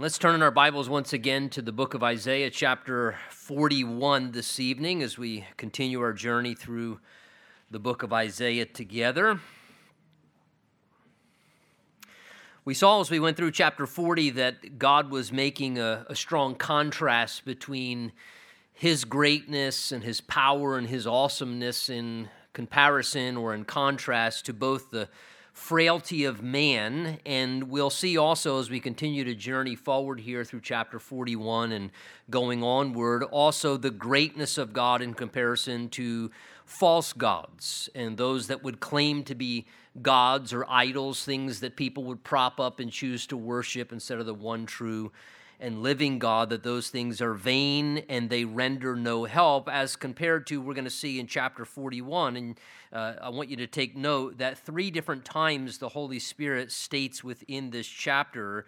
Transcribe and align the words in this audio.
Let's 0.00 0.16
turn 0.16 0.34
in 0.34 0.40
our 0.40 0.50
Bibles 0.50 0.88
once 0.88 1.12
again 1.12 1.50
to 1.50 1.60
the 1.60 1.72
book 1.72 1.92
of 1.92 2.02
Isaiah, 2.02 2.48
chapter 2.48 3.18
41, 3.28 4.32
this 4.32 4.58
evening, 4.58 5.02
as 5.02 5.18
we 5.18 5.44
continue 5.58 6.00
our 6.00 6.14
journey 6.14 6.54
through 6.54 7.00
the 7.70 7.78
book 7.78 8.02
of 8.02 8.10
Isaiah 8.10 8.64
together. 8.64 9.40
We 12.64 12.72
saw 12.72 13.02
as 13.02 13.10
we 13.10 13.20
went 13.20 13.36
through 13.36 13.50
chapter 13.50 13.86
40 13.86 14.30
that 14.30 14.78
God 14.78 15.10
was 15.10 15.32
making 15.32 15.78
a, 15.78 16.06
a 16.08 16.16
strong 16.16 16.54
contrast 16.54 17.44
between 17.44 18.12
his 18.72 19.04
greatness 19.04 19.92
and 19.92 20.02
his 20.02 20.22
power 20.22 20.78
and 20.78 20.86
his 20.86 21.06
awesomeness 21.06 21.90
in 21.90 22.30
comparison 22.54 23.36
or 23.36 23.52
in 23.52 23.66
contrast 23.66 24.46
to 24.46 24.54
both 24.54 24.92
the 24.92 25.10
frailty 25.60 26.24
of 26.24 26.42
man. 26.42 27.18
And 27.26 27.64
we'll 27.64 27.90
see 27.90 28.16
also 28.16 28.58
as 28.58 28.70
we 28.70 28.80
continue 28.80 29.24
to 29.24 29.34
journey 29.34 29.76
forward 29.76 30.18
here 30.20 30.42
through 30.42 30.62
chapter 30.62 30.98
41 30.98 31.70
and 31.70 31.90
going 32.30 32.64
onward, 32.64 33.22
also 33.24 33.76
the 33.76 33.90
greatness 33.90 34.56
of 34.56 34.72
God 34.72 35.02
in 35.02 35.12
comparison 35.12 35.90
to 35.90 36.30
false 36.64 37.12
gods 37.12 37.90
and 37.94 38.16
those 38.16 38.46
that 38.46 38.64
would 38.64 38.80
claim 38.80 39.22
to 39.24 39.34
be 39.34 39.66
gods 40.00 40.54
or 40.54 40.64
idols, 40.66 41.24
things 41.24 41.60
that 41.60 41.76
people 41.76 42.04
would 42.04 42.24
prop 42.24 42.58
up 42.58 42.80
and 42.80 42.90
choose 42.90 43.26
to 43.26 43.36
worship 43.36 43.92
instead 43.92 44.18
of 44.18 44.24
the 44.26 44.34
one 44.34 44.64
true 44.64 45.12
and 45.60 45.82
living 45.82 46.18
God, 46.18 46.50
that 46.50 46.62
those 46.62 46.88
things 46.88 47.20
are 47.20 47.34
vain 47.34 47.98
and 48.08 48.30
they 48.30 48.44
render 48.44 48.96
no 48.96 49.24
help, 49.24 49.68
as 49.68 49.94
compared 49.94 50.46
to, 50.48 50.60
we're 50.60 50.74
going 50.74 50.84
to 50.84 50.90
see 50.90 51.20
in 51.20 51.26
chapter 51.26 51.64
41. 51.64 52.36
And 52.36 52.60
uh, 52.92 53.14
I 53.20 53.28
want 53.28 53.50
you 53.50 53.56
to 53.56 53.66
take 53.66 53.96
note 53.96 54.38
that 54.38 54.58
three 54.58 54.90
different 54.90 55.24
times 55.24 55.78
the 55.78 55.90
Holy 55.90 56.18
Spirit 56.18 56.72
states 56.72 57.22
within 57.22 57.70
this 57.70 57.86
chapter 57.86 58.66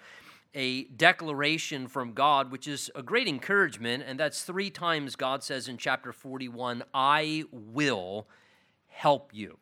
a 0.54 0.84
declaration 0.84 1.88
from 1.88 2.12
God, 2.12 2.52
which 2.52 2.68
is 2.68 2.90
a 2.94 3.02
great 3.02 3.26
encouragement. 3.26 4.04
And 4.06 4.20
that's 4.20 4.42
three 4.42 4.68
times 4.68 5.16
God 5.16 5.42
says 5.42 5.66
in 5.66 5.78
chapter 5.78 6.12
41, 6.12 6.84
I 6.92 7.44
will 7.50 8.26
help 8.88 9.30
you. 9.32 9.56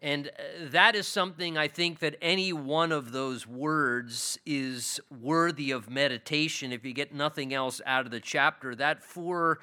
And 0.00 0.28
uh, 0.28 0.30
that 0.70 0.94
is 0.94 1.08
something 1.08 1.58
I 1.58 1.68
think 1.68 1.98
that 2.00 2.16
any 2.22 2.52
one 2.52 2.92
of 2.92 3.12
those 3.12 3.46
words 3.46 4.38
is 4.46 5.00
worthy 5.20 5.72
of 5.72 5.90
meditation. 5.90 6.72
If 6.72 6.84
you 6.84 6.92
get 6.92 7.12
nothing 7.12 7.52
else 7.52 7.80
out 7.84 8.04
of 8.04 8.12
the 8.12 8.20
chapter, 8.20 8.74
that 8.76 9.02
four 9.02 9.58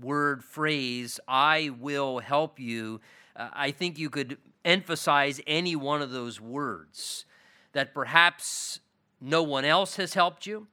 word 0.00 0.44
phrase, 0.44 1.18
I 1.26 1.70
will 1.80 2.20
help 2.20 2.60
you, 2.60 3.00
uh, 3.34 3.48
I 3.52 3.72
think 3.72 3.98
you 3.98 4.10
could 4.10 4.38
emphasize 4.64 5.40
any 5.46 5.74
one 5.74 6.02
of 6.02 6.10
those 6.10 6.40
words. 6.40 7.24
That 7.72 7.94
perhaps 7.94 8.80
no 9.20 9.42
one 9.42 9.64
else 9.64 9.96
has 9.96 10.14
helped 10.14 10.46
you. 10.46 10.68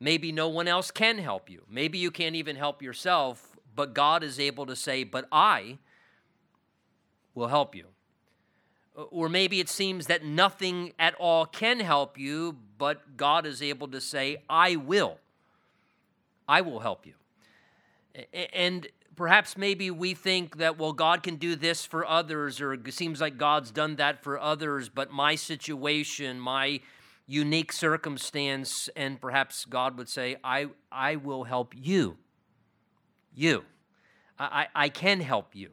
Maybe 0.00 0.32
no 0.32 0.48
one 0.48 0.68
else 0.68 0.90
can 0.90 1.18
help 1.18 1.48
you. 1.48 1.62
Maybe 1.68 1.98
you 1.98 2.10
can't 2.10 2.34
even 2.34 2.56
help 2.56 2.82
yourself, 2.82 3.56
but 3.74 3.94
God 3.94 4.22
is 4.22 4.38
able 4.38 4.66
to 4.66 4.76
say, 4.76 5.04
But 5.04 5.26
I 5.30 5.78
will 7.34 7.48
help 7.48 7.74
you. 7.74 7.93
Uh, 8.96 9.02
or 9.02 9.28
maybe 9.28 9.60
it 9.60 9.68
seems 9.68 10.06
that 10.06 10.24
nothing 10.24 10.92
at 10.98 11.14
all 11.16 11.46
can 11.46 11.80
help 11.80 12.18
you, 12.18 12.56
but 12.78 13.16
God 13.16 13.46
is 13.46 13.62
able 13.62 13.88
to 13.88 14.00
say, 14.00 14.38
I 14.48 14.76
will. 14.76 15.18
I 16.48 16.60
will 16.60 16.80
help 16.80 17.06
you. 17.06 17.14
And 18.52 18.86
perhaps 19.16 19.56
maybe 19.56 19.90
we 19.90 20.14
think 20.14 20.58
that, 20.58 20.78
well, 20.78 20.92
God 20.92 21.22
can 21.22 21.36
do 21.36 21.56
this 21.56 21.84
for 21.84 22.06
others, 22.06 22.60
or 22.60 22.74
it 22.74 22.92
seems 22.92 23.20
like 23.20 23.38
God's 23.38 23.70
done 23.70 23.96
that 23.96 24.22
for 24.22 24.38
others, 24.38 24.88
but 24.88 25.10
my 25.10 25.34
situation, 25.34 26.38
my 26.38 26.80
unique 27.26 27.72
circumstance, 27.72 28.88
and 28.94 29.20
perhaps 29.20 29.64
God 29.64 29.96
would 29.96 30.08
say, 30.08 30.36
I, 30.44 30.68
I 30.92 31.16
will 31.16 31.44
help 31.44 31.74
you. 31.74 32.18
You. 33.34 33.64
I, 34.38 34.66
I 34.74 34.88
can 34.88 35.20
help 35.20 35.54
you 35.54 35.70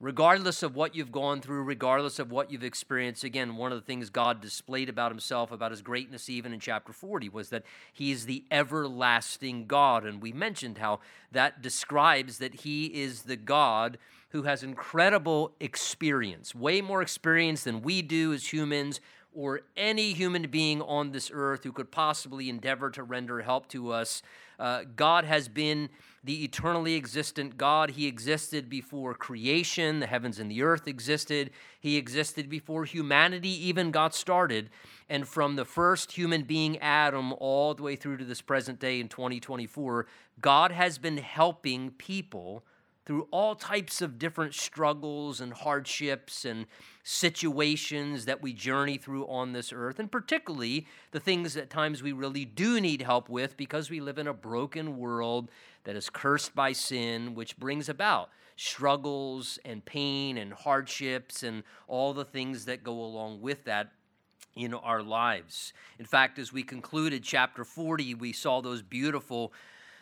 regardless 0.00 0.62
of 0.62 0.74
what 0.74 0.94
you've 0.94 1.12
gone 1.12 1.40
through, 1.40 1.62
regardless 1.62 2.18
of 2.18 2.30
what 2.30 2.50
you've 2.50 2.64
experienced. 2.64 3.24
Again, 3.24 3.56
one 3.56 3.72
of 3.72 3.78
the 3.78 3.84
things 3.84 4.10
God 4.10 4.42
displayed 4.42 4.88
about 4.88 5.10
himself, 5.10 5.50
about 5.50 5.70
his 5.70 5.80
greatness, 5.80 6.28
even 6.28 6.52
in 6.52 6.60
chapter 6.60 6.92
40, 6.92 7.30
was 7.30 7.48
that 7.48 7.64
he 7.92 8.12
is 8.12 8.26
the 8.26 8.44
everlasting 8.50 9.66
God. 9.66 10.04
And 10.04 10.20
we 10.20 10.32
mentioned 10.32 10.78
how 10.78 11.00
that 11.32 11.62
describes 11.62 12.38
that 12.38 12.56
he 12.56 12.86
is 12.86 13.22
the 13.22 13.36
God 13.36 13.96
who 14.30 14.42
has 14.42 14.62
incredible 14.62 15.52
experience, 15.60 16.54
way 16.54 16.82
more 16.82 17.00
experience 17.00 17.64
than 17.64 17.80
we 17.80 18.02
do 18.02 18.32
as 18.32 18.52
humans. 18.52 19.00
Or 19.38 19.60
any 19.76 20.14
human 20.14 20.48
being 20.48 20.80
on 20.80 21.12
this 21.12 21.30
earth 21.30 21.62
who 21.62 21.70
could 21.70 21.90
possibly 21.90 22.48
endeavor 22.48 22.88
to 22.92 23.02
render 23.02 23.42
help 23.42 23.68
to 23.68 23.92
us. 23.92 24.22
Uh, 24.58 24.84
God 24.96 25.26
has 25.26 25.46
been 25.46 25.90
the 26.26 26.42
eternally 26.42 26.96
existent 26.96 27.56
God. 27.56 27.92
He 27.92 28.06
existed 28.06 28.68
before 28.68 29.14
creation, 29.14 30.00
the 30.00 30.08
heavens 30.08 30.40
and 30.40 30.50
the 30.50 30.62
earth 30.62 30.88
existed. 30.88 31.50
He 31.78 31.96
existed 31.96 32.50
before 32.50 32.84
humanity 32.84 33.68
even 33.68 33.92
got 33.92 34.12
started. 34.12 34.68
And 35.08 35.26
from 35.26 35.54
the 35.54 35.64
first 35.64 36.12
human 36.12 36.42
being, 36.42 36.78
Adam, 36.78 37.32
all 37.34 37.74
the 37.74 37.84
way 37.84 37.94
through 37.94 38.16
to 38.16 38.24
this 38.24 38.42
present 38.42 38.80
day 38.80 38.98
in 38.98 39.08
2024, 39.08 40.06
God 40.40 40.72
has 40.72 40.98
been 40.98 41.18
helping 41.18 41.92
people 41.92 42.64
through 43.06 43.28
all 43.30 43.54
types 43.54 44.02
of 44.02 44.18
different 44.18 44.52
struggles 44.52 45.40
and 45.40 45.52
hardships 45.52 46.44
and 46.44 46.66
situations 47.04 48.24
that 48.24 48.42
we 48.42 48.52
journey 48.52 48.98
through 48.98 49.24
on 49.28 49.52
this 49.52 49.72
earth, 49.72 50.00
and 50.00 50.10
particularly 50.10 50.88
the 51.12 51.20
things 51.20 51.56
at 51.56 51.70
times 51.70 52.02
we 52.02 52.10
really 52.10 52.44
do 52.44 52.80
need 52.80 53.00
help 53.00 53.28
with 53.28 53.56
because 53.56 53.88
we 53.90 54.00
live 54.00 54.18
in 54.18 54.26
a 54.26 54.34
broken 54.34 54.98
world 54.98 55.48
that 55.86 55.96
is 55.96 56.10
cursed 56.10 56.54
by 56.54 56.72
sin, 56.72 57.34
which 57.34 57.56
brings 57.56 57.88
about 57.88 58.28
struggles 58.56 59.58
and 59.64 59.84
pain 59.84 60.36
and 60.36 60.52
hardships 60.52 61.42
and 61.42 61.62
all 61.88 62.12
the 62.12 62.24
things 62.24 62.64
that 62.64 62.82
go 62.82 62.92
along 62.92 63.40
with 63.40 63.64
that 63.64 63.92
in 64.54 64.74
our 64.74 65.02
lives. 65.02 65.72
In 65.98 66.04
fact, 66.06 66.38
as 66.38 66.52
we 66.52 66.62
concluded 66.62 67.22
chapter 67.22 67.64
40, 67.64 68.14
we 68.14 68.32
saw 68.32 68.60
those 68.60 68.82
beautiful 68.82 69.52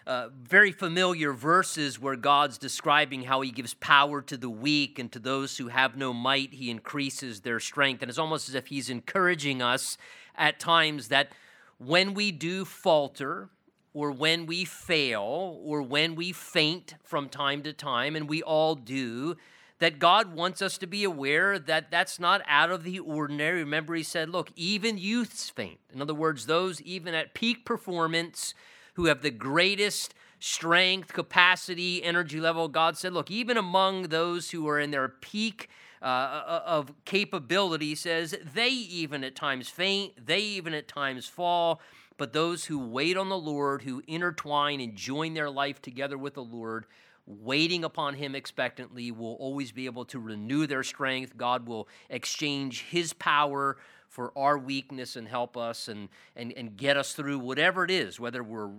uh, 0.06 0.28
very 0.42 0.70
familiar 0.70 1.32
verses 1.32 1.98
where 1.98 2.16
God's 2.16 2.58
describing 2.58 3.22
how 3.22 3.40
He 3.40 3.50
gives 3.50 3.74
power 3.74 4.20
to 4.22 4.36
the 4.36 4.50
weak 4.50 4.98
and 4.98 5.10
to 5.12 5.18
those 5.18 5.56
who 5.56 5.68
have 5.68 5.96
no 5.96 6.12
might, 6.12 6.52
He 6.54 6.70
increases 6.70 7.40
their 7.40 7.58
strength. 7.58 8.02
And 8.02 8.08
it's 8.08 8.18
almost 8.18 8.48
as 8.48 8.54
if 8.54 8.66
He's 8.66 8.90
encouraging 8.90 9.62
us 9.62 9.96
at 10.36 10.60
times 10.60 11.08
that 11.08 11.32
when 11.78 12.14
we 12.14 12.32
do 12.32 12.64
falter, 12.64 13.48
or 13.94 14.10
when 14.10 14.44
we 14.44 14.65
fail, 14.65 15.59
or 15.65 15.81
when 15.81 16.15
we 16.15 16.32
faint 16.32 16.94
from 17.03 17.28
time 17.31 17.62
to 17.62 17.72
time, 17.72 18.15
and 18.16 18.28
we 18.28 18.43
all 18.43 18.75
do, 18.75 19.37
that 19.78 19.99
God 19.99 20.34
wants 20.34 20.60
us 20.60 20.77
to 20.78 20.87
be 20.87 21.05
aware 21.05 21.59
that 21.59 21.91
that's 21.91 22.21
not 22.21 22.43
out 22.47 22.71
of 22.71 22.84
the 22.84 22.99
ordinary. 22.99 23.60
Remember, 23.60 23.94
He 23.94 24.03
said, 24.03 24.28
Look, 24.28 24.50
even 24.56 24.99
youths 24.99 25.49
faint. 25.49 25.81
In 25.93 26.03
other 26.03 26.15
words, 26.15 26.47
those 26.47 26.82
even 26.82 27.15
at 27.15 27.32
peak 27.32 27.65
performance, 27.65 28.53
who 28.94 29.06
have 29.06 29.22
the 29.22 29.31
greatest 29.31 30.15
strength, 30.38 31.12
capacity, 31.12 32.03
energy 32.03 32.41
level. 32.41 32.69
God 32.69 32.97
said, 32.97 33.12
look, 33.12 33.31
even 33.31 33.56
among 33.56 34.05
those 34.05 34.50
who 34.50 34.69
are 34.69 34.78
in 34.78 34.91
their 34.91 35.09
peak 35.09 35.69
uh, 36.03 36.05
uh, 36.05 36.62
of 36.66 36.93
capability, 37.05 37.94
says 37.94 38.37
they 38.55 38.69
even 38.69 39.25
at 39.25 39.34
times 39.34 39.69
faint, 39.69 40.26
they 40.26 40.41
even 40.41 40.75
at 40.75 40.88
times 40.88 41.26
fall. 41.26 41.81
But 42.16 42.32
those 42.32 42.66
who 42.66 42.78
wait 42.78 43.16
on 43.16 43.28
the 43.28 43.38
Lord, 43.38 43.82
who 43.82 44.02
intertwine 44.06 44.80
and 44.80 44.94
join 44.94 45.34
their 45.34 45.50
life 45.50 45.82
together 45.82 46.16
with 46.16 46.34
the 46.34 46.44
Lord, 46.44 46.86
waiting 47.26 47.84
upon 47.84 48.14
Him 48.14 48.34
expectantly, 48.34 49.10
will 49.10 49.34
always 49.34 49.72
be 49.72 49.86
able 49.86 50.04
to 50.06 50.20
renew 50.20 50.66
their 50.66 50.82
strength. 50.82 51.36
God 51.36 51.66
will 51.66 51.88
exchange 52.08 52.82
His 52.82 53.12
power 53.12 53.76
for 54.08 54.32
our 54.36 54.56
weakness 54.56 55.16
and 55.16 55.26
help 55.26 55.56
us 55.56 55.88
and, 55.88 56.08
and, 56.36 56.52
and 56.52 56.76
get 56.76 56.97
us 56.97 57.14
through 57.14 57.41
whatever 57.41 57.84
it 57.84 57.91
is, 57.91 58.20
whether 58.20 58.44
we're 58.44 58.70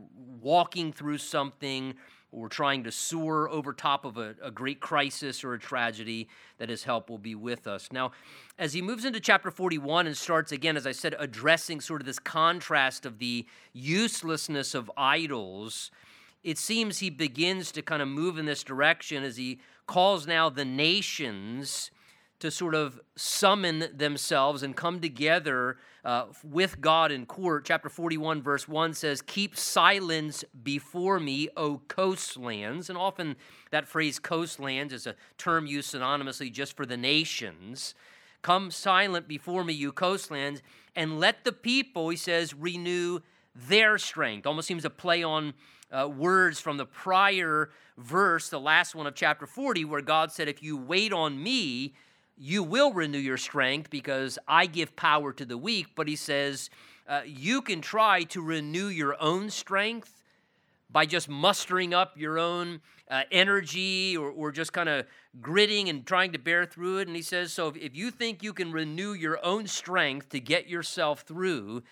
walking 0.41 0.93
through 0.93 1.17
something 1.17 1.93
or 2.35 2.49
trying 2.49 2.83
to 2.83 2.91
soar 2.91 3.49
over 3.49 3.71
top 3.71 4.03
of 4.03 4.17
a, 4.17 4.35
a 4.43 4.51
great 4.51 4.81
crisis 4.81 5.43
or 5.43 5.53
a 5.53 5.59
tragedy, 5.59 6.27
that 6.57 6.69
his 6.69 6.83
help 6.83 7.09
will 7.09 7.17
be 7.17 7.33
with 7.33 7.65
us. 7.65 7.89
Now, 7.91 8.11
as 8.59 8.73
he 8.73 8.81
moves 8.81 9.05
into 9.05 9.19
chapter 9.21 9.49
41 9.49 10.05
and 10.05 10.17
starts 10.17 10.51
again, 10.51 10.75
as 10.75 10.85
I 10.85 10.91
said, 10.91 11.15
addressing 11.17 11.79
sort 11.79 12.01
of 12.01 12.05
this 12.05 12.19
contrast 12.19 13.05
of 13.05 13.19
the 13.19 13.45
uselessness 13.73 14.75
of 14.75 14.91
idols, 14.97 15.91
it 16.43 16.57
seems 16.57 16.99
he 16.99 17.09
begins 17.09 17.71
to 17.71 17.81
kind 17.81 18.01
of 18.01 18.07
move 18.07 18.37
in 18.37 18.45
this 18.45 18.63
direction 18.63 19.23
as 19.23 19.37
he 19.37 19.59
calls 19.87 20.27
now 20.27 20.49
the 20.49 20.65
nations 20.65 21.89
to 22.39 22.51
sort 22.51 22.75
of 22.75 22.99
summon 23.15 23.85
themselves 23.95 24.63
and 24.63 24.75
come 24.75 24.99
together 24.99 25.77
uh, 26.03 26.25
with 26.43 26.81
God 26.81 27.11
in 27.11 27.25
court. 27.25 27.65
Chapter 27.65 27.89
41, 27.89 28.41
verse 28.41 28.67
1 28.67 28.93
says, 28.93 29.21
Keep 29.21 29.57
silence 29.57 30.43
before 30.63 31.19
me, 31.19 31.49
O 31.57 31.81
coastlands. 31.87 32.89
And 32.89 32.97
often 32.97 33.35
that 33.71 33.87
phrase 33.87 34.19
coastlands 34.19 34.93
is 34.93 35.07
a 35.07 35.15
term 35.37 35.65
used 35.65 35.93
synonymously 35.93 36.51
just 36.51 36.77
for 36.77 36.85
the 36.85 36.97
nations. 36.97 37.95
Come 38.41 38.69
silent 38.69 39.27
before 39.27 39.63
me, 39.63 39.73
you 39.73 39.91
coastlands, 39.91 40.61
and 40.95 41.19
let 41.19 41.43
the 41.43 41.51
people, 41.51 42.09
he 42.09 42.17
says, 42.17 42.53
renew 42.53 43.21
their 43.55 43.97
strength. 43.97 44.45
Almost 44.45 44.67
seems 44.67 44.85
a 44.85 44.89
play 44.89 45.23
on 45.23 45.53
uh, 45.91 46.07
words 46.07 46.59
from 46.59 46.77
the 46.77 46.85
prior 46.85 47.71
verse, 47.97 48.49
the 48.49 48.59
last 48.59 48.93
one 48.93 49.07
of 49.07 49.15
chapter 49.15 49.47
40, 49.47 49.85
where 49.85 50.01
God 50.01 50.31
said, 50.31 50.47
If 50.47 50.61
you 50.61 50.77
wait 50.77 51.13
on 51.13 51.41
me, 51.41 51.95
you 52.37 52.63
will 52.63 52.91
renew 52.91 53.17
your 53.17 53.37
strength 53.37 53.89
because 53.89 54.37
I 54.47 54.65
give 54.65 54.95
power 54.95 55.31
to 55.33 55.45
the 55.45 55.57
weak. 55.57 55.87
But 55.95 56.07
he 56.07 56.15
says, 56.15 56.69
uh, 57.07 57.21
You 57.25 57.61
can 57.61 57.81
try 57.81 58.23
to 58.23 58.41
renew 58.41 58.87
your 58.87 59.21
own 59.21 59.49
strength 59.49 60.23
by 60.89 61.05
just 61.05 61.29
mustering 61.29 61.93
up 61.93 62.13
your 62.17 62.37
own 62.37 62.81
uh, 63.09 63.23
energy 63.31 64.15
or, 64.17 64.29
or 64.29 64.51
just 64.51 64.73
kind 64.73 64.89
of 64.89 65.05
gritting 65.41 65.89
and 65.89 66.05
trying 66.05 66.31
to 66.31 66.39
bear 66.39 66.65
through 66.65 66.99
it. 66.99 67.07
And 67.07 67.15
he 67.15 67.21
says, 67.21 67.53
So 67.53 67.69
if, 67.69 67.77
if 67.77 67.95
you 67.95 68.11
think 68.11 68.43
you 68.43 68.53
can 68.53 68.71
renew 68.71 69.13
your 69.13 69.43
own 69.43 69.67
strength 69.67 70.29
to 70.29 70.39
get 70.39 70.67
yourself 70.67 71.21
through, 71.21 71.83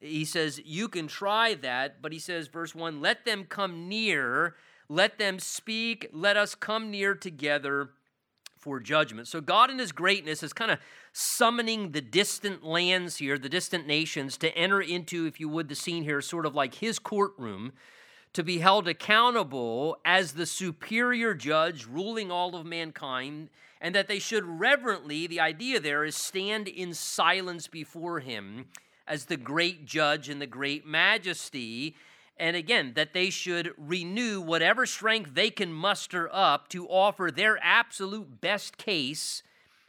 he 0.00 0.24
says, 0.24 0.60
You 0.64 0.88
can 0.88 1.06
try 1.06 1.54
that. 1.54 2.02
But 2.02 2.12
he 2.12 2.18
says, 2.18 2.48
verse 2.48 2.74
1 2.74 3.00
Let 3.00 3.24
them 3.24 3.44
come 3.44 3.88
near, 3.88 4.56
let 4.88 5.18
them 5.18 5.38
speak, 5.38 6.08
let 6.12 6.36
us 6.36 6.56
come 6.56 6.90
near 6.90 7.14
together 7.14 7.90
for 8.62 8.78
judgment. 8.78 9.26
So 9.26 9.40
God 9.40 9.70
in 9.70 9.78
his 9.80 9.90
greatness 9.90 10.44
is 10.44 10.52
kind 10.52 10.70
of 10.70 10.78
summoning 11.12 11.90
the 11.90 12.00
distant 12.00 12.64
lands 12.64 13.16
here, 13.16 13.36
the 13.36 13.48
distant 13.48 13.88
nations, 13.88 14.36
to 14.38 14.56
enter 14.56 14.80
into, 14.80 15.26
if 15.26 15.40
you 15.40 15.48
would, 15.48 15.68
the 15.68 15.74
scene 15.74 16.04
here, 16.04 16.20
sort 16.22 16.46
of 16.46 16.54
like 16.54 16.76
his 16.76 17.00
courtroom, 17.00 17.72
to 18.32 18.44
be 18.44 18.58
held 18.58 18.86
accountable 18.86 19.96
as 20.04 20.32
the 20.32 20.46
superior 20.46 21.34
judge 21.34 21.86
ruling 21.86 22.30
all 22.30 22.54
of 22.54 22.64
mankind, 22.64 23.50
and 23.80 23.96
that 23.96 24.06
they 24.06 24.20
should 24.20 24.44
reverently, 24.44 25.26
the 25.26 25.40
idea 25.40 25.80
there 25.80 26.04
is 26.04 26.14
stand 26.14 26.68
in 26.68 26.94
silence 26.94 27.66
before 27.66 28.20
him 28.20 28.66
as 29.08 29.24
the 29.24 29.36
great 29.36 29.84
judge 29.84 30.28
and 30.28 30.40
the 30.40 30.46
great 30.46 30.86
majesty 30.86 31.96
and 32.38 32.56
again, 32.56 32.92
that 32.94 33.12
they 33.12 33.30
should 33.30 33.72
renew 33.76 34.40
whatever 34.40 34.86
strength 34.86 35.34
they 35.34 35.50
can 35.50 35.72
muster 35.72 36.28
up 36.32 36.68
to 36.68 36.88
offer 36.88 37.30
their 37.30 37.58
absolute 37.62 38.40
best 38.40 38.76
case 38.76 39.42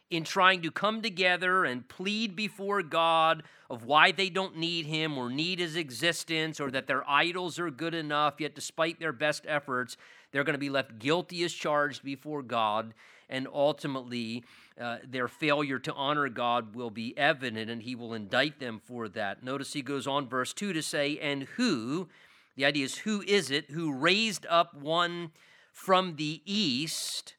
in 0.10 0.24
trying 0.24 0.62
to 0.62 0.70
come 0.70 1.02
together 1.02 1.66
and 1.66 1.88
plead 1.88 2.36
before 2.36 2.84
God 2.84 3.44
of 3.70 3.86
why 3.86 4.12
they 4.12 4.30
don't 4.30 4.58
need 4.58 4.86
Him 4.86 5.18
or 5.18 5.30
need 5.30 5.58
His 5.60 5.76
existence 5.76 6.60
or 6.60 6.70
that 6.70 6.86
their 6.86 7.10
idols 7.10 7.58
are 7.58 7.72
good 7.72 7.96
enough, 7.96 8.36
yet 8.40 8.54
despite 8.54 9.00
their 9.00 9.14
best 9.14 9.46
efforts, 9.48 9.98
they're 10.32 10.44
going 10.44 10.54
to 10.54 10.60
be 10.60 10.70
left 10.70 11.00
guilty 11.00 11.44
as 11.44 11.54
charged 11.54 12.04
before 12.04 12.44
God. 12.44 12.94
And 13.30 13.48
ultimately, 13.52 14.44
uh, 14.80 14.98
their 15.08 15.28
failure 15.28 15.80
to 15.80 15.94
honor 15.94 16.30
God 16.30 16.76
will 16.76 16.92
be 16.92 17.18
evident 17.18 17.72
and 17.72 17.82
He 17.82 17.96
will 17.96 18.14
indict 18.14 18.60
them 18.60 18.80
for 18.84 19.10
that. 19.10 19.42
Notice 19.42 19.74
He 19.74 19.82
goes 19.82 20.06
on, 20.06 20.28
verse 20.28 20.54
2 20.54 20.74
to 20.74 20.84
say, 20.84 21.18
And 21.18 21.44
who 21.56 22.10
the 22.56 22.66
idea 22.66 22.86
is 22.86 23.00
who 23.00 23.24
is 23.26 23.52
it 23.52 23.72
who 23.72 23.94
raised 23.94 24.46
up 24.50 24.74
one 24.76 25.32
from 25.72 26.16
the 26.16 26.42
east, 26.46 27.36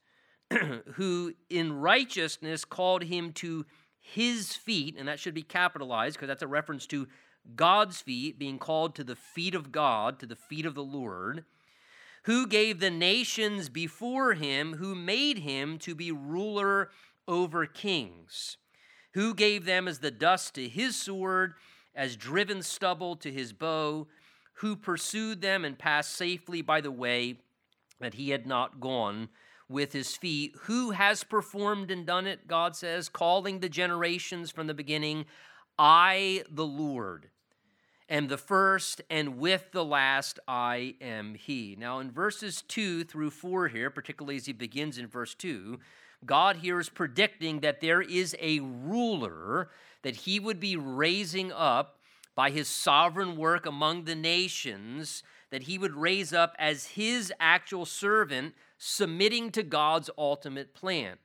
who 0.94 1.34
in 1.48 1.72
righteousness 1.72 2.64
called 2.64 3.04
him 3.04 3.32
to 3.32 3.64
his 4.00 4.54
feet, 4.54 4.96
and 4.98 5.08
that 5.08 5.20
should 5.20 5.34
be 5.34 5.42
capitalized 5.42 6.16
because 6.16 6.28
that's 6.28 6.42
a 6.42 6.46
reference 6.46 6.86
to 6.86 7.08
God's 7.56 8.00
feet, 8.00 8.38
being 8.38 8.58
called 8.58 8.94
to 8.96 9.04
the 9.04 9.16
feet 9.16 9.54
of 9.54 9.70
God, 9.70 10.18
to 10.18 10.26
the 10.26 10.36
feet 10.36 10.66
of 10.66 10.74
the 10.74 10.82
Lord, 10.82 11.44
who 12.24 12.46
gave 12.46 12.80
the 12.80 12.90
nations 12.90 13.68
before 13.68 14.34
him, 14.34 14.74
who 14.74 14.94
made 14.94 15.38
him 15.38 15.78
to 15.78 15.94
be 15.94 16.10
ruler 16.10 16.90
over 17.28 17.66
kings, 17.66 18.56
who 19.12 19.34
gave 19.34 19.64
them 19.64 19.86
as 19.86 20.00
the 20.00 20.10
dust 20.10 20.54
to 20.54 20.68
his 20.68 20.96
sword, 20.96 21.54
as 21.94 22.16
driven 22.16 22.62
stubble 22.62 23.14
to 23.16 23.30
his 23.30 23.52
bow 23.52 24.06
who 24.54 24.76
pursued 24.76 25.40
them 25.40 25.64
and 25.64 25.78
passed 25.78 26.12
safely 26.12 26.62
by 26.62 26.80
the 26.80 26.90
way 26.90 27.38
that 28.00 28.14
he 28.14 28.30
had 28.30 28.46
not 28.46 28.80
gone 28.80 29.28
with 29.68 29.92
his 29.92 30.16
feet. 30.16 30.54
Who 30.62 30.90
has 30.92 31.24
performed 31.24 31.90
and 31.90 32.06
done 32.06 32.26
it, 32.26 32.46
God 32.46 32.76
says, 32.76 33.08
calling 33.08 33.60
the 33.60 33.68
generations 33.68 34.50
from 34.50 34.66
the 34.66 34.74
beginning, 34.74 35.24
I, 35.78 36.44
the 36.50 36.66
Lord, 36.66 37.30
am 38.08 38.28
the 38.28 38.38
first, 38.38 39.00
and 39.10 39.38
with 39.38 39.72
the 39.72 39.84
last 39.84 40.38
I 40.46 40.94
am 41.00 41.34
he. 41.34 41.76
Now, 41.78 41.98
in 41.98 42.10
verses 42.10 42.62
2 42.68 43.04
through 43.04 43.30
4 43.30 43.68
here, 43.68 43.90
particularly 43.90 44.36
as 44.36 44.46
he 44.46 44.52
begins 44.52 44.98
in 44.98 45.08
verse 45.08 45.34
2, 45.34 45.78
God 46.24 46.56
here 46.56 46.78
is 46.78 46.88
predicting 46.88 47.60
that 47.60 47.80
there 47.80 48.02
is 48.02 48.36
a 48.40 48.60
ruler 48.60 49.70
that 50.02 50.16
he 50.16 50.38
would 50.38 50.60
be 50.60 50.76
raising 50.76 51.52
up 51.52 51.98
by 52.34 52.50
his 52.50 52.68
sovereign 52.68 53.36
work 53.36 53.66
among 53.66 54.04
the 54.04 54.14
nations 54.14 55.22
that 55.50 55.64
he 55.64 55.78
would 55.78 55.94
raise 55.94 56.32
up 56.32 56.54
as 56.58 56.86
his 56.86 57.32
actual 57.38 57.84
servant, 57.84 58.54
submitting 58.76 59.50
to 59.52 59.62
God's 59.62 60.10
ultimate 60.18 60.74
plan. 60.74 61.16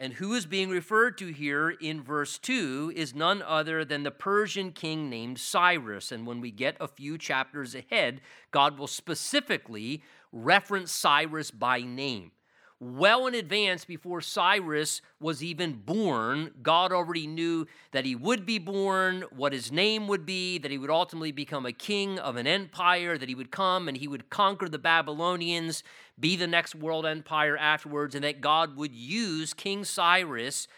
And 0.00 0.12
who 0.12 0.34
is 0.34 0.46
being 0.46 0.68
referred 0.68 1.18
to 1.18 1.32
here 1.32 1.70
in 1.70 2.02
verse 2.02 2.38
2 2.38 2.92
is 2.94 3.14
none 3.14 3.42
other 3.42 3.84
than 3.84 4.04
the 4.04 4.12
Persian 4.12 4.70
king 4.70 5.10
named 5.10 5.40
Cyrus. 5.40 6.12
And 6.12 6.26
when 6.26 6.40
we 6.40 6.52
get 6.52 6.76
a 6.78 6.86
few 6.86 7.18
chapters 7.18 7.74
ahead, 7.74 8.20
God 8.52 8.78
will 8.78 8.86
specifically 8.86 10.02
reference 10.30 10.92
Cyrus 10.92 11.50
by 11.50 11.80
name 11.80 12.30
well 12.80 13.26
in 13.26 13.34
advance 13.34 13.84
before 13.84 14.20
Cyrus 14.20 15.00
was 15.20 15.42
even 15.42 15.72
born. 15.72 16.52
God 16.62 16.92
already 16.92 17.26
knew 17.26 17.66
that 17.90 18.04
he 18.04 18.14
would 18.14 18.46
be 18.46 18.58
born, 18.58 19.24
what 19.34 19.52
his 19.52 19.72
name 19.72 20.06
would 20.06 20.24
be, 20.24 20.58
that 20.58 20.70
he 20.70 20.78
would 20.78 20.90
ultimately 20.90 21.32
become 21.32 21.66
a 21.66 21.72
king 21.72 22.18
of 22.18 22.36
an 22.36 22.46
empire, 22.46 23.18
that 23.18 23.28
he 23.28 23.34
would 23.34 23.50
come 23.50 23.88
and 23.88 23.96
he 23.96 24.06
would 24.06 24.30
conquer 24.30 24.68
the 24.68 24.78
Babylonians, 24.78 25.82
be 26.18 26.36
the 26.36 26.46
next 26.46 26.74
world 26.74 27.04
empire 27.04 27.56
afterwards, 27.56 28.14
and 28.14 28.22
that 28.22 28.40
God 28.40 28.76
would 28.76 28.94
use 28.94 29.54
King 29.54 29.84
Cyrus 29.84 30.68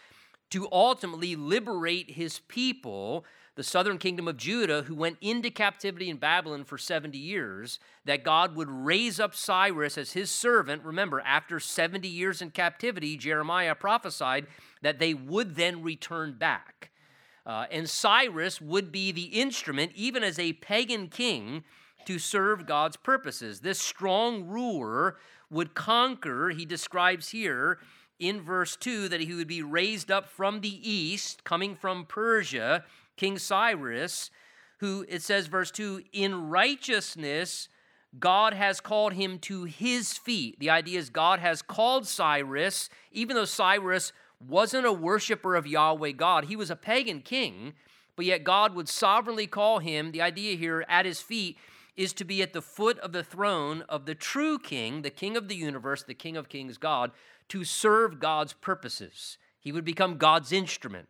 to 0.49 0.67
ultimately 0.71 1.35
liberate 1.35 2.11
his 2.11 2.39
people 2.47 3.25
the 3.55 3.63
southern 3.63 3.97
kingdom 3.97 4.27
of 4.27 4.37
Judah, 4.37 4.83
who 4.83 4.95
went 4.95 5.17
into 5.19 5.49
captivity 5.49 6.09
in 6.09 6.17
Babylon 6.17 6.63
for 6.63 6.77
70 6.77 7.17
years, 7.17 7.79
that 8.05 8.23
God 8.23 8.55
would 8.55 8.69
raise 8.69 9.19
up 9.19 9.35
Cyrus 9.35 9.97
as 9.97 10.13
his 10.13 10.31
servant. 10.31 10.83
Remember, 10.83 11.21
after 11.21 11.59
70 11.59 12.07
years 12.07 12.41
in 12.41 12.51
captivity, 12.51 13.17
Jeremiah 13.17 13.75
prophesied 13.75 14.47
that 14.81 14.99
they 14.99 15.13
would 15.13 15.55
then 15.55 15.83
return 15.83 16.37
back. 16.37 16.91
Uh, 17.45 17.65
and 17.71 17.89
Cyrus 17.89 18.61
would 18.61 18.91
be 18.91 19.11
the 19.11 19.23
instrument, 19.23 19.91
even 19.95 20.23
as 20.23 20.39
a 20.39 20.53
pagan 20.53 21.07
king, 21.07 21.63
to 22.05 22.19
serve 22.19 22.65
God's 22.65 22.97
purposes. 22.97 23.59
This 23.59 23.79
strong 23.79 24.47
ruler 24.47 25.17
would 25.49 25.73
conquer, 25.73 26.49
he 26.49 26.65
describes 26.65 27.29
here 27.29 27.79
in 28.19 28.39
verse 28.39 28.75
2 28.75 29.09
that 29.09 29.21
he 29.21 29.33
would 29.33 29.47
be 29.47 29.63
raised 29.63 30.11
up 30.11 30.29
from 30.29 30.61
the 30.61 30.89
east, 30.89 31.43
coming 31.43 31.75
from 31.75 32.05
Persia 32.05 32.85
King 33.17 33.37
Cyrus, 33.37 34.31
who 34.79 35.05
it 35.07 35.21
says, 35.21 35.47
verse 35.47 35.71
2, 35.71 36.03
in 36.11 36.49
righteousness, 36.49 37.69
God 38.19 38.53
has 38.53 38.79
called 38.79 39.13
him 39.13 39.39
to 39.39 39.63
his 39.63 40.17
feet. 40.17 40.59
The 40.59 40.69
idea 40.69 40.99
is 40.99 41.09
God 41.09 41.39
has 41.39 41.61
called 41.61 42.07
Cyrus, 42.07 42.89
even 43.11 43.35
though 43.35 43.45
Cyrus 43.45 44.11
wasn't 44.39 44.87
a 44.87 44.91
worshiper 44.91 45.55
of 45.55 45.67
Yahweh 45.67 46.11
God, 46.11 46.45
he 46.45 46.55
was 46.55 46.71
a 46.71 46.75
pagan 46.75 47.21
king, 47.21 47.73
but 48.15 48.25
yet 48.25 48.43
God 48.43 48.75
would 48.75 48.89
sovereignly 48.89 49.47
call 49.47 49.79
him. 49.79 50.11
The 50.11 50.21
idea 50.21 50.57
here 50.57 50.83
at 50.89 51.05
his 51.05 51.21
feet 51.21 51.57
is 51.95 52.13
to 52.13 52.25
be 52.25 52.41
at 52.41 52.53
the 52.53 52.61
foot 52.61 52.97
of 52.99 53.11
the 53.11 53.23
throne 53.23 53.83
of 53.87 54.05
the 54.05 54.15
true 54.15 54.57
king, 54.57 55.01
the 55.01 55.09
king 55.09 55.37
of 55.37 55.47
the 55.47 55.55
universe, 55.55 56.03
the 56.03 56.13
king 56.13 56.35
of 56.35 56.49
kings, 56.49 56.77
God, 56.77 57.11
to 57.49 57.63
serve 57.63 58.19
God's 58.19 58.53
purposes. 58.53 59.37
He 59.59 59.71
would 59.71 59.85
become 59.85 60.17
God's 60.17 60.51
instrument 60.51 61.07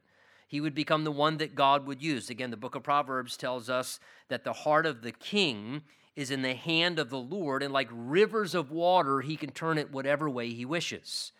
he 0.51 0.59
would 0.59 0.75
become 0.75 1.05
the 1.05 1.13
one 1.13 1.37
that 1.37 1.55
God 1.55 1.87
would 1.87 2.03
use. 2.03 2.29
Again, 2.29 2.51
the 2.51 2.57
book 2.57 2.75
of 2.75 2.83
Proverbs 2.83 3.37
tells 3.37 3.69
us 3.69 4.01
that 4.27 4.43
the 4.43 4.51
heart 4.51 4.85
of 4.85 5.01
the 5.01 5.13
king 5.13 5.83
is 6.13 6.29
in 6.29 6.41
the 6.41 6.55
hand 6.55 6.99
of 6.99 7.09
the 7.09 7.17
Lord, 7.17 7.63
and 7.63 7.71
like 7.71 7.87
rivers 7.89 8.53
of 8.53 8.69
water, 8.69 9.21
he 9.21 9.37
can 9.37 9.51
turn 9.51 9.77
it 9.77 9.93
whatever 9.93 10.29
way 10.29 10.49
he 10.49 10.65
wishes. 10.65 11.31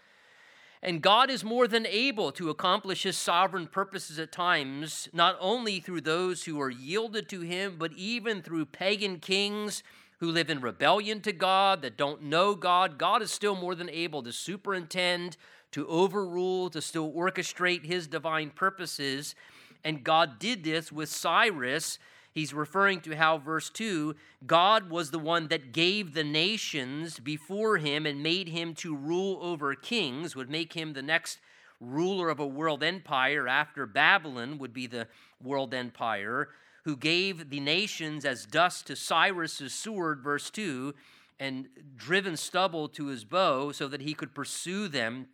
And 0.82 1.02
God 1.02 1.30
is 1.30 1.44
more 1.44 1.68
than 1.68 1.86
able 1.86 2.32
to 2.32 2.50
accomplish 2.50 3.04
his 3.04 3.18
sovereign 3.18 3.68
purposes 3.68 4.18
at 4.18 4.32
times, 4.32 5.10
not 5.12 5.36
only 5.42 5.82
through 5.82 6.02
those 6.02 6.46
who 6.46 6.62
are 6.62 6.70
yielded 6.70 7.28
to 7.32 7.42
him, 7.42 7.76
but 7.78 7.92
even 7.98 8.42
through 8.42 8.68
pagan 8.68 9.20
kings 9.20 9.84
who 10.22 10.32
live 10.32 10.50
in 10.50 10.62
rebellion 10.62 11.20
to 11.20 11.34
God, 11.34 11.82
that 11.82 11.98
don't 11.98 12.24
know 12.24 12.56
God. 12.56 12.98
God 12.98 13.22
is 13.22 13.30
still 13.30 13.56
more 13.56 13.76
than 13.76 13.90
able 13.90 14.24
to 14.24 14.32
superintend, 14.32 15.36
to 15.72 15.88
overrule, 15.88 16.70
to 16.70 16.82
still 16.82 17.12
orchestrate 17.12 17.86
his 17.86 18.08
divine 18.08 18.50
purposes. 18.50 19.36
And 19.84 20.04
God 20.04 20.40
did 20.40 20.64
this 20.64 20.92
with 20.92 21.10
Cyrus. 21.10 21.98
He's 22.34 22.54
referring 22.54 23.02
to 23.02 23.16
how, 23.16 23.38
verse 23.38 23.70
2, 23.70 24.16
God 24.46 24.90
was 24.90 25.12
the 25.12 25.20
one 25.20 25.48
that 25.48 25.74
gave 25.74 26.14
the 26.14 26.24
nations 26.24 27.20
before 27.20 27.78
him 27.78 28.06
and 28.06 28.24
made 28.24 28.48
him 28.48 28.74
to 28.76 28.96
rule 28.96 29.40
over 29.42 29.76
kings, 29.76 30.36
would 30.36 30.50
make 30.50 30.74
him 30.74 30.94
the 30.94 31.02
next 31.02 31.40
ruler 31.82 32.30
of 32.30 32.40
a 32.40 32.46
world 32.46 32.84
empire 32.84 33.48
after 33.48 33.86
Babylon 33.86 34.60
would 34.60 34.72
be 34.72 34.88
the 34.88 35.08
world 35.44 35.74
empire, 35.74 36.50
who 36.86 36.96
gave 36.96 37.50
the 37.50 37.60
nations 37.60 38.24
as 38.24 38.46
dust 38.46 38.88
to 38.88 38.96
Cyrus's 38.96 39.74
sword, 39.74 40.22
verse 40.22 40.50
2, 40.50 40.94
and 41.40 41.68
driven 41.98 42.38
stubble 42.38 42.88
to 42.90 43.08
his 43.08 43.26
bow 43.26 43.72
so 43.72 43.88
that 43.88 44.02
he 44.02 44.14
could 44.14 44.34
pursue 44.34 44.88
them 44.88 45.28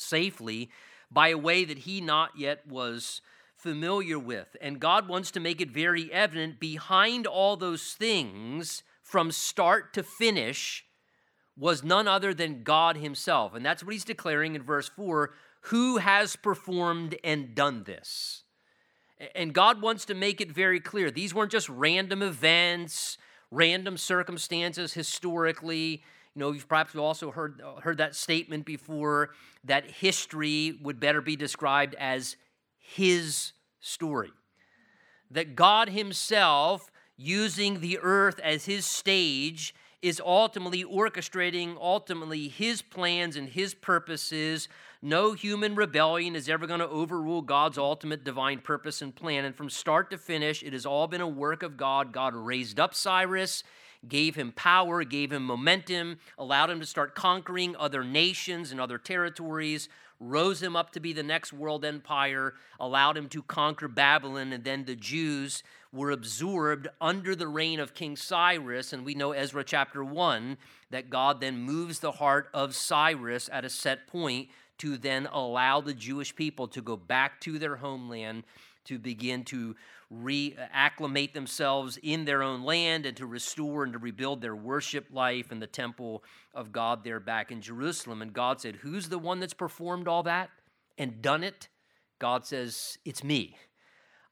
safely 0.00 0.70
by 1.10 1.28
a 1.28 1.38
way 1.38 1.64
that 1.64 1.78
he 1.78 2.00
not 2.00 2.30
yet 2.36 2.66
was 2.66 3.20
familiar 3.56 4.18
with. 4.18 4.56
And 4.60 4.80
God 4.80 5.08
wants 5.08 5.30
to 5.32 5.40
make 5.40 5.60
it 5.60 5.70
very 5.70 6.12
evident 6.12 6.58
behind 6.58 7.26
all 7.26 7.56
those 7.56 7.92
things 7.92 8.82
from 9.02 9.30
start 9.30 9.92
to 9.94 10.02
finish 10.02 10.84
was 11.58 11.84
none 11.84 12.08
other 12.08 12.32
than 12.32 12.62
God 12.62 12.96
Himself. 12.96 13.54
And 13.54 13.64
that's 13.64 13.84
what 13.84 13.92
He's 13.92 14.04
declaring 14.04 14.54
in 14.54 14.62
verse 14.62 14.88
4 14.88 15.30
who 15.64 15.98
has 15.98 16.36
performed 16.36 17.16
and 17.22 17.54
done 17.54 17.84
this. 17.84 18.44
And 19.34 19.52
God 19.52 19.82
wants 19.82 20.06
to 20.06 20.14
make 20.14 20.40
it 20.40 20.50
very 20.50 20.80
clear. 20.80 21.10
These 21.10 21.34
weren't 21.34 21.52
just 21.52 21.68
random 21.68 22.22
events, 22.22 23.18
random 23.50 23.98
circumstances 23.98 24.94
historically. 24.94 26.02
You 26.34 26.40
know, 26.40 26.52
you've 26.52 26.68
perhaps 26.68 26.94
also 26.94 27.30
heard, 27.30 27.60
heard 27.82 27.98
that 27.98 28.14
statement 28.14 28.64
before 28.64 29.30
that 29.64 29.90
history 29.90 30.78
would 30.82 31.00
better 31.00 31.20
be 31.20 31.36
described 31.36 31.94
as 31.96 32.36
His 32.78 33.52
story. 33.80 34.30
That 35.30 35.56
God 35.56 35.88
Himself, 35.88 36.90
using 37.16 37.80
the 37.80 37.98
earth 38.00 38.38
as 38.40 38.66
His 38.66 38.86
stage, 38.86 39.74
is 40.02 40.20
ultimately 40.24 40.82
orchestrating 40.84 41.76
ultimately 41.78 42.48
his 42.48 42.80
plans 42.80 43.36
and 43.36 43.50
his 43.50 43.74
purposes. 43.74 44.68
No 45.02 45.32
human 45.32 45.74
rebellion 45.74 46.34
is 46.34 46.48
ever 46.48 46.66
going 46.66 46.80
to 46.80 46.88
overrule 46.88 47.42
God's 47.42 47.76
ultimate 47.76 48.24
divine 48.24 48.60
purpose 48.60 49.02
and 49.02 49.14
plan. 49.14 49.44
And 49.44 49.54
from 49.54 49.68
start 49.68 50.10
to 50.10 50.18
finish, 50.18 50.62
it 50.62 50.72
has 50.72 50.86
all 50.86 51.06
been 51.06 51.20
a 51.20 51.28
work 51.28 51.62
of 51.62 51.76
God. 51.76 52.12
God 52.12 52.34
raised 52.34 52.80
up 52.80 52.94
Cyrus, 52.94 53.62
gave 54.08 54.34
him 54.34 54.52
power, 54.52 55.04
gave 55.04 55.32
him 55.32 55.44
momentum, 55.44 56.18
allowed 56.38 56.70
him 56.70 56.80
to 56.80 56.86
start 56.86 57.14
conquering 57.14 57.76
other 57.76 58.02
nations 58.02 58.72
and 58.72 58.80
other 58.80 58.98
territories, 58.98 59.88
rose 60.18 60.62
him 60.62 60.76
up 60.76 60.90
to 60.92 61.00
be 61.00 61.12
the 61.12 61.22
next 61.22 61.52
world 61.52 61.84
empire, 61.84 62.54
allowed 62.78 63.16
him 63.16 63.28
to 63.28 63.42
conquer 63.42 63.88
Babylon, 63.88 64.52
and 64.52 64.64
then 64.64 64.84
the 64.84 64.96
Jews 64.96 65.62
were 65.92 66.10
absorbed 66.10 66.88
under 67.00 67.34
the 67.34 67.48
reign 67.48 67.80
of 67.80 67.94
King 67.94 68.16
Cyrus. 68.16 68.92
And 68.92 69.04
we 69.04 69.14
know 69.14 69.32
Ezra 69.32 69.64
chapter 69.64 70.04
1 70.04 70.56
that 70.90 71.10
God 71.10 71.40
then 71.40 71.58
moves 71.58 72.00
the 72.00 72.12
heart 72.12 72.48
of 72.54 72.74
Cyrus 72.74 73.48
at 73.52 73.64
a 73.64 73.70
set 73.70 74.06
point 74.06 74.48
to 74.78 74.96
then 74.96 75.26
allow 75.26 75.80
the 75.80 75.94
Jewish 75.94 76.34
people 76.34 76.68
to 76.68 76.80
go 76.80 76.96
back 76.96 77.40
to 77.40 77.58
their 77.58 77.76
homeland 77.76 78.44
to 78.84 78.98
begin 78.98 79.44
to 79.44 79.76
reacclimate 80.12 81.32
themselves 81.32 81.98
in 82.02 82.24
their 82.24 82.42
own 82.42 82.64
land 82.64 83.06
and 83.06 83.16
to 83.16 83.26
restore 83.26 83.84
and 83.84 83.92
to 83.92 83.98
rebuild 83.98 84.40
their 84.40 84.56
worship 84.56 85.06
life 85.12 85.52
and 85.52 85.62
the 85.62 85.66
temple 85.66 86.24
of 86.54 86.72
God 86.72 87.04
there 87.04 87.20
back 87.20 87.52
in 87.52 87.60
Jerusalem. 87.60 88.20
And 88.20 88.32
God 88.32 88.60
said, 88.60 88.76
Who's 88.76 89.08
the 89.08 89.18
one 89.18 89.40
that's 89.40 89.54
performed 89.54 90.08
all 90.08 90.24
that 90.24 90.50
and 90.98 91.22
done 91.22 91.44
it? 91.44 91.68
God 92.18 92.44
says, 92.44 92.98
It's 93.04 93.22
me. 93.22 93.56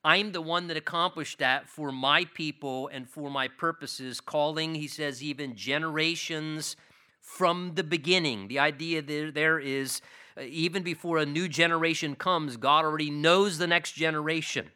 I'm 0.04 0.32
the 0.32 0.40
one 0.40 0.68
that 0.68 0.76
accomplished 0.76 1.38
that 1.40 1.68
for 1.68 1.90
my 1.90 2.24
people 2.24 2.88
and 2.88 3.08
for 3.08 3.30
my 3.30 3.48
purposes, 3.48 4.20
calling, 4.20 4.76
he 4.76 4.86
says, 4.86 5.22
even 5.22 5.56
generations 5.56 6.76
from 7.20 7.72
the 7.74 7.82
beginning. 7.82 8.48
The 8.48 8.60
idea 8.60 9.02
there, 9.02 9.30
there 9.30 9.58
is 9.58 10.00
uh, 10.36 10.42
even 10.42 10.82
before 10.82 11.18
a 11.18 11.26
new 11.26 11.48
generation 11.48 12.14
comes, 12.14 12.56
God 12.56 12.84
already 12.84 13.10
knows 13.10 13.58
the 13.58 13.66
next 13.66 13.92
generation. 13.92 14.70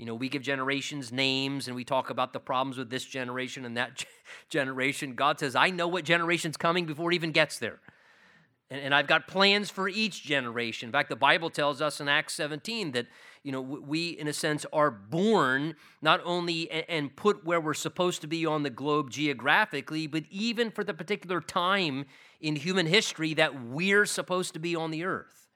You 0.00 0.06
know, 0.06 0.14
we 0.14 0.30
give 0.30 0.40
generations 0.40 1.12
names 1.12 1.66
and 1.66 1.76
we 1.76 1.84
talk 1.84 2.08
about 2.08 2.32
the 2.32 2.40
problems 2.40 2.78
with 2.78 2.88
this 2.88 3.04
generation 3.04 3.66
and 3.66 3.76
that 3.76 4.06
generation. 4.48 5.14
God 5.14 5.38
says, 5.38 5.54
I 5.54 5.68
know 5.68 5.88
what 5.88 6.04
generation's 6.04 6.56
coming 6.56 6.86
before 6.86 7.12
it 7.12 7.16
even 7.16 7.32
gets 7.32 7.58
there. 7.58 7.80
And, 8.70 8.80
and 8.80 8.94
I've 8.94 9.06
got 9.06 9.28
plans 9.28 9.68
for 9.68 9.90
each 9.90 10.22
generation. 10.22 10.88
In 10.88 10.92
fact, 10.92 11.10
the 11.10 11.16
Bible 11.16 11.50
tells 11.50 11.82
us 11.82 12.00
in 12.00 12.08
Acts 12.08 12.32
17 12.32 12.92
that, 12.92 13.08
you 13.42 13.52
know, 13.52 13.60
we, 13.60 14.08
in 14.08 14.26
a 14.26 14.32
sense, 14.32 14.64
are 14.72 14.90
born 14.90 15.74
not 16.00 16.22
only 16.24 16.70
and 16.70 17.14
put 17.14 17.44
where 17.44 17.60
we're 17.60 17.74
supposed 17.74 18.22
to 18.22 18.26
be 18.26 18.46
on 18.46 18.62
the 18.62 18.70
globe 18.70 19.10
geographically, 19.10 20.06
but 20.06 20.24
even 20.30 20.70
for 20.70 20.82
the 20.82 20.94
particular 20.94 21.42
time 21.42 22.06
in 22.40 22.56
human 22.56 22.86
history 22.86 23.34
that 23.34 23.62
we're 23.62 24.06
supposed 24.06 24.54
to 24.54 24.60
be 24.60 24.74
on 24.74 24.92
the 24.92 25.04
earth 25.04 25.50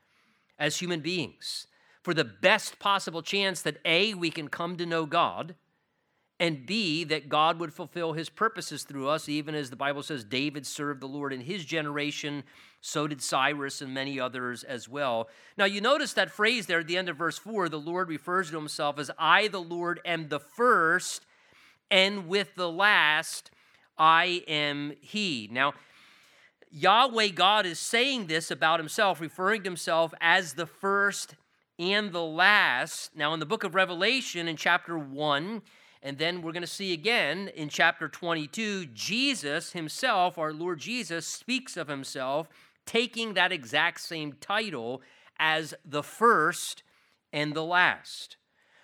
as 0.59 0.77
human 0.77 1.01
beings. 1.01 1.67
For 2.05 2.13
the 2.13 2.25
best 2.25 2.79
possible 2.79 3.23
chance 3.23 3.63
that 3.63 3.79
A, 3.87 4.13
we 4.13 4.31
can 4.31 4.49
come 4.49 4.77
to 4.77 4.85
know 4.85 5.07
God, 5.07 5.55
and 6.39 6.67
B, 6.67 7.03
that 7.05 7.31
God 7.31 7.59
would 7.59 7.73
fulfill 7.73 8.13
his 8.13 8.29
purposes 8.29 8.83
through 8.83 9.09
us, 9.09 9.27
even 9.27 9.55
as 9.55 9.71
the 9.71 9.77
Bible 9.77 10.03
says 10.03 10.23
David 10.23 10.67
served 10.67 11.01
the 11.01 11.09
Lord 11.09 11.33
in 11.33 11.41
his 11.41 11.65
generation, 11.65 12.45
so 12.83 13.07
did 13.07 13.23
Cyrus 13.23 13.81
and 13.81 13.95
many 13.95 14.21
others 14.21 14.65
as 14.65 14.87
well. 14.87 15.31
Now, 15.57 15.65
you 15.65 15.81
notice 15.81 16.13
that 16.13 16.31
phrase 16.31 16.67
there 16.67 16.81
at 16.81 16.89
the 16.89 16.99
end 16.99 17.09
of 17.09 17.17
verse 17.17 17.39
4 17.39 17.71
the 17.71 17.81
Lord 17.81 18.11
refers 18.11 18.51
to 18.51 18.57
himself 18.57 18.99
as 18.99 19.11
I, 19.19 19.49
the 19.49 19.63
Lord, 19.63 19.99
am 20.05 20.29
the 20.29 20.41
first, 20.41 21.25
and 21.91 22.29
with 22.29 22.55
the 22.55 22.71
last, 22.71 23.51
I 23.97 24.43
am 24.47 24.93
he. 25.01 25.49
Now, 25.51 25.73
Yahweh 26.71 27.29
God 27.29 27.65
is 27.65 27.79
saying 27.79 28.27
this 28.27 28.51
about 28.51 28.79
himself, 28.79 29.23
referring 29.23 29.63
to 29.63 29.71
himself 29.71 30.13
as 30.21 30.53
the 30.53 30.67
first 30.67 31.37
and 31.79 32.13
the 32.13 32.23
last. 32.23 33.17
Now, 33.17 33.35
in 33.35 33.41
the 33.41 33.47
book 33.47 33.65
of 33.65 33.75
Revelation, 33.75 34.49
in 34.49 34.57
chapter 34.57 34.99
1, 34.99 35.63
and 36.03 36.19
then 36.19 36.43
we're 36.43 36.53
going 36.53 36.63
to 36.63 36.67
see 36.67 36.93
again 36.93 37.49
in 37.55 37.69
chapter 37.69 38.09
22, 38.09 38.87
Jesus 38.87 39.73
himself, 39.73 40.37
our 40.39 40.53
Lord 40.53 40.79
Jesus, 40.79 41.27
speaks 41.27 41.77
of 41.77 41.89
himself 41.89 42.49
taking 42.87 43.35
that 43.35 43.53
exact 43.53 44.01
same 44.01 44.35
title 44.35 45.01
as 45.39 45.75
the 45.85 46.03
first 46.03 46.83
and 47.33 47.55
the 47.55 47.65
last, 47.65 48.37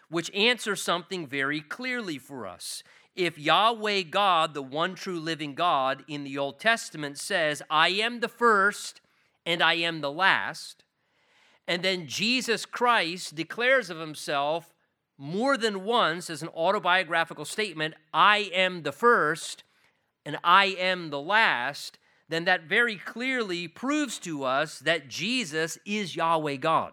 which 0.08 0.34
answers 0.34 0.82
something 0.82 1.26
very 1.26 1.60
clearly 1.60 2.18
for 2.18 2.46
us. 2.46 2.82
If 3.14 3.38
Yahweh 3.38 4.02
God, 4.02 4.54
the 4.54 4.62
one 4.62 4.94
true 4.94 5.20
living 5.20 5.54
God 5.54 6.04
in 6.08 6.24
the 6.24 6.38
Old 6.38 6.58
Testament, 6.58 7.18
says, 7.18 7.62
I 7.68 7.88
am 7.88 8.20
the 8.20 8.28
first 8.28 9.00
and 9.44 9.62
I 9.62 9.74
am 9.74 10.00
the 10.00 10.10
last, 10.10 10.84
and 11.70 11.84
then 11.84 12.08
Jesus 12.08 12.66
Christ 12.66 13.36
declares 13.36 13.90
of 13.90 13.98
himself, 14.00 14.74
more 15.16 15.56
than 15.56 15.84
once 15.84 16.28
as 16.28 16.42
an 16.42 16.48
autobiographical 16.48 17.44
statement, 17.44 17.94
I 18.12 18.50
am 18.52 18.82
the 18.82 18.90
first 18.90 19.62
and 20.26 20.36
I 20.42 20.74
am 20.80 21.10
the 21.10 21.20
last, 21.20 21.96
then 22.28 22.44
that 22.46 22.64
very 22.64 22.96
clearly 22.96 23.68
proves 23.68 24.18
to 24.18 24.42
us 24.42 24.80
that 24.80 25.08
Jesus 25.08 25.78
is 25.86 26.16
Yahweh 26.16 26.56
God. 26.56 26.90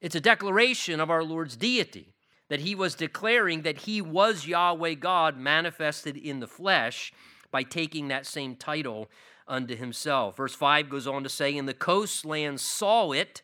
It's 0.00 0.14
a 0.14 0.20
declaration 0.20 1.00
of 1.00 1.10
our 1.10 1.24
Lord's 1.24 1.56
deity, 1.56 2.14
that 2.48 2.60
he 2.60 2.76
was 2.76 2.94
declaring 2.94 3.62
that 3.62 3.78
he 3.78 4.00
was 4.00 4.46
Yahweh 4.46 4.94
God 4.94 5.36
manifested 5.36 6.16
in 6.16 6.38
the 6.38 6.46
flesh 6.46 7.12
by 7.50 7.64
taking 7.64 8.06
that 8.06 8.24
same 8.24 8.54
title 8.54 9.10
unto 9.48 9.74
himself. 9.74 10.36
Verse 10.36 10.54
5 10.54 10.88
goes 10.88 11.08
on 11.08 11.24
to 11.24 11.28
say, 11.28 11.56
And 11.56 11.68
the 11.68 11.74
coastlands 11.74 12.62
saw 12.62 13.10
it 13.10 13.42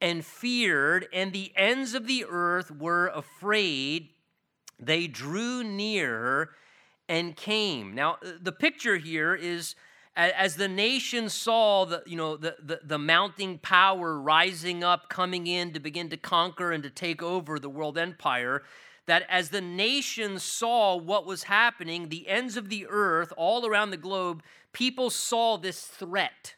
and 0.00 0.24
feared, 0.24 1.06
and 1.12 1.32
the 1.32 1.52
ends 1.56 1.94
of 1.94 2.06
the 2.06 2.24
earth 2.28 2.70
were 2.70 3.08
afraid. 3.08 4.10
They 4.78 5.06
drew 5.06 5.62
near 5.62 6.50
and 7.08 7.36
came. 7.36 7.94
Now, 7.94 8.18
uh, 8.24 8.32
the 8.40 8.52
picture 8.52 8.96
here 8.96 9.34
is 9.34 9.74
as 10.16 10.56
the 10.56 10.68
nation 10.68 11.28
saw 11.28 11.84
the, 11.84 12.02
you 12.04 12.16
know, 12.16 12.36
the, 12.36 12.56
the, 12.62 12.80
the, 12.82 12.98
mounting 12.98 13.58
power 13.58 14.20
rising 14.20 14.82
up, 14.82 15.08
coming 15.08 15.46
in 15.46 15.72
to 15.72 15.80
begin 15.80 16.08
to 16.10 16.16
conquer 16.16 16.72
and 16.72 16.82
to 16.82 16.90
take 16.90 17.22
over 17.22 17.58
the 17.58 17.70
world 17.70 17.96
empire, 17.96 18.62
that 19.06 19.24
as 19.28 19.50
the 19.50 19.60
nation 19.60 20.38
saw 20.38 20.96
what 20.96 21.26
was 21.26 21.44
happening, 21.44 22.08
the 22.08 22.28
ends 22.28 22.56
of 22.56 22.68
the 22.68 22.86
earth, 22.88 23.32
all 23.36 23.66
around 23.66 23.90
the 23.90 23.96
globe, 23.96 24.42
people 24.72 25.10
saw 25.10 25.56
this 25.56 25.84
threat 25.84 26.54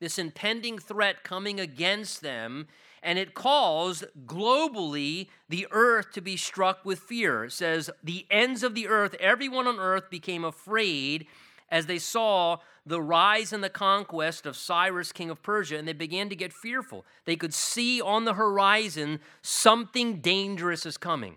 this 0.00 0.18
impending 0.18 0.78
threat 0.78 1.22
coming 1.22 1.60
against 1.60 2.22
them, 2.22 2.66
and 3.02 3.18
it 3.18 3.34
caused 3.34 4.04
globally 4.26 5.28
the 5.48 5.66
earth 5.70 6.12
to 6.12 6.20
be 6.20 6.36
struck 6.36 6.84
with 6.84 6.98
fear. 6.98 7.44
It 7.44 7.52
says, 7.52 7.90
The 8.02 8.26
ends 8.30 8.62
of 8.62 8.74
the 8.74 8.88
earth, 8.88 9.14
everyone 9.20 9.66
on 9.66 9.78
earth 9.78 10.10
became 10.10 10.44
afraid 10.44 11.26
as 11.70 11.86
they 11.86 11.98
saw 11.98 12.58
the 12.84 13.00
rise 13.00 13.52
and 13.52 13.62
the 13.62 13.70
conquest 13.70 14.46
of 14.46 14.56
Cyrus, 14.56 15.12
king 15.12 15.30
of 15.30 15.42
Persia, 15.42 15.78
and 15.78 15.86
they 15.86 15.92
began 15.92 16.28
to 16.28 16.36
get 16.36 16.52
fearful. 16.52 17.04
They 17.24 17.36
could 17.36 17.54
see 17.54 18.00
on 18.00 18.24
the 18.24 18.34
horizon 18.34 19.20
something 19.42 20.20
dangerous 20.20 20.84
is 20.84 20.96
coming. 20.96 21.36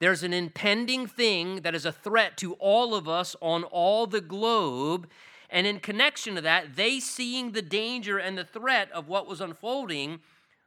There's 0.00 0.22
an 0.22 0.32
impending 0.32 1.06
thing 1.06 1.62
that 1.62 1.74
is 1.74 1.84
a 1.84 1.92
threat 1.92 2.36
to 2.38 2.54
all 2.54 2.94
of 2.94 3.08
us 3.08 3.34
on 3.40 3.64
all 3.64 4.06
the 4.06 4.20
globe, 4.20 5.08
and 5.50 5.66
in 5.66 5.80
connection 5.80 6.34
to 6.34 6.40
that, 6.42 6.76
they 6.76 7.00
seeing 7.00 7.52
the 7.52 7.62
danger 7.62 8.18
and 8.18 8.36
the 8.36 8.44
threat 8.44 8.90
of 8.92 9.08
what 9.08 9.26
was 9.26 9.40
unfolding, 9.40 10.20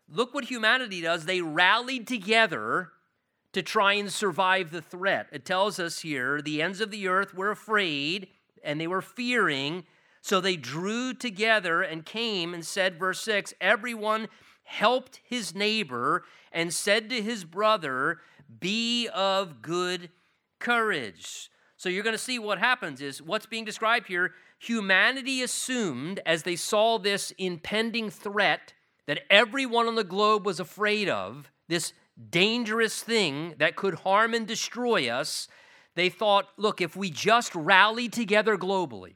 look 0.09 0.33
what 0.33 0.45
humanity 0.45 1.01
does. 1.01 1.25
They 1.25 1.41
rallied 1.41 2.07
together 2.07 2.89
to 3.53 3.61
try 3.61 3.93
and 3.93 4.11
survive 4.11 4.71
the 4.71 4.81
threat. 4.81 5.27
It 5.31 5.45
tells 5.45 5.79
us 5.79 5.99
here 5.99 6.41
the 6.41 6.61
ends 6.61 6.81
of 6.81 6.89
the 6.89 7.07
earth 7.07 7.33
were 7.33 7.51
afraid 7.51 8.27
and 8.63 8.79
they 8.79 8.87
were 8.87 9.01
fearing. 9.01 9.83
So 10.21 10.39
they 10.39 10.55
drew 10.55 11.13
together 11.13 11.81
and 11.81 12.05
came 12.05 12.53
and 12.53 12.65
said, 12.65 12.97
verse 12.97 13.21
6 13.21 13.53
Everyone 13.61 14.27
helped 14.63 15.19
his 15.23 15.53
neighbor 15.53 16.23
and 16.51 16.73
said 16.73 17.09
to 17.09 17.21
his 17.21 17.43
brother, 17.43 18.19
Be 18.59 19.07
of 19.09 19.61
good 19.61 20.09
courage. 20.59 21.49
So 21.77 21.89
you're 21.89 22.03
going 22.03 22.13
to 22.13 22.19
see 22.19 22.39
what 22.39 22.59
happens 22.59 23.01
is 23.01 23.21
what's 23.21 23.47
being 23.47 23.65
described 23.65 24.07
here. 24.07 24.33
Humanity 24.61 25.41
assumed 25.41 26.19
as 26.23 26.43
they 26.43 26.55
saw 26.55 26.99
this 26.99 27.31
impending 27.39 28.11
threat 28.11 28.73
that 29.07 29.23
everyone 29.27 29.87
on 29.87 29.95
the 29.95 30.03
globe 30.03 30.45
was 30.45 30.59
afraid 30.59 31.09
of, 31.09 31.49
this 31.67 31.93
dangerous 32.29 33.01
thing 33.01 33.55
that 33.57 33.75
could 33.75 33.95
harm 33.95 34.35
and 34.35 34.45
destroy 34.45 35.09
us, 35.09 35.47
they 35.95 36.09
thought, 36.09 36.49
look, 36.57 36.79
if 36.79 36.95
we 36.95 37.09
just 37.09 37.55
rally 37.55 38.07
together 38.07 38.55
globally, 38.55 39.15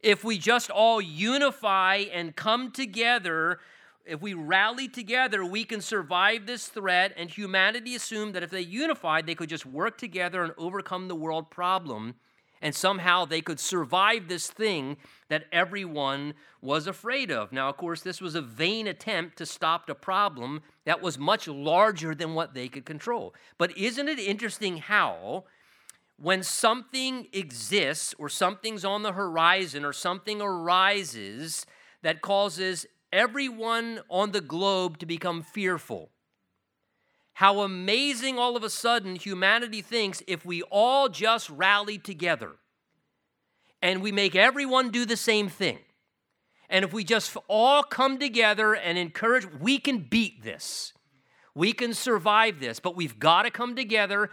if 0.00 0.24
we 0.24 0.38
just 0.38 0.70
all 0.70 1.02
unify 1.02 1.96
and 2.10 2.34
come 2.34 2.72
together, 2.72 3.58
if 4.06 4.22
we 4.22 4.32
rally 4.32 4.88
together, 4.88 5.44
we 5.44 5.64
can 5.64 5.82
survive 5.82 6.46
this 6.46 6.66
threat. 6.68 7.12
And 7.14 7.28
humanity 7.28 7.94
assumed 7.94 8.34
that 8.36 8.42
if 8.42 8.48
they 8.48 8.62
unified, 8.62 9.26
they 9.26 9.34
could 9.34 9.50
just 9.50 9.66
work 9.66 9.98
together 9.98 10.42
and 10.42 10.54
overcome 10.56 11.08
the 11.08 11.14
world 11.14 11.50
problem 11.50 12.14
and 12.62 12.74
somehow 12.74 13.24
they 13.24 13.40
could 13.40 13.58
survive 13.58 14.28
this 14.28 14.48
thing 14.48 14.96
that 15.28 15.46
everyone 15.50 16.34
was 16.60 16.86
afraid 16.86 17.30
of. 17.30 17.52
Now, 17.52 17.68
of 17.68 17.76
course, 17.76 18.02
this 18.02 18.20
was 18.20 18.34
a 18.34 18.42
vain 18.42 18.86
attempt 18.86 19.38
to 19.38 19.46
stop 19.46 19.88
a 19.88 19.94
problem 19.94 20.62
that 20.84 21.00
was 21.00 21.18
much 21.18 21.48
larger 21.48 22.14
than 22.14 22.34
what 22.34 22.54
they 22.54 22.68
could 22.68 22.84
control. 22.84 23.34
But 23.56 23.76
isn't 23.76 24.08
it 24.08 24.18
interesting 24.18 24.78
how, 24.78 25.44
when 26.16 26.42
something 26.42 27.28
exists 27.32 28.14
or 28.18 28.28
something's 28.28 28.84
on 28.84 29.02
the 29.02 29.12
horizon 29.12 29.84
or 29.84 29.92
something 29.92 30.42
arises 30.42 31.64
that 32.02 32.20
causes 32.20 32.86
everyone 33.10 34.00
on 34.10 34.32
the 34.32 34.42
globe 34.42 34.98
to 34.98 35.06
become 35.06 35.42
fearful? 35.42 36.10
How 37.34 37.60
amazing 37.60 38.38
all 38.38 38.56
of 38.56 38.64
a 38.64 38.70
sudden 38.70 39.16
humanity 39.16 39.82
thinks 39.82 40.22
if 40.26 40.44
we 40.44 40.62
all 40.62 41.08
just 41.08 41.48
rally 41.50 41.98
together 41.98 42.52
and 43.82 44.02
we 44.02 44.12
make 44.12 44.36
everyone 44.36 44.90
do 44.90 45.04
the 45.04 45.16
same 45.16 45.48
thing. 45.48 45.78
And 46.68 46.84
if 46.84 46.92
we 46.92 47.02
just 47.02 47.36
all 47.48 47.82
come 47.82 48.18
together 48.18 48.74
and 48.74 48.96
encourage, 48.96 49.46
we 49.60 49.78
can 49.78 49.98
beat 49.98 50.44
this. 50.44 50.92
We 51.54 51.72
can 51.72 51.94
survive 51.94 52.60
this, 52.60 52.78
but 52.78 52.94
we've 52.94 53.18
got 53.18 53.42
to 53.42 53.50
come 53.50 53.74
together. 53.74 54.30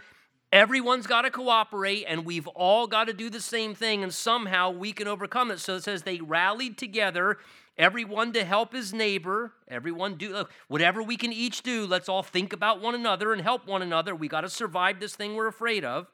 Everyone's 0.52 1.06
got 1.06 1.22
to 1.22 1.30
cooperate, 1.30 2.04
and 2.06 2.24
we've 2.24 2.46
all 2.48 2.86
got 2.86 3.08
to 3.08 3.12
do 3.12 3.28
the 3.28 3.40
same 3.40 3.74
thing, 3.74 4.02
and 4.02 4.14
somehow 4.14 4.70
we 4.70 4.92
can 4.92 5.08
overcome 5.08 5.50
it. 5.50 5.58
So 5.58 5.76
it 5.76 5.84
says 5.84 6.02
they 6.02 6.20
rallied 6.20 6.78
together 6.78 7.38
everyone 7.78 8.32
to 8.32 8.44
help 8.44 8.72
his 8.72 8.92
neighbor. 8.92 9.52
Everyone 9.68 10.16
do 10.16 10.44
whatever 10.66 11.02
we 11.02 11.16
can 11.16 11.32
each 11.32 11.62
do 11.62 11.86
let's 11.86 12.08
all 12.08 12.22
think 12.22 12.52
about 12.52 12.80
one 12.82 12.94
another 12.94 13.32
and 13.32 13.40
help 13.40 13.66
one 13.66 13.82
another. 13.82 14.14
We 14.14 14.28
got 14.28 14.40
to 14.42 14.50
survive 14.50 15.00
this 15.00 15.14
thing 15.14 15.34
we're 15.34 15.46
afraid 15.46 15.84
of. 15.84 16.08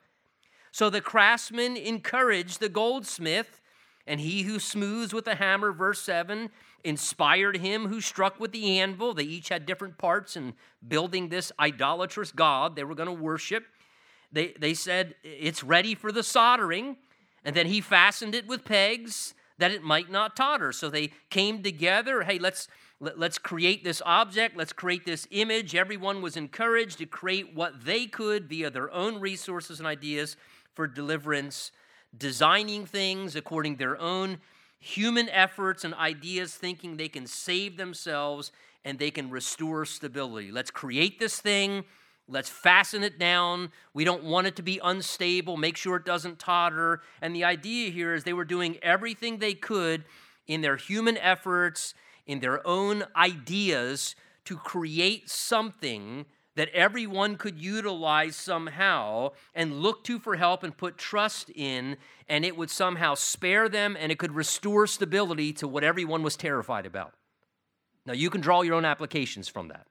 So 0.71 0.91
the 0.91 1.01
craftsman 1.01 1.77
encouraged 1.77 2.61
the 2.61 2.69
goldsmith 2.69 3.61
and 4.07 4.21
he 4.21 4.43
who 4.43 4.59
smooths 4.59 5.15
with 5.15 5.25
the 5.25 5.37
hammer 5.37 5.73
verse 5.73 6.03
7 6.03 6.51
inspired 6.83 7.57
him 7.57 7.89
who 7.89 8.01
struck 8.03 8.39
with 8.39 8.53
the 8.53 8.79
anvil. 8.79 9.15
They 9.15 9.23
each 9.23 9.49
had 9.49 9.65
different 9.65 9.97
parts 9.97 10.37
in 10.37 10.53
building 10.87 11.29
this 11.31 11.51
idolatrous 11.59 12.31
god 12.31 12.77
they 12.77 12.85
were 12.85 12.95
going 12.95 13.09
to 13.09 13.23
worship. 13.23 13.65
They, 14.31 14.53
they 14.59 14.75
said 14.75 15.15
it's 15.23 15.65
ready 15.65 15.95
for 15.95 16.13
the 16.13 16.23
soldering. 16.23 16.97
And 17.47 17.55
then 17.55 17.67
he 17.67 17.81
fastened 17.81 18.35
it 18.35 18.47
with 18.47 18.65
pegs 18.65 19.35
that 19.59 19.71
it 19.71 19.83
might 19.83 20.11
not 20.11 20.37
totter. 20.37 20.73
So 20.73 20.89
they 20.89 21.13
came 21.31 21.63
together. 21.63 22.23
Hey, 22.23 22.39
let's 22.39 22.69
let, 23.01 23.19
us 23.19 23.39
create 23.39 23.85
this 23.85 24.03
object. 24.05 24.57
Let's 24.57 24.73
create 24.73 25.05
this 25.05 25.27
image. 25.31 25.75
Everyone 25.75 26.23
was 26.23 26.37
encouraged 26.37 26.99
to 26.99 27.07
create 27.07 27.55
what 27.55 27.85
they 27.85 28.07
could 28.07 28.49
via 28.49 28.71
their 28.71 28.91
own 28.93 29.21
resources 29.21 29.79
and 29.79 29.87
ideas 29.87 30.37
for 30.73 30.87
deliverance, 30.87 31.71
designing 32.17 32.87
things 32.87 33.37
according 33.37 33.75
to 33.75 33.79
their 33.79 34.01
own 34.01 34.39
human 34.79 35.29
efforts 35.29 35.85
and 35.85 35.95
ideas, 35.95 36.55
thinking 36.55 36.97
they 36.97 37.09
can 37.09 37.27
save 37.27 37.77
themselves 37.77 38.53
and 38.85 38.99
they 38.99 39.11
can 39.11 39.31
restore 39.31 39.85
stability. 39.85 40.51
Let's 40.53 40.71
create 40.71 41.19
this 41.19 41.41
thing 41.41 41.85
Let's 42.27 42.49
fasten 42.49 43.03
it 43.03 43.19
down. 43.19 43.71
We 43.93 44.05
don't 44.05 44.25
want 44.25 44.47
it 44.47 44.57
to 44.57 44.63
be 44.63 44.81
unstable. 44.83 45.57
Make 45.57 45.77
sure 45.77 45.97
it 45.97 46.07
doesn't 46.07 46.39
totter. 46.39 47.03
And 47.21 47.37
the 47.37 47.45
idea 47.45 47.91
here 47.91 48.15
is 48.15 48.25
they 48.25 48.33
were 48.33 48.45
doing 48.45 48.79
everything 48.83 49.39
they 49.39 49.55
could 49.55 50.05
in 50.47 50.63
their 50.63 50.77
human 50.77 51.19
efforts, 51.19 51.95
in 52.27 52.41
their 52.41 52.67
own 52.67 53.05
ideas 53.15 54.17
to 54.47 54.57
create 54.57 55.29
something 55.29 56.25
that 56.57 56.69
everyone 56.71 57.37
could 57.37 57.59
utilize 57.59 58.37
somehow 58.37 59.31
and 59.55 59.81
look 59.81 60.05
to 60.05 60.19
for 60.19 60.37
help 60.37 60.63
and 60.63 60.77
put 60.77 60.97
trust 60.97 61.51
in, 61.51 61.97
and 62.29 62.45
it 62.45 62.57
would 62.57 62.71
somehow 62.71 63.15
spare 63.15 63.69
them 63.69 63.97
and 63.99 64.13
it 64.13 64.19
could 64.19 64.33
restore 64.33 64.87
stability 64.87 65.53
to 65.53 65.67
what 65.67 65.85
everyone 65.85 66.23
was 66.23 66.37
terrified 66.37 66.87
about. 66.87 67.15
Now, 68.07 68.13
you 68.13 68.31
can 68.31 68.41
draw 68.41 68.63
your 68.63 68.75
own 68.75 68.85
applications 68.85 69.49
from 69.49 69.69
that. 69.69 69.87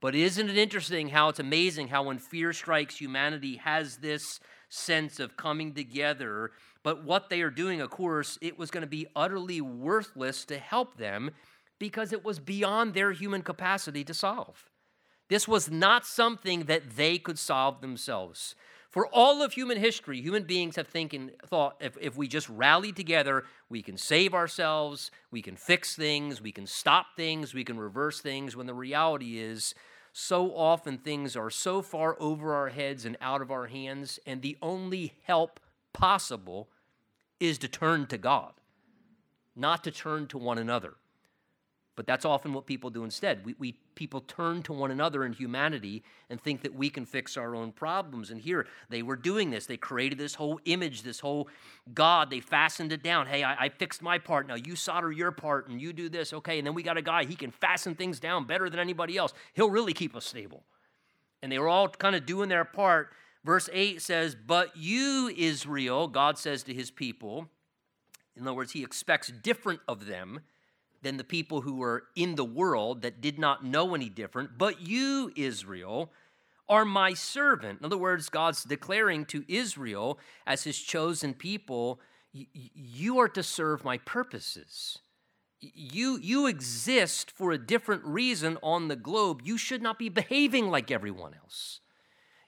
But 0.00 0.14
isn't 0.14 0.50
it 0.50 0.58
interesting 0.58 1.08
how 1.08 1.28
it's 1.28 1.38
amazing 1.38 1.88
how 1.88 2.04
when 2.04 2.18
fear 2.18 2.52
strikes, 2.52 2.96
humanity 2.96 3.56
has 3.56 3.98
this 3.98 4.40
sense 4.68 5.20
of 5.20 5.36
coming 5.36 5.72
together. 5.72 6.50
But 6.82 7.04
what 7.04 7.30
they 7.30 7.40
are 7.40 7.50
doing, 7.50 7.80
of 7.80 7.90
course, 7.90 8.38
it 8.42 8.58
was 8.58 8.70
going 8.70 8.82
to 8.82 8.88
be 8.88 9.06
utterly 9.16 9.60
worthless 9.60 10.44
to 10.46 10.58
help 10.58 10.98
them 10.98 11.30
because 11.78 12.12
it 12.12 12.24
was 12.24 12.38
beyond 12.38 12.94
their 12.94 13.12
human 13.12 13.42
capacity 13.42 14.04
to 14.04 14.14
solve. 14.14 14.68
This 15.28 15.48
was 15.48 15.70
not 15.70 16.06
something 16.06 16.64
that 16.64 16.96
they 16.96 17.18
could 17.18 17.38
solve 17.38 17.80
themselves. 17.80 18.54
For 18.94 19.08
all 19.08 19.42
of 19.42 19.54
human 19.54 19.76
history, 19.76 20.20
human 20.20 20.44
beings 20.44 20.76
have 20.76 20.86
thinking, 20.86 21.32
thought 21.48 21.78
if, 21.80 21.98
if 22.00 22.16
we 22.16 22.28
just 22.28 22.48
rally 22.48 22.92
together, 22.92 23.42
we 23.68 23.82
can 23.82 23.98
save 23.98 24.34
ourselves, 24.34 25.10
we 25.32 25.42
can 25.42 25.56
fix 25.56 25.96
things, 25.96 26.40
we 26.40 26.52
can 26.52 26.64
stop 26.64 27.06
things, 27.16 27.52
we 27.52 27.64
can 27.64 27.76
reverse 27.76 28.20
things, 28.20 28.54
when 28.54 28.68
the 28.68 28.72
reality 28.72 29.36
is 29.40 29.74
so 30.12 30.54
often 30.54 30.98
things 30.98 31.34
are 31.34 31.50
so 31.50 31.82
far 31.82 32.16
over 32.20 32.54
our 32.54 32.68
heads 32.68 33.04
and 33.04 33.16
out 33.20 33.42
of 33.42 33.50
our 33.50 33.66
hands, 33.66 34.20
and 34.26 34.42
the 34.42 34.56
only 34.62 35.14
help 35.24 35.58
possible 35.92 36.68
is 37.40 37.58
to 37.58 37.66
turn 37.66 38.06
to 38.06 38.16
God, 38.16 38.52
not 39.56 39.82
to 39.82 39.90
turn 39.90 40.28
to 40.28 40.38
one 40.38 40.56
another. 40.56 40.94
But 41.96 42.06
that's 42.06 42.24
often 42.24 42.52
what 42.52 42.66
people 42.66 42.90
do 42.90 43.04
instead. 43.04 43.44
We, 43.44 43.54
we, 43.58 43.72
people 43.94 44.20
turn 44.20 44.64
to 44.64 44.72
one 44.72 44.90
another 44.90 45.24
in 45.24 45.32
humanity 45.32 46.02
and 46.28 46.40
think 46.40 46.62
that 46.62 46.74
we 46.74 46.90
can 46.90 47.06
fix 47.06 47.36
our 47.36 47.54
own 47.54 47.70
problems. 47.70 48.30
And 48.30 48.40
here 48.40 48.66
they 48.88 49.02
were 49.02 49.14
doing 49.14 49.50
this. 49.50 49.66
They 49.66 49.76
created 49.76 50.18
this 50.18 50.34
whole 50.34 50.58
image, 50.64 51.02
this 51.02 51.20
whole 51.20 51.48
God. 51.94 52.30
They 52.30 52.40
fastened 52.40 52.92
it 52.92 53.04
down. 53.04 53.28
Hey, 53.28 53.44
I, 53.44 53.66
I 53.66 53.68
fixed 53.68 54.02
my 54.02 54.18
part. 54.18 54.48
Now 54.48 54.56
you 54.56 54.74
solder 54.74 55.12
your 55.12 55.30
part 55.30 55.68
and 55.68 55.80
you 55.80 55.92
do 55.92 56.08
this. 56.08 56.32
Okay. 56.32 56.58
And 56.58 56.66
then 56.66 56.74
we 56.74 56.82
got 56.82 56.96
a 56.96 57.02
guy, 57.02 57.24
he 57.24 57.36
can 57.36 57.52
fasten 57.52 57.94
things 57.94 58.18
down 58.18 58.44
better 58.44 58.68
than 58.68 58.80
anybody 58.80 59.16
else. 59.16 59.32
He'll 59.52 59.70
really 59.70 59.92
keep 59.92 60.16
us 60.16 60.24
stable. 60.24 60.64
And 61.42 61.52
they 61.52 61.60
were 61.60 61.68
all 61.68 61.88
kind 61.88 62.16
of 62.16 62.26
doing 62.26 62.48
their 62.48 62.64
part. 62.64 63.10
Verse 63.44 63.68
8 63.72 64.02
says, 64.02 64.34
But 64.34 64.76
you, 64.76 65.32
Israel, 65.36 66.08
God 66.08 66.38
says 66.38 66.64
to 66.64 66.74
his 66.74 66.90
people, 66.90 67.48
in 68.36 68.42
other 68.42 68.54
words, 68.54 68.72
he 68.72 68.82
expects 68.82 69.28
different 69.28 69.80
of 69.86 70.06
them 70.06 70.40
than 71.04 71.16
the 71.16 71.24
people 71.24 71.60
who 71.60 71.76
were 71.76 72.04
in 72.16 72.34
the 72.34 72.44
world 72.44 73.02
that 73.02 73.20
did 73.20 73.38
not 73.38 73.64
know 73.64 73.94
any 73.94 74.08
different. 74.08 74.58
But 74.58 74.80
you, 74.80 75.32
Israel, 75.36 76.10
are 76.68 76.84
my 76.84 77.14
servant. 77.14 77.78
In 77.78 77.86
other 77.86 77.98
words, 77.98 78.28
God's 78.28 78.64
declaring 78.64 79.26
to 79.26 79.44
Israel 79.46 80.18
as 80.46 80.64
his 80.64 80.78
chosen 80.78 81.34
people, 81.34 82.00
you 82.32 83.18
are 83.18 83.28
to 83.28 83.42
serve 83.42 83.84
my 83.84 83.98
purposes. 83.98 84.98
You, 85.60 86.18
you 86.20 86.46
exist 86.46 87.30
for 87.30 87.52
a 87.52 87.58
different 87.58 88.04
reason 88.04 88.58
on 88.62 88.88
the 88.88 88.96
globe. 88.96 89.42
You 89.44 89.56
should 89.56 89.82
not 89.82 89.98
be 89.98 90.08
behaving 90.08 90.68
like 90.68 90.90
everyone 90.90 91.34
else. 91.34 91.80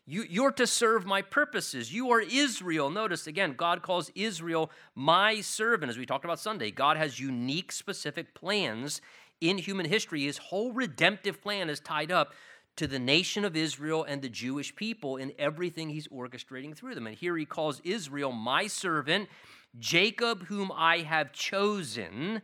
You, 0.09 0.25
you're 0.29 0.53
to 0.53 0.69
serve 0.69 1.05
my 1.05 1.21
purposes. 1.21 1.93
You 1.93 2.13
are 2.13 2.21
Israel. 2.21 2.91
Notice 2.91 3.27
again, 3.27 3.55
God 3.57 3.83
calls 3.83 4.11
Israel 4.15 4.71
my 4.95 5.41
servant. 5.41 5.91
As 5.91 5.99
we 5.99 6.07
talked 6.07 6.25
about 6.25 6.39
Sunday, 6.39 6.71
God 6.71 6.97
has 6.97 7.19
unique, 7.19 7.73
specific 7.73 8.33
plans 8.33 9.01
in 9.41 9.59
human 9.59 9.87
history. 9.87 10.23
His 10.23 10.39
whole 10.39 10.73
redemptive 10.73 11.43
plan 11.43 11.69
is 11.69 11.81
tied 11.81 12.13
up 12.13 12.35
to 12.77 12.87
the 12.87 13.01
nation 13.01 13.45
of 13.45 13.57
Israel 13.57 14.05
and 14.05 14.23
the 14.23 14.29
Jewish 14.29 14.77
people 14.77 15.17
in 15.17 15.33
everything 15.41 15.89
he's 15.89 16.07
orchestrating 16.09 16.77
through 16.77 16.95
them. 16.95 17.09
And 17.09 17.17
here 17.17 17.37
he 17.37 17.45
calls 17.45 17.81
Israel 17.83 18.31
my 18.31 18.69
servant, 18.69 19.29
Jacob, 19.77 20.45
whom 20.45 20.71
I 20.73 20.99
have 20.99 21.33
chosen, 21.33 22.43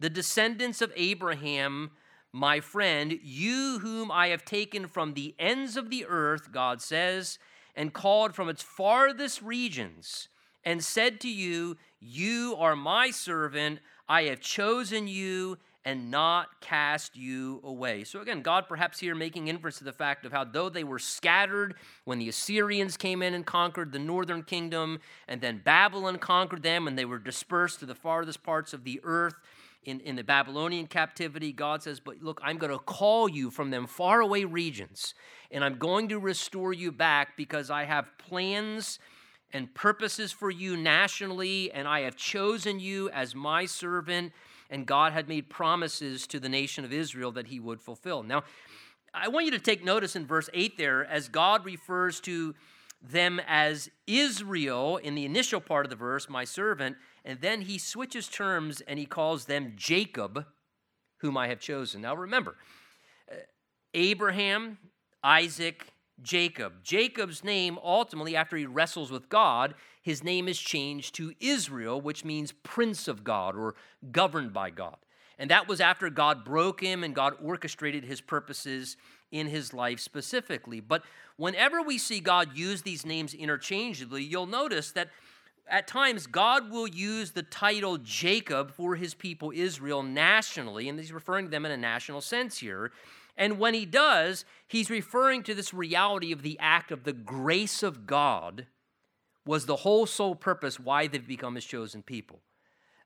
the 0.00 0.08
descendants 0.08 0.80
of 0.80 0.92
Abraham 0.96 1.90
my 2.34 2.58
friend, 2.58 3.16
you 3.22 3.78
whom 3.78 4.10
I 4.10 4.26
have 4.28 4.44
taken 4.44 4.88
from 4.88 5.14
the 5.14 5.36
ends 5.38 5.76
of 5.76 5.88
the 5.88 6.04
earth, 6.04 6.50
God 6.50 6.82
says, 6.82 7.38
and 7.76 7.92
called 7.92 8.34
from 8.34 8.48
its 8.48 8.60
farthest 8.60 9.40
regions, 9.40 10.26
and 10.64 10.82
said 10.82 11.20
to 11.20 11.28
you, 11.28 11.76
You 12.00 12.56
are 12.58 12.74
my 12.74 13.12
servant, 13.12 13.78
I 14.08 14.22
have 14.24 14.40
chosen 14.40 15.06
you 15.06 15.58
and 15.84 16.10
not 16.10 16.60
cast 16.60 17.14
you 17.14 17.60
away. 17.62 18.02
So, 18.02 18.20
again, 18.20 18.42
God 18.42 18.66
perhaps 18.66 18.98
here 18.98 19.14
making 19.14 19.46
inference 19.46 19.78
to 19.78 19.84
the 19.84 19.92
fact 19.92 20.26
of 20.26 20.32
how, 20.32 20.42
though 20.42 20.68
they 20.68 20.82
were 20.82 20.98
scattered 20.98 21.76
when 22.04 22.18
the 22.18 22.28
Assyrians 22.28 22.96
came 22.96 23.22
in 23.22 23.34
and 23.34 23.46
conquered 23.46 23.92
the 23.92 23.98
northern 24.00 24.42
kingdom, 24.42 24.98
and 25.28 25.40
then 25.40 25.60
Babylon 25.62 26.18
conquered 26.18 26.64
them, 26.64 26.88
and 26.88 26.98
they 26.98 27.04
were 27.04 27.20
dispersed 27.20 27.78
to 27.78 27.86
the 27.86 27.94
farthest 27.94 28.42
parts 28.42 28.72
of 28.72 28.82
the 28.82 29.00
earth 29.04 29.34
in, 29.84 30.00
in 30.00 30.16
the 30.16 30.24
Babylonian 30.24 30.86
captivity, 30.86 31.52
God 31.52 31.82
says, 31.82 32.00
But 32.00 32.22
look, 32.22 32.40
I'm 32.42 32.58
going 32.58 32.72
to 32.72 32.78
call 32.78 33.28
you 33.28 33.50
from 33.50 33.70
them 33.70 33.86
faraway 33.86 34.44
regions, 34.44 35.14
and 35.50 35.64
I'm 35.64 35.78
going 35.78 36.08
to 36.08 36.18
restore 36.18 36.72
you 36.72 36.92
back 36.92 37.36
because 37.36 37.70
I 37.70 37.84
have 37.84 38.06
plans 38.18 38.98
and 39.52 39.72
purposes 39.74 40.32
for 40.32 40.50
you 40.50 40.76
nationally, 40.76 41.70
and 41.72 41.86
I 41.86 42.00
have 42.00 42.16
chosen 42.16 42.80
you 42.80 43.08
as 43.10 43.34
my 43.34 43.66
servant 43.66 44.32
and 44.70 44.86
God 44.86 45.12
had 45.12 45.28
made 45.28 45.48
promises 45.48 46.26
to 46.28 46.40
the 46.40 46.48
nation 46.48 46.84
of 46.84 46.92
Israel 46.92 47.30
that 47.32 47.46
he 47.46 47.60
would 47.60 47.80
fulfill. 47.80 48.22
Now, 48.22 48.44
I 49.12 49.28
want 49.28 49.46
you 49.46 49.52
to 49.52 49.58
take 49.60 49.84
notice 49.84 50.16
in 50.16 50.26
verse 50.26 50.50
8 50.52 50.76
there, 50.76 51.04
as 51.04 51.28
God 51.28 51.64
refers 51.64 52.20
to 52.22 52.54
them 53.00 53.40
as 53.46 53.88
Israel 54.06 54.96
in 54.96 55.14
the 55.14 55.24
initial 55.24 55.60
part 55.60 55.86
of 55.86 55.90
the 55.90 55.96
verse, 55.96 56.28
my 56.28 56.44
servant, 56.44 56.96
and 57.24 57.40
then 57.40 57.62
he 57.62 57.78
switches 57.78 58.28
terms 58.28 58.82
and 58.82 58.98
he 58.98 59.06
calls 59.06 59.46
them 59.46 59.72
Jacob, 59.76 60.46
whom 61.18 61.36
I 61.36 61.48
have 61.48 61.60
chosen. 61.60 62.02
Now 62.02 62.14
remember, 62.14 62.56
uh, 63.30 63.36
Abraham, 63.94 64.78
Isaac, 65.22 65.86
Jacob. 66.22 66.84
Jacob's 66.84 67.42
name, 67.42 67.78
ultimately, 67.82 68.36
after 68.36 68.56
he 68.56 68.66
wrestles 68.66 69.10
with 69.10 69.28
God, 69.28 69.74
his 70.02 70.22
name 70.22 70.48
is 70.48 70.58
changed 70.58 71.14
to 71.16 71.32
Israel, 71.40 72.00
which 72.00 72.24
means 72.24 72.52
prince 72.52 73.08
of 73.08 73.24
God 73.24 73.56
or 73.56 73.74
governed 74.12 74.52
by 74.52 74.70
God. 74.70 74.96
And 75.38 75.50
that 75.50 75.66
was 75.66 75.80
after 75.80 76.10
God 76.10 76.44
broke 76.44 76.80
him 76.80 77.02
and 77.02 77.14
God 77.14 77.34
orchestrated 77.42 78.04
his 78.04 78.20
purposes 78.20 78.96
in 79.32 79.48
his 79.48 79.74
life 79.74 79.98
specifically. 79.98 80.78
But 80.78 81.02
whenever 81.36 81.82
we 81.82 81.98
see 81.98 82.20
God 82.20 82.56
use 82.56 82.82
these 82.82 83.04
names 83.04 83.34
interchangeably, 83.34 84.22
you'll 84.22 84.46
notice 84.46 84.92
that 84.92 85.10
at 85.68 85.86
times 85.86 86.26
God 86.26 86.70
will 86.70 86.86
use 86.86 87.32
the 87.32 87.42
title 87.42 87.98
Jacob 87.98 88.72
for 88.72 88.96
his 88.96 89.14
people 89.14 89.52
Israel 89.54 90.02
nationally, 90.02 90.88
and 90.88 90.98
he's 90.98 91.12
referring 91.12 91.46
to 91.46 91.50
them 91.50 91.64
in 91.64 91.72
a 91.72 91.76
national 91.76 92.20
sense 92.20 92.58
here. 92.58 92.92
And 93.36 93.58
when 93.58 93.74
he 93.74 93.84
does, 93.84 94.44
he's 94.68 94.90
referring 94.90 95.42
to 95.44 95.54
this 95.54 95.74
reality 95.74 96.32
of 96.32 96.42
the 96.42 96.56
act 96.60 96.92
of 96.92 97.04
the 97.04 97.12
grace 97.12 97.82
of 97.82 98.06
God 98.06 98.66
was 99.46 99.66
the 99.66 99.76
whole 99.76 100.06
sole 100.06 100.34
purpose 100.34 100.78
why 100.78 101.06
they've 101.06 101.26
become 101.26 101.54
his 101.54 101.64
chosen 101.64 102.02
people. 102.02 102.40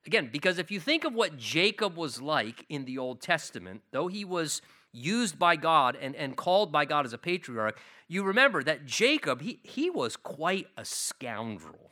Again, 0.07 0.29
because 0.33 0.59
if 0.59 0.71
you 0.71 0.81
think 0.81 1.05
of 1.05 1.15
what 1.15 1.37
Jacob 1.37 1.97
was 1.97 2.21
like 2.21 2.65
in 2.69 2.85
the 2.85 2.99
Old 2.99 3.21
Testament, 3.21 3.83
though 3.91 4.07
he 4.09 4.25
was 4.25 4.63
used 4.93 5.39
by 5.39 5.57
God 5.57 5.97
and, 6.01 6.15
and 6.15 6.37
called 6.37 6.71
by 6.71 6.85
God 6.85 7.05
as 7.05 7.13
a 7.13 7.19
patriarch, 7.19 7.79
you 8.07 8.23
remember 8.23 8.63
that 8.63 8.87
Jacob, 8.87 9.43
he, 9.43 9.59
he 9.63 9.91
was 9.91 10.17
quite 10.17 10.67
a 10.77 10.85
scoundrel. 10.85 11.91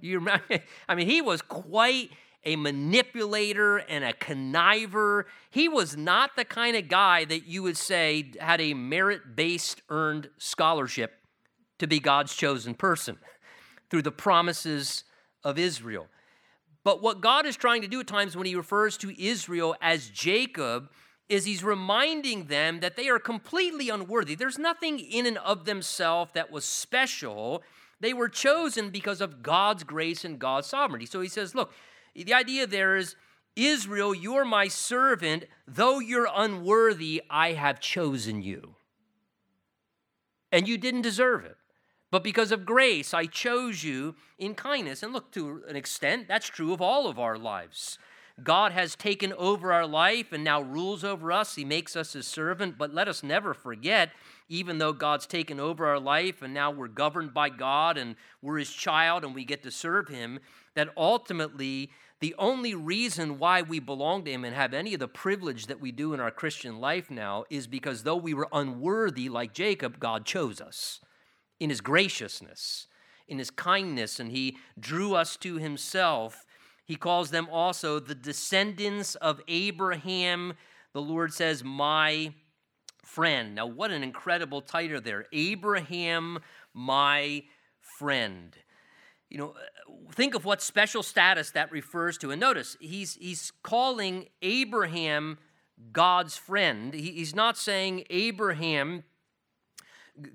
You 0.00 0.18
remember? 0.18 0.44
I 0.88 0.94
mean, 0.94 1.08
he 1.08 1.22
was 1.22 1.42
quite 1.42 2.10
a 2.44 2.56
manipulator 2.56 3.78
and 3.78 4.04
a 4.04 4.12
conniver. 4.12 5.24
He 5.50 5.68
was 5.68 5.96
not 5.96 6.36
the 6.36 6.44
kind 6.44 6.76
of 6.76 6.88
guy 6.88 7.24
that 7.24 7.46
you 7.46 7.62
would 7.64 7.76
say 7.76 8.32
had 8.40 8.60
a 8.60 8.72
merit 8.74 9.34
based 9.34 9.82
earned 9.90 10.30
scholarship 10.38 11.14
to 11.78 11.86
be 11.86 11.98
God's 11.98 12.34
chosen 12.34 12.74
person 12.74 13.18
through 13.90 14.02
the 14.02 14.12
promises 14.12 15.04
of 15.44 15.58
Israel. 15.58 16.06
But 16.84 17.02
what 17.02 17.20
God 17.20 17.46
is 17.46 17.56
trying 17.56 17.82
to 17.82 17.88
do 17.88 17.98
at 17.98 18.06
times 18.06 18.36
when 18.36 18.46
he 18.46 18.54
refers 18.54 18.96
to 18.98 19.20
Israel 19.20 19.74
as 19.82 20.08
Jacob 20.08 20.88
is 21.28 21.44
he's 21.44 21.64
reminding 21.64 22.44
them 22.44 22.78
that 22.80 22.96
they 22.96 23.08
are 23.08 23.18
completely 23.18 23.88
unworthy. 23.88 24.36
There's 24.36 24.58
nothing 24.58 25.00
in 25.00 25.26
and 25.26 25.38
of 25.38 25.64
themselves 25.64 26.30
that 26.34 26.52
was 26.52 26.64
special. 26.64 27.64
They 28.00 28.12
were 28.12 28.28
chosen 28.28 28.90
because 28.90 29.20
of 29.20 29.42
God's 29.42 29.84
grace 29.84 30.24
and 30.24 30.38
God's 30.38 30.66
sovereignty. 30.66 31.06
So 31.06 31.20
he 31.20 31.28
says, 31.28 31.54
look, 31.54 31.72
the 32.14 32.34
idea 32.34 32.66
there 32.66 32.96
is 32.96 33.16
Israel, 33.54 34.14
you're 34.14 34.44
my 34.44 34.68
servant. 34.68 35.44
Though 35.66 35.98
you're 35.98 36.28
unworthy, 36.34 37.22
I 37.30 37.52
have 37.52 37.80
chosen 37.80 38.42
you. 38.42 38.74
And 40.52 40.68
you 40.68 40.76
didn't 40.78 41.02
deserve 41.02 41.44
it. 41.44 41.56
But 42.10 42.22
because 42.22 42.52
of 42.52 42.64
grace, 42.64 43.12
I 43.12 43.26
chose 43.26 43.82
you 43.82 44.14
in 44.38 44.54
kindness. 44.54 45.02
And 45.02 45.12
look, 45.12 45.32
to 45.32 45.62
an 45.68 45.76
extent, 45.76 46.28
that's 46.28 46.48
true 46.48 46.72
of 46.72 46.80
all 46.80 47.08
of 47.08 47.18
our 47.18 47.36
lives. 47.36 47.98
God 48.42 48.72
has 48.72 48.94
taken 48.94 49.32
over 49.32 49.72
our 49.72 49.86
life 49.86 50.32
and 50.32 50.44
now 50.44 50.60
rules 50.60 51.04
over 51.04 51.32
us. 51.32 51.54
He 51.54 51.64
makes 51.64 51.96
us 51.96 52.12
his 52.12 52.26
servant. 52.26 52.76
But 52.76 52.92
let 52.92 53.08
us 53.08 53.22
never 53.22 53.54
forget, 53.54 54.10
even 54.48 54.78
though 54.78 54.92
God's 54.92 55.26
taken 55.26 55.58
over 55.58 55.86
our 55.86 55.98
life 55.98 56.42
and 56.42 56.52
now 56.52 56.70
we're 56.70 56.88
governed 56.88 57.32
by 57.32 57.48
God 57.48 57.96
and 57.96 58.14
we're 58.42 58.58
his 58.58 58.70
child 58.70 59.24
and 59.24 59.34
we 59.34 59.44
get 59.44 59.62
to 59.62 59.70
serve 59.70 60.08
him, 60.08 60.40
that 60.74 60.90
ultimately 60.96 61.90
the 62.20 62.34
only 62.38 62.74
reason 62.74 63.38
why 63.38 63.60
we 63.62 63.78
belong 63.78 64.24
to 64.24 64.30
Him 64.30 64.44
and 64.44 64.54
have 64.54 64.72
any 64.72 64.94
of 64.94 65.00
the 65.00 65.08
privilege 65.08 65.66
that 65.66 65.80
we 65.80 65.92
do 65.92 66.14
in 66.14 66.20
our 66.20 66.30
Christian 66.30 66.80
life 66.80 67.10
now 67.10 67.44
is 67.50 67.66
because 67.66 68.02
though 68.02 68.16
we 68.16 68.32
were 68.32 68.48
unworthy, 68.52 69.28
like 69.28 69.52
Jacob, 69.52 69.98
God 69.98 70.24
chose 70.24 70.60
us 70.60 71.00
in 71.60 71.68
His 71.68 71.82
graciousness, 71.82 72.86
in 73.28 73.38
His 73.38 73.50
kindness, 73.50 74.18
and 74.18 74.30
He 74.30 74.56
drew 74.80 75.14
us 75.14 75.36
to 75.38 75.56
Himself. 75.56 76.45
He 76.86 76.96
calls 76.96 77.30
them 77.30 77.48
also 77.50 77.98
the 77.98 78.14
descendants 78.14 79.14
of 79.16 79.42
Abraham. 79.48 80.54
The 80.94 81.02
Lord 81.02 81.34
says, 81.34 81.62
My 81.62 82.32
friend. 83.04 83.54
Now, 83.54 83.66
what 83.66 83.90
an 83.90 84.02
incredible 84.02 84.62
title 84.62 85.00
there 85.00 85.26
Abraham, 85.32 86.38
my 86.72 87.42
friend 87.80 88.56
you 89.28 89.38
know, 89.38 89.54
think 90.12 90.34
of 90.34 90.44
what 90.44 90.62
special 90.62 91.02
status 91.02 91.50
that 91.50 91.72
refers 91.72 92.16
to. 92.18 92.30
And 92.30 92.40
notice, 92.40 92.76
he's, 92.80 93.14
he's 93.14 93.52
calling 93.62 94.28
Abraham 94.42 95.38
God's 95.92 96.36
friend. 96.36 96.94
He, 96.94 97.12
he's 97.12 97.34
not 97.34 97.58
saying, 97.58 98.04
Abraham, 98.08 99.04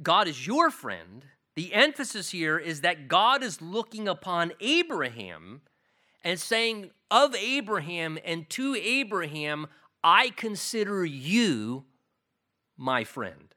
God 0.01 0.27
is 0.27 0.45
your 0.45 0.69
friend. 0.69 1.25
The 1.55 1.73
emphasis 1.73 2.29
here 2.29 2.57
is 2.57 2.81
that 2.81 3.07
God 3.07 3.43
is 3.43 3.61
looking 3.61 4.07
upon 4.07 4.53
Abraham 4.59 5.61
and 6.23 6.39
saying, 6.39 6.91
Of 7.09 7.35
Abraham 7.35 8.17
and 8.23 8.49
to 8.51 8.75
Abraham, 8.75 9.67
I 10.03 10.29
consider 10.29 11.05
you 11.05 11.85
my 12.77 13.03
friend. 13.03 13.53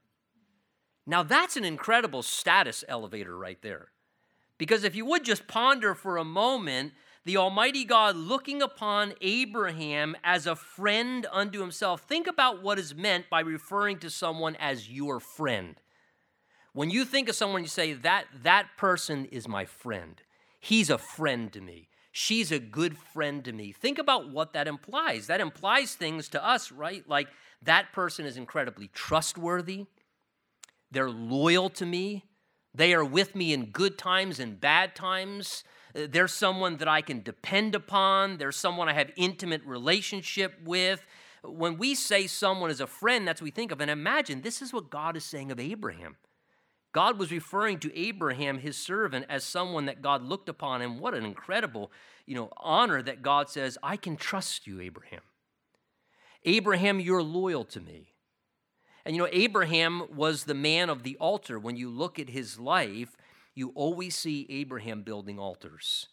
Now, 1.06 1.22
that's 1.22 1.56
an 1.56 1.64
incredible 1.64 2.22
status 2.22 2.84
elevator 2.88 3.36
right 3.36 3.60
there. 3.62 3.88
Because 4.56 4.84
if 4.84 4.94
you 4.94 5.04
would 5.06 5.24
just 5.24 5.46
ponder 5.46 5.94
for 5.94 6.16
a 6.16 6.24
moment, 6.24 6.92
the 7.24 7.36
Almighty 7.36 7.84
God 7.84 8.16
looking 8.16 8.62
upon 8.62 9.14
Abraham 9.20 10.16
as 10.22 10.46
a 10.46 10.54
friend 10.54 11.26
unto 11.32 11.60
himself, 11.60 12.02
think 12.02 12.26
about 12.26 12.62
what 12.62 12.78
is 12.78 12.94
meant 12.94 13.28
by 13.28 13.40
referring 13.40 13.98
to 13.98 14.10
someone 14.10 14.56
as 14.56 14.90
your 14.90 15.20
friend. 15.20 15.76
When 16.72 16.90
you 16.90 17.04
think 17.04 17.28
of 17.28 17.34
someone, 17.34 17.62
you 17.62 17.68
say, 17.68 17.92
that, 17.94 18.26
that 18.42 18.68
person 18.76 19.26
is 19.26 19.48
my 19.48 19.64
friend. 19.64 20.20
He's 20.60 20.90
a 20.90 20.98
friend 20.98 21.52
to 21.52 21.60
me. 21.60 21.88
She's 22.16 22.52
a 22.52 22.60
good 22.60 22.96
friend 22.96 23.44
to 23.44 23.52
me. 23.52 23.72
Think 23.72 23.98
about 23.98 24.30
what 24.30 24.52
that 24.52 24.68
implies. 24.68 25.26
That 25.26 25.40
implies 25.40 25.96
things 25.96 26.28
to 26.28 26.46
us, 26.46 26.70
right? 26.70 27.02
Like 27.08 27.26
that 27.62 27.92
person 27.92 28.24
is 28.24 28.36
incredibly 28.36 28.86
trustworthy, 28.86 29.86
they're 30.92 31.10
loyal 31.10 31.68
to 31.70 31.84
me, 31.84 32.22
they 32.72 32.94
are 32.94 33.04
with 33.04 33.34
me 33.34 33.52
in 33.52 33.66
good 33.66 33.98
times 33.98 34.38
and 34.38 34.60
bad 34.60 34.94
times. 34.94 35.64
Uh, 35.92 36.06
they're 36.08 36.28
someone 36.28 36.76
that 36.76 36.86
I 36.86 37.02
can 37.02 37.20
depend 37.20 37.74
upon. 37.74 38.38
They're 38.38 38.52
someone 38.52 38.88
I 38.88 38.92
have 38.92 39.10
intimate 39.16 39.64
relationship 39.64 40.54
with. 40.64 41.04
When 41.42 41.78
we 41.78 41.96
say 41.96 42.28
someone 42.28 42.70
is 42.70 42.80
a 42.80 42.86
friend, 42.86 43.26
that's 43.26 43.40
what 43.40 43.46
we 43.46 43.50
think 43.50 43.72
of. 43.72 43.80
And 43.80 43.90
imagine 43.90 44.42
this 44.42 44.62
is 44.62 44.72
what 44.72 44.88
God 44.88 45.16
is 45.16 45.24
saying 45.24 45.50
of 45.50 45.58
Abraham. 45.58 46.16
God 46.94 47.18
was 47.18 47.32
referring 47.32 47.80
to 47.80 47.98
Abraham, 47.98 48.58
his 48.58 48.76
servant, 48.76 49.26
as 49.28 49.42
someone 49.42 49.86
that 49.86 50.00
God 50.00 50.22
looked 50.22 50.48
upon. 50.48 50.80
And 50.80 51.00
what 51.00 51.12
an 51.12 51.24
incredible, 51.24 51.90
you 52.24 52.36
know, 52.36 52.50
honor 52.56 53.02
that 53.02 53.20
God 53.20 53.50
says, 53.50 53.76
I 53.82 53.96
can 53.96 54.16
trust 54.16 54.68
you, 54.68 54.80
Abraham. 54.80 55.22
Abraham, 56.44 57.00
you're 57.00 57.22
loyal 57.22 57.64
to 57.64 57.80
me. 57.80 58.14
And 59.04 59.16
you 59.16 59.22
know, 59.22 59.28
Abraham 59.32 60.04
was 60.14 60.44
the 60.44 60.54
man 60.54 60.88
of 60.88 61.02
the 61.02 61.16
altar. 61.16 61.58
When 61.58 61.76
you 61.76 61.90
look 61.90 62.20
at 62.20 62.30
his 62.30 62.60
life, 62.60 63.16
you 63.56 63.72
always 63.74 64.14
see 64.14 64.46
Abraham 64.48 65.02
building 65.02 65.38
altars. 65.38 66.06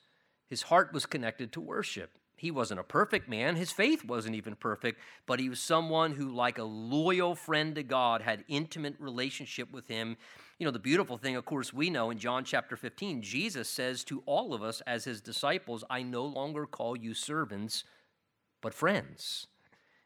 His 0.50 0.64
heart 0.64 0.94
was 0.94 1.06
connected 1.06 1.52
to 1.54 1.62
worship. 1.62 2.18
He 2.42 2.50
wasn't 2.50 2.80
a 2.80 2.84
perfect 2.84 3.30
man. 3.30 3.56
His 3.56 3.72
faith 3.72 4.04
wasn't 4.04 4.34
even 4.34 4.56
perfect, 4.56 5.00
but 5.28 5.40
he 5.40 5.48
was 5.48 5.60
someone 5.60 6.14
who, 6.14 6.34
like 6.34 6.58
a 6.58 6.64
loyal 6.64 7.36
friend 7.36 7.76
to 7.76 7.84
God, 7.84 8.24
had 8.24 8.44
intimate 8.48 8.96
relationship 8.98 9.72
with 9.72 9.88
him. 9.88 10.18
You 10.58 10.66
know, 10.66 10.72
the 10.72 10.80
beautiful 10.80 11.20
thing, 11.20 11.36
of 11.36 11.46
course, 11.46 11.72
we 11.72 11.92
know 11.92 12.10
in 12.10 12.18
John 12.18 12.44
chapter 12.44 12.76
15, 12.76 13.22
Jesus 13.22 13.70
says 13.70 14.04
to 14.06 14.24
all 14.26 14.56
of 14.56 14.64
us 14.64 14.82
as 14.88 15.04
his 15.04 15.22
disciples, 15.22 15.84
I 15.88 16.02
no 16.02 16.26
longer 16.26 16.66
call 16.66 16.98
you 16.98 17.14
servants, 17.14 17.84
but 18.60 18.74
friends. 18.74 19.46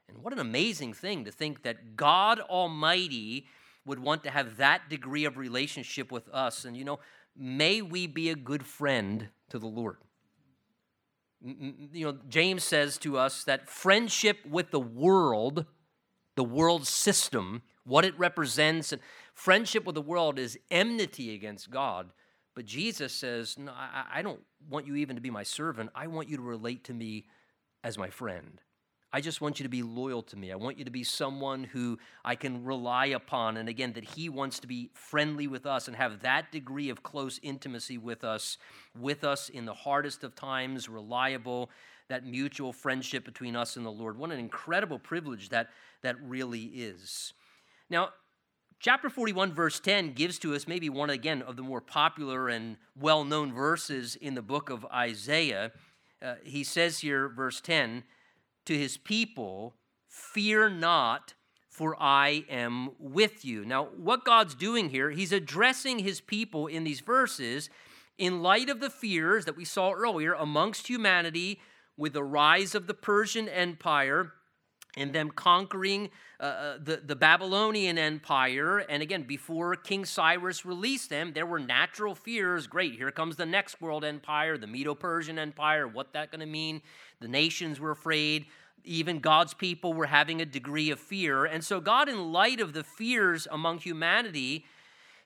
And 0.10 0.18
what 0.18 0.34
an 0.34 0.40
amazing 0.40 0.92
thing 0.92 1.24
to 1.24 1.32
think 1.32 1.64
that 1.64 1.96
God 1.96 2.42
Almighty 2.42 3.48
would 3.86 4.00
want 4.00 4.26
to 4.26 4.30
have 4.30 4.58
that 4.58 4.90
degree 4.90 5.24
of 5.24 5.38
relationship 5.38 6.12
with 6.12 6.28
us. 6.34 6.66
And, 6.66 6.76
you 6.76 6.84
know, 6.84 7.00
may 7.34 7.82
we 7.82 8.08
be 8.08 8.30
a 8.30 8.36
good 8.36 8.66
friend 8.66 9.30
to 9.52 9.58
the 9.58 9.68
Lord 9.68 10.00
you 11.42 12.06
know, 12.06 12.18
James 12.28 12.64
says 12.64 12.98
to 13.00 13.18
us 13.18 13.44
that 13.44 13.70
friendship 13.70 14.40
with 14.46 14.72
the 14.72 14.80
world, 14.80 15.66
the 16.36 16.44
world 16.44 16.88
system, 16.88 17.62
what 17.84 18.06
it 18.06 18.18
represents, 18.18 18.92
and 18.92 19.02
friendship 19.34 19.86
with 19.86 19.96
the 19.96 20.02
world 20.02 20.40
is 20.40 20.58
enmity 20.72 21.36
against 21.36 21.70
God. 21.70 22.12
But 22.56 22.66
Jesus 22.66 23.14
says, 23.14 23.58
No, 23.58 23.74
I, 23.74 24.06
I 24.16 24.22
don't 24.22 24.42
want 24.70 24.88
you 24.88 24.96
even 24.96 25.16
to 25.18 25.22
be 25.22 25.30
my 25.30 25.44
servant. 25.44 25.92
I 25.94 26.08
want 26.08 26.30
you 26.30 26.38
to 26.38 26.44
relate 26.44 26.86
to 26.86 26.94
me 26.94 27.26
as 27.84 27.98
my 27.98 28.10
friend. 28.10 28.62
I 29.16 29.22
just 29.22 29.40
want 29.40 29.62
you 29.62 29.64
to 29.64 29.70
be 29.70 29.82
loyal 29.82 30.22
to 30.24 30.36
me. 30.36 30.52
I 30.52 30.58
want 30.58 30.78
you 30.78 30.84
to 30.84 30.92
be 30.92 31.06
someone 31.06 31.64
who 31.64 31.98
I 32.26 32.36
can 32.36 32.66
rely 32.66 33.06
upon. 33.06 33.56
And 33.56 33.70
again, 33.70 33.94
that 33.94 34.04
He 34.04 34.28
wants 34.28 34.60
to 34.60 34.68
be 34.68 34.90
friendly 34.94 35.48
with 35.48 35.66
us 35.66 35.88
and 35.88 35.96
have 35.96 36.20
that 36.24 36.52
degree 36.52 36.90
of 36.90 37.02
close 37.02 37.40
intimacy 37.42 37.98
with 37.98 38.26
us, 38.26 38.58
with 38.94 39.24
us 39.24 39.48
in 39.48 39.64
the 39.64 39.74
hardest 39.74 40.26
of 40.26 40.36
times, 40.36 40.90
reliable, 40.90 41.70
that 42.10 42.26
mutual 42.26 42.74
friendship 42.74 43.24
between 43.24 43.56
us 43.56 43.78
and 43.78 43.86
the 43.86 43.90
Lord. 43.90 44.18
What 44.18 44.32
an 44.32 44.38
incredible 44.38 45.00
privilege 45.00 45.48
that, 45.48 45.70
that 46.02 46.22
really 46.22 46.64
is. 46.64 47.32
Now, 47.90 48.10
chapter 48.82 49.10
41, 49.10 49.54
verse 49.54 49.80
10 49.80 50.12
gives 50.12 50.38
to 50.40 50.54
us 50.56 50.68
maybe 50.68 50.90
one, 50.90 51.10
again, 51.10 51.42
of 51.42 51.56
the 51.56 51.64
more 51.64 51.80
popular 51.80 52.50
and 52.50 52.76
well 53.00 53.24
known 53.24 53.54
verses 53.54 54.18
in 54.18 54.36
the 54.36 54.42
book 54.42 54.70
of 54.70 54.86
Isaiah. 54.94 55.72
Uh, 56.22 56.36
he 56.44 56.66
says 56.66 57.00
here, 57.00 57.30
verse 57.30 57.62
10, 57.62 58.04
to 58.66 58.78
his 58.78 58.98
people, 58.98 59.76
Fear 60.08 60.70
not, 60.70 61.34
for 61.70 62.02
I 62.02 62.46
am 62.50 62.92
with 63.00 63.44
you. 63.44 63.66
Now, 63.66 63.86
what 63.98 64.24
God's 64.24 64.56
doing 64.56 64.90
here, 64.90 65.12
he's 65.12 65.34
addressing 65.34 66.00
his 66.00 66.22
people 66.22 66.68
in 66.68 66.86
these 66.86 67.02
verses 67.02 67.70
in 68.18 68.42
light 68.42 68.70
of 68.70 68.80
the 68.80 68.90
fears 68.90 69.44
that 69.44 69.58
we 69.58 69.66
saw 69.66 69.92
earlier 69.92 70.34
amongst 70.34 70.88
humanity 70.88 71.60
with 71.98 72.14
the 72.14 72.24
rise 72.24 72.76
of 72.76 72.88
the 72.88 72.94
Persian 72.94 73.50
Empire 73.50 74.32
and 74.98 75.14
them 75.14 75.30
conquering 75.30 76.10
uh, 76.40 76.44
uh 76.44 76.78
the, 76.82 76.98
the 76.98 77.16
Babylonian 77.16 77.98
Empire. 77.98 78.80
And 78.80 79.02
again, 79.02 79.24
before 79.24 79.76
King 79.76 80.06
Cyrus 80.06 80.66
released 80.66 81.10
them, 81.10 81.34
there 81.34 81.46
were 81.46 81.60
natural 81.60 82.16
fears. 82.16 82.68
Great, 82.68 82.94
here 82.96 83.12
comes 83.12 83.36
the 83.36 83.46
next 83.46 83.82
world 83.82 84.04
empire, 84.04 84.58
the 84.58 84.68
Medo 84.68 84.96
Persian 84.96 85.40
Empire. 85.40 85.88
What 85.88 86.14
that 86.14 86.32
going 86.32 86.42
to 86.42 86.46
mean? 86.46 86.82
The 87.20 87.28
nations 87.28 87.80
were 87.80 87.92
afraid. 87.92 88.46
Even 88.84 89.20
God's 89.20 89.54
people 89.54 89.94
were 89.94 90.06
having 90.06 90.42
a 90.42 90.46
degree 90.46 90.92
of 90.92 91.00
fear. 91.00 91.46
And 91.46 91.64
so, 91.64 91.80
God, 91.80 92.08
in 92.08 92.32
light 92.32 92.60
of 92.60 92.74
the 92.74 92.84
fears 92.84 93.48
among 93.50 93.80
humanity, 93.80 94.66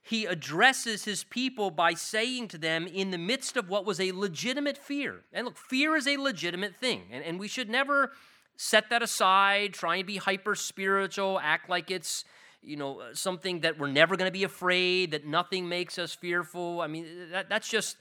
he 0.02 0.26
addresses 0.26 1.04
his 1.04 1.24
people 1.24 1.70
by 1.70 1.94
saying 1.94 2.48
to 2.50 2.58
them 2.58 2.88
in 2.88 3.12
the 3.12 3.18
midst 3.18 3.58
of 3.58 3.70
what 3.70 3.86
was 3.86 4.00
a 4.00 4.12
legitimate 4.12 4.78
fear. 4.78 5.22
And 5.34 5.46
look, 5.46 5.58
fear 5.58 5.96
is 5.96 6.08
a 6.08 6.18
legitimate 6.18 6.76
thing. 6.76 7.04
And, 7.12 7.24
and 7.24 7.40
we 7.40 7.48
should 7.48 7.70
never 7.70 8.12
set 8.62 8.90
that 8.90 9.02
aside, 9.02 9.74
try 9.74 9.98
and 9.98 10.06
be 10.06 10.18
hyper 10.18 10.56
spiritual, 10.56 11.40
act 11.42 11.70
like 11.70 11.90
it's 11.90 12.26
you 12.62 12.76
know 12.76 13.00
uh, 13.00 13.14
something 13.14 13.62
that 13.62 13.80
we're 13.80 13.92
never 13.92 14.18
going 14.18 14.28
to 14.28 14.38
be 14.38 14.44
afraid 14.44 15.12
that 15.12 15.26
nothing 15.26 15.70
makes 15.70 15.98
us 15.98 16.14
fearful 16.14 16.82
i 16.82 16.88
mean 16.88 17.06
uh, 17.06 17.32
that, 17.32 17.48
that's 17.48 17.70
just 17.70 17.96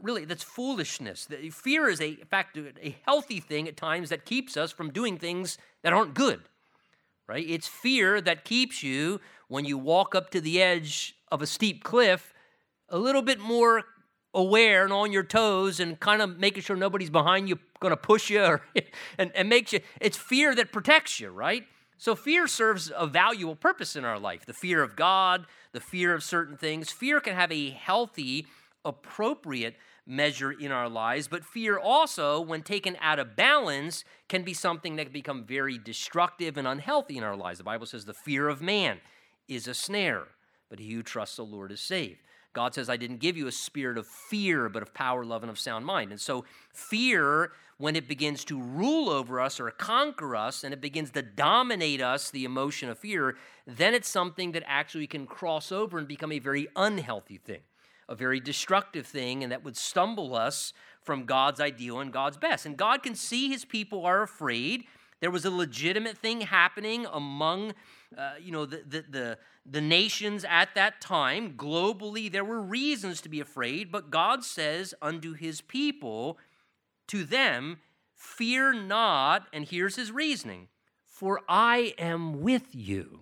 really 0.00 0.24
that's 0.24 0.42
foolishness. 0.42 1.28
Fear 1.50 1.88
is 1.88 2.00
a 2.00 2.08
in 2.08 2.26
fact 2.26 2.56
a 2.56 2.96
healthy 3.04 3.40
thing 3.40 3.68
at 3.68 3.76
times 3.76 4.10
that 4.10 4.24
keeps 4.24 4.56
us 4.56 4.70
from 4.72 4.90
doing 4.90 5.18
things 5.18 5.58
that 5.82 5.92
aren't 5.92 6.14
good. 6.14 6.40
Right? 7.26 7.48
It's 7.48 7.68
fear 7.68 8.20
that 8.20 8.44
keeps 8.44 8.82
you 8.82 9.20
when 9.48 9.64
you 9.64 9.78
walk 9.78 10.14
up 10.14 10.30
to 10.30 10.40
the 10.40 10.60
edge 10.60 11.14
of 11.30 11.40
a 11.40 11.46
steep 11.46 11.84
cliff 11.84 12.34
a 12.88 12.98
little 12.98 13.22
bit 13.22 13.38
more 13.38 13.84
aware 14.34 14.84
and 14.84 14.92
on 14.92 15.12
your 15.12 15.22
toes 15.22 15.78
and 15.80 16.00
kind 16.00 16.22
of 16.22 16.38
making 16.38 16.62
sure 16.62 16.76
nobody's 16.76 17.10
behind 17.10 17.48
you 17.48 17.58
going 17.80 17.92
to 17.92 17.96
push 17.96 18.30
you 18.30 18.42
or, 18.42 18.62
and, 19.18 19.30
and 19.34 19.48
makes 19.48 19.72
you 19.72 19.80
it's 20.00 20.16
fear 20.16 20.54
that 20.54 20.72
protects 20.72 21.20
you 21.20 21.28
right 21.28 21.64
so 21.98 22.14
fear 22.14 22.46
serves 22.46 22.90
a 22.96 23.06
valuable 23.06 23.54
purpose 23.54 23.94
in 23.94 24.04
our 24.04 24.18
life 24.18 24.46
the 24.46 24.54
fear 24.54 24.82
of 24.82 24.96
god 24.96 25.44
the 25.72 25.80
fear 25.80 26.14
of 26.14 26.22
certain 26.22 26.56
things 26.56 26.90
fear 26.90 27.20
can 27.20 27.34
have 27.34 27.52
a 27.52 27.70
healthy 27.70 28.46
appropriate 28.84 29.76
measure 30.06 30.50
in 30.50 30.72
our 30.72 30.88
lives, 30.88 31.28
but 31.28 31.44
fear 31.44 31.78
also, 31.78 32.40
when 32.40 32.62
taken 32.62 32.96
out 33.00 33.18
of 33.18 33.36
balance, 33.36 34.04
can 34.28 34.42
be 34.42 34.54
something 34.54 34.96
that 34.96 35.04
can 35.04 35.12
become 35.12 35.44
very 35.44 35.78
destructive 35.78 36.56
and 36.56 36.66
unhealthy 36.66 37.16
in 37.16 37.24
our 37.24 37.36
lives. 37.36 37.58
The 37.58 37.64
Bible 37.64 37.86
says 37.86 38.04
the 38.04 38.14
fear 38.14 38.48
of 38.48 38.60
man 38.60 39.00
is 39.48 39.68
a 39.68 39.74
snare, 39.74 40.24
but 40.68 40.78
he 40.78 40.92
who 40.92 41.02
trusts 41.02 41.36
the 41.36 41.44
Lord 41.44 41.70
is 41.70 41.80
saved. 41.80 42.18
God 42.52 42.74
says, 42.74 42.88
I 42.88 42.96
didn't 42.96 43.18
give 43.18 43.36
you 43.36 43.46
a 43.46 43.52
spirit 43.52 43.98
of 43.98 44.06
fear, 44.06 44.68
but 44.68 44.82
of 44.82 44.92
power, 44.92 45.24
love, 45.24 45.42
and 45.42 45.50
of 45.50 45.58
sound 45.58 45.86
mind. 45.86 46.10
And 46.10 46.20
so, 46.20 46.44
fear, 46.72 47.52
when 47.78 47.96
it 47.96 48.06
begins 48.06 48.44
to 48.44 48.60
rule 48.60 49.08
over 49.08 49.40
us 49.40 49.58
or 49.58 49.70
conquer 49.70 50.36
us 50.36 50.62
and 50.62 50.72
it 50.72 50.80
begins 50.80 51.10
to 51.12 51.22
dominate 51.22 52.00
us, 52.00 52.30
the 52.30 52.44
emotion 52.44 52.88
of 52.88 52.98
fear, 52.98 53.36
then 53.66 53.94
it's 53.94 54.08
something 54.08 54.52
that 54.52 54.62
actually 54.66 55.06
can 55.06 55.26
cross 55.26 55.72
over 55.72 55.98
and 55.98 56.06
become 56.06 56.32
a 56.32 56.38
very 56.38 56.68
unhealthy 56.76 57.38
thing 57.38 57.62
a 58.08 58.14
very 58.14 58.40
destructive 58.40 59.06
thing 59.06 59.42
and 59.42 59.50
that 59.50 59.64
would 59.64 59.76
stumble 59.76 60.34
us 60.34 60.72
from 61.02 61.24
God's 61.24 61.60
ideal 61.60 61.98
and 62.00 62.12
God's 62.12 62.36
best. 62.36 62.66
And 62.66 62.76
God 62.76 63.02
can 63.02 63.14
see 63.14 63.48
his 63.48 63.64
people 63.64 64.04
are 64.04 64.22
afraid. 64.22 64.84
There 65.20 65.30
was 65.30 65.44
a 65.44 65.50
legitimate 65.50 66.18
thing 66.18 66.42
happening 66.42 67.06
among 67.10 67.72
uh, 68.16 68.34
you 68.40 68.52
know 68.52 68.66
the, 68.66 68.82
the, 68.86 69.04
the, 69.08 69.38
the 69.64 69.80
nations 69.80 70.44
at 70.48 70.74
that 70.74 71.00
time. 71.00 71.54
Globally, 71.56 72.30
there 72.30 72.44
were 72.44 72.60
reasons 72.60 73.20
to 73.22 73.28
be 73.28 73.40
afraid, 73.40 73.90
but 73.92 74.10
God 74.10 74.44
says 74.44 74.94
unto 75.02 75.34
his 75.34 75.60
people, 75.60 76.38
to 77.08 77.24
them, 77.24 77.78
fear 78.14 78.72
not, 78.72 79.46
and 79.52 79.64
here's 79.64 79.96
his 79.96 80.12
reasoning, 80.12 80.68
for 81.04 81.40
I 81.48 81.94
am 81.98 82.40
with 82.40 82.74
you. 82.74 83.20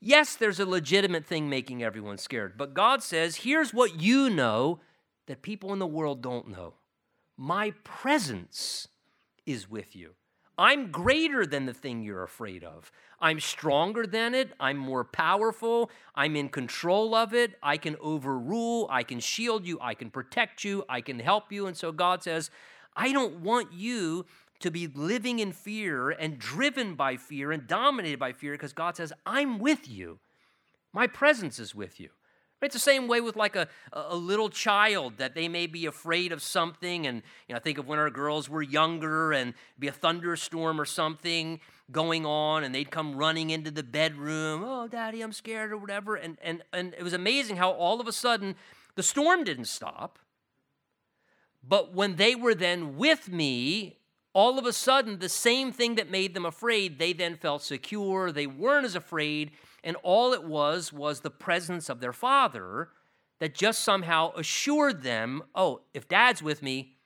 Yes, 0.00 0.34
there's 0.34 0.60
a 0.60 0.66
legitimate 0.66 1.26
thing 1.26 1.50
making 1.50 1.82
everyone 1.82 2.18
scared, 2.18 2.56
but 2.56 2.74
God 2.74 3.02
says, 3.02 3.36
here's 3.36 3.74
what 3.74 4.00
you 4.00 4.30
know 4.30 4.80
that 5.26 5.42
people 5.42 5.72
in 5.72 5.78
the 5.78 5.86
world 5.86 6.22
don't 6.22 6.48
know 6.48 6.74
my 7.40 7.70
presence 7.84 8.88
is 9.46 9.68
with 9.68 9.96
you. 9.96 10.14
I'm 10.60 10.90
greater 10.90 11.46
than 11.46 11.64
the 11.64 11.72
thing 11.72 12.02
you're 12.02 12.22
afraid 12.22 12.64
of. 12.64 12.92
I'm 13.18 13.40
stronger 13.40 14.06
than 14.06 14.34
it. 14.34 14.52
I'm 14.60 14.76
more 14.76 15.04
powerful. 15.04 15.90
I'm 16.14 16.36
in 16.36 16.50
control 16.50 17.14
of 17.14 17.32
it. 17.32 17.54
I 17.62 17.78
can 17.78 17.96
overrule. 17.98 18.86
I 18.90 19.02
can 19.02 19.20
shield 19.20 19.66
you. 19.66 19.78
I 19.80 19.94
can 19.94 20.10
protect 20.10 20.62
you. 20.62 20.84
I 20.86 21.00
can 21.00 21.18
help 21.18 21.50
you. 21.50 21.66
And 21.66 21.74
so 21.74 21.92
God 21.92 22.22
says, 22.22 22.50
I 22.94 23.10
don't 23.10 23.36
want 23.36 23.72
you 23.72 24.26
to 24.58 24.70
be 24.70 24.86
living 24.86 25.38
in 25.38 25.52
fear 25.52 26.10
and 26.10 26.38
driven 26.38 26.94
by 26.94 27.16
fear 27.16 27.52
and 27.52 27.66
dominated 27.66 28.18
by 28.18 28.34
fear 28.34 28.52
because 28.52 28.74
God 28.74 28.96
says, 28.96 29.14
I'm 29.24 29.60
with 29.60 29.88
you. 29.88 30.18
My 30.92 31.06
presence 31.06 31.58
is 31.58 31.74
with 31.74 31.98
you. 31.98 32.10
It's 32.62 32.74
the 32.74 32.78
same 32.78 33.08
way 33.08 33.20
with 33.20 33.36
like 33.36 33.56
a, 33.56 33.68
a 33.92 34.14
little 34.14 34.50
child 34.50 35.14
that 35.16 35.34
they 35.34 35.48
may 35.48 35.66
be 35.66 35.86
afraid 35.86 36.30
of 36.30 36.42
something. 36.42 37.06
And 37.06 37.22
you 37.48 37.54
know, 37.54 37.56
I 37.56 37.60
think 37.60 37.78
of 37.78 37.86
when 37.86 37.98
our 37.98 38.10
girls 38.10 38.48
were 38.48 38.62
younger 38.62 39.32
and 39.32 39.54
be 39.78 39.88
a 39.88 39.92
thunderstorm 39.92 40.80
or 40.80 40.84
something 40.84 41.60
going 41.90 42.26
on, 42.26 42.62
and 42.62 42.74
they'd 42.74 42.90
come 42.90 43.16
running 43.16 43.50
into 43.50 43.70
the 43.70 43.82
bedroom. 43.82 44.62
Oh, 44.64 44.86
daddy, 44.86 45.22
I'm 45.22 45.32
scared 45.32 45.72
or 45.72 45.78
whatever. 45.78 46.16
And 46.16 46.36
and 46.42 46.62
and 46.72 46.94
it 46.98 47.02
was 47.02 47.14
amazing 47.14 47.56
how 47.56 47.70
all 47.70 48.00
of 48.00 48.06
a 48.06 48.12
sudden 48.12 48.56
the 48.94 49.02
storm 49.02 49.44
didn't 49.44 49.66
stop. 49.66 50.18
But 51.62 51.94
when 51.94 52.16
they 52.16 52.34
were 52.34 52.54
then 52.54 52.96
with 52.96 53.28
me 53.28 54.00
all 54.32 54.58
of 54.58 54.66
a 54.66 54.72
sudden, 54.72 55.18
the 55.18 55.28
same 55.28 55.72
thing 55.72 55.96
that 55.96 56.10
made 56.10 56.34
them 56.34 56.46
afraid, 56.46 56.98
they 56.98 57.12
then 57.12 57.36
felt 57.36 57.62
secure. 57.62 58.30
They 58.30 58.46
weren't 58.46 58.84
as 58.84 58.94
afraid. 58.94 59.50
And 59.82 59.96
all 60.02 60.32
it 60.32 60.44
was 60.44 60.92
was 60.92 61.20
the 61.20 61.30
presence 61.30 61.88
of 61.88 62.00
their 62.00 62.12
father 62.12 62.90
that 63.38 63.54
just 63.54 63.82
somehow 63.82 64.32
assured 64.34 65.02
them 65.02 65.42
oh, 65.54 65.80
if 65.94 66.08
dad's 66.08 66.42
with 66.42 66.62
me, 66.62 66.96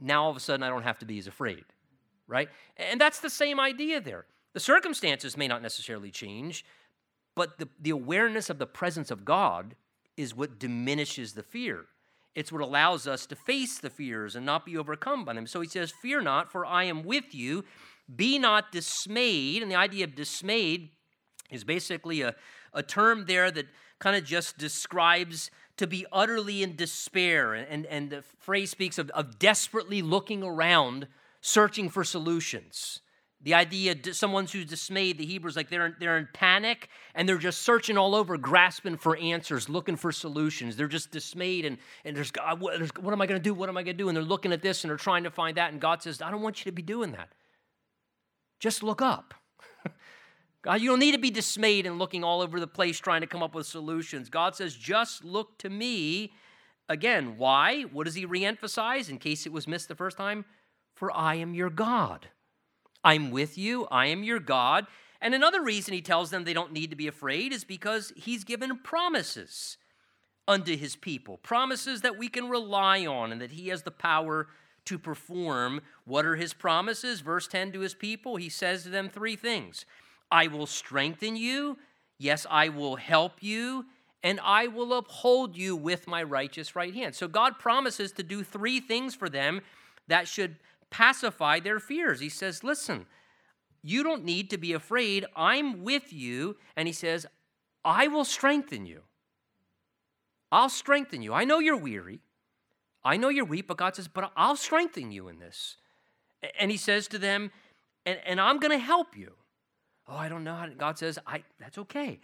now 0.00 0.24
all 0.24 0.30
of 0.30 0.36
a 0.36 0.40
sudden 0.40 0.62
I 0.62 0.68
don't 0.68 0.82
have 0.82 0.98
to 0.98 1.06
be 1.06 1.18
as 1.18 1.26
afraid, 1.26 1.64
right? 2.26 2.48
And 2.76 3.00
that's 3.00 3.20
the 3.20 3.30
same 3.30 3.58
idea 3.58 4.00
there. 4.00 4.26
The 4.54 4.60
circumstances 4.60 5.36
may 5.36 5.48
not 5.48 5.62
necessarily 5.62 6.10
change, 6.10 6.64
but 7.34 7.58
the, 7.58 7.68
the 7.80 7.90
awareness 7.90 8.50
of 8.50 8.58
the 8.58 8.66
presence 8.66 9.10
of 9.10 9.24
God 9.24 9.76
is 10.16 10.34
what 10.34 10.58
diminishes 10.58 11.34
the 11.34 11.42
fear. 11.42 11.86
It's 12.34 12.52
what 12.52 12.62
allows 12.62 13.06
us 13.06 13.26
to 13.26 13.36
face 13.36 13.78
the 13.78 13.90
fears 13.90 14.36
and 14.36 14.44
not 14.44 14.64
be 14.64 14.76
overcome 14.76 15.24
by 15.24 15.34
them. 15.34 15.46
So 15.46 15.60
he 15.60 15.68
says, 15.68 15.92
Fear 16.02 16.22
not, 16.22 16.50
for 16.50 16.64
I 16.64 16.84
am 16.84 17.02
with 17.02 17.34
you. 17.34 17.64
Be 18.14 18.38
not 18.38 18.72
dismayed. 18.72 19.62
And 19.62 19.70
the 19.70 19.76
idea 19.76 20.04
of 20.04 20.14
dismayed 20.14 20.90
is 21.50 21.64
basically 21.64 22.22
a, 22.22 22.34
a 22.72 22.82
term 22.82 23.24
there 23.26 23.50
that 23.50 23.66
kind 23.98 24.16
of 24.16 24.24
just 24.24 24.58
describes 24.58 25.50
to 25.76 25.86
be 25.86 26.06
utterly 26.12 26.62
in 26.62 26.76
despair. 26.76 27.54
And, 27.54 27.86
and 27.86 28.10
the 28.10 28.22
phrase 28.40 28.70
speaks 28.70 28.98
of, 28.98 29.10
of 29.10 29.38
desperately 29.38 30.02
looking 30.02 30.42
around, 30.42 31.06
searching 31.40 31.88
for 31.88 32.04
solutions. 32.04 33.00
The 33.40 33.54
idea, 33.54 33.94
someone 34.12 34.46
who's 34.46 34.66
dismayed, 34.66 35.16
the 35.16 35.24
Hebrews, 35.24 35.54
like 35.54 35.70
they're, 35.70 35.96
they're 36.00 36.18
in 36.18 36.28
panic 36.32 36.88
and 37.14 37.28
they're 37.28 37.38
just 37.38 37.62
searching 37.62 37.96
all 37.96 38.16
over, 38.16 38.36
grasping 38.36 38.96
for 38.96 39.16
answers, 39.16 39.68
looking 39.68 39.94
for 39.94 40.10
solutions. 40.10 40.76
They're 40.76 40.88
just 40.88 41.12
dismayed 41.12 41.64
and, 41.64 41.78
and 42.04 42.16
there's, 42.16 42.32
there's, 42.32 42.90
what 42.98 43.12
am 43.12 43.22
I 43.22 43.26
going 43.26 43.40
to 43.40 43.42
do? 43.42 43.54
What 43.54 43.68
am 43.68 43.76
I 43.76 43.84
going 43.84 43.96
to 43.96 44.02
do? 44.02 44.08
And 44.08 44.16
they're 44.16 44.24
looking 44.24 44.52
at 44.52 44.60
this 44.60 44.82
and 44.82 44.90
they're 44.90 44.96
trying 44.96 45.22
to 45.22 45.30
find 45.30 45.56
that. 45.56 45.70
And 45.70 45.80
God 45.80 46.02
says, 46.02 46.20
I 46.20 46.32
don't 46.32 46.42
want 46.42 46.58
you 46.58 46.64
to 46.64 46.74
be 46.74 46.82
doing 46.82 47.12
that. 47.12 47.28
Just 48.58 48.82
look 48.82 49.00
up. 49.00 49.34
God, 50.62 50.80
you 50.80 50.90
don't 50.90 50.98
need 50.98 51.12
to 51.12 51.18
be 51.18 51.30
dismayed 51.30 51.86
and 51.86 51.98
looking 51.98 52.24
all 52.24 52.40
over 52.40 52.58
the 52.58 52.66
place 52.66 52.98
trying 52.98 53.20
to 53.20 53.26
come 53.26 53.42
up 53.42 53.54
with 53.54 53.66
solutions. 53.66 54.28
God 54.28 54.56
says, 54.56 54.74
just 54.74 55.24
look 55.24 55.58
to 55.58 55.70
me. 55.70 56.32
Again, 56.88 57.36
why? 57.36 57.82
What 57.82 58.04
does 58.04 58.14
he 58.14 58.26
reemphasize 58.26 59.08
in 59.08 59.18
case 59.18 59.46
it 59.46 59.52
was 59.52 59.68
missed 59.68 59.88
the 59.88 59.94
first 59.94 60.16
time? 60.16 60.44
For 60.94 61.16
I 61.16 61.36
am 61.36 61.54
your 61.54 61.70
God. 61.70 62.28
I'm 63.04 63.30
with 63.30 63.56
you, 63.56 63.86
I 63.90 64.06
am 64.06 64.24
your 64.24 64.40
God. 64.40 64.86
And 65.20 65.34
another 65.34 65.62
reason 65.62 65.94
he 65.94 66.02
tells 66.02 66.30
them 66.30 66.44
they 66.44 66.52
don't 66.52 66.72
need 66.72 66.90
to 66.90 66.96
be 66.96 67.06
afraid 67.06 67.52
is 67.52 67.64
because 67.64 68.12
he's 68.16 68.44
given 68.44 68.78
promises 68.78 69.76
unto 70.46 70.76
his 70.76 70.96
people, 70.96 71.36
promises 71.38 72.00
that 72.00 72.18
we 72.18 72.28
can 72.28 72.48
rely 72.48 73.04
on 73.06 73.30
and 73.30 73.40
that 73.40 73.52
he 73.52 73.68
has 73.68 73.82
the 73.82 73.90
power 73.90 74.48
to 74.86 74.98
perform. 74.98 75.82
What 76.04 76.24
are 76.24 76.36
his 76.36 76.54
promises? 76.54 77.20
Verse 77.20 77.46
10 77.46 77.72
to 77.72 77.80
his 77.80 77.94
people, 77.94 78.36
he 78.36 78.48
says 78.48 78.82
to 78.84 78.88
them 78.88 79.08
three 79.08 79.36
things 79.36 79.84
I 80.30 80.48
will 80.48 80.66
strengthen 80.66 81.36
you, 81.36 81.78
yes, 82.18 82.46
I 82.50 82.68
will 82.68 82.96
help 82.96 83.42
you, 83.42 83.86
and 84.22 84.40
I 84.42 84.66
will 84.66 84.94
uphold 84.94 85.56
you 85.56 85.76
with 85.76 86.06
my 86.06 86.22
righteous 86.22 86.74
right 86.74 86.92
hand. 86.92 87.14
So 87.14 87.28
God 87.28 87.58
promises 87.58 88.12
to 88.12 88.22
do 88.22 88.42
three 88.42 88.80
things 88.80 89.14
for 89.14 89.28
them 89.28 89.60
that 90.08 90.26
should 90.26 90.56
pacify 90.90 91.60
their 91.60 91.78
fears. 91.78 92.20
He 92.20 92.28
says, 92.28 92.64
Listen, 92.64 93.06
you 93.82 94.02
don't 94.02 94.24
need 94.24 94.50
to 94.50 94.58
be 94.58 94.72
afraid. 94.72 95.24
I'm 95.36 95.84
with 95.84 96.12
you. 96.12 96.56
And 96.76 96.88
he 96.88 96.92
says, 96.92 97.26
I 97.84 98.08
will 98.08 98.24
strengthen 98.24 98.86
you. 98.86 99.02
I'll 100.50 100.68
strengthen 100.68 101.22
you. 101.22 101.32
I 101.32 101.44
know 101.44 101.58
you're 101.58 101.76
weary. 101.76 102.20
I 103.04 103.16
know 103.16 103.28
you're 103.28 103.44
weak, 103.44 103.68
but 103.68 103.76
God 103.76 103.94
says, 103.94 104.08
But 104.08 104.32
I'll 104.36 104.56
strengthen 104.56 105.12
you 105.12 105.28
in 105.28 105.38
this. 105.38 105.76
And 106.58 106.70
he 106.70 106.76
says 106.76 107.06
to 107.08 107.18
them, 107.18 107.50
And, 108.04 108.18
and 108.26 108.40
I'm 108.40 108.58
going 108.58 108.72
to 108.72 108.84
help 108.84 109.16
you. 109.16 109.34
Oh, 110.08 110.16
I 110.16 110.28
don't 110.28 110.44
know 110.44 110.54
how. 110.54 110.66
God 110.68 110.98
says, 110.98 111.18
I, 111.26 111.42
That's 111.60 111.78
okay. 111.78 112.20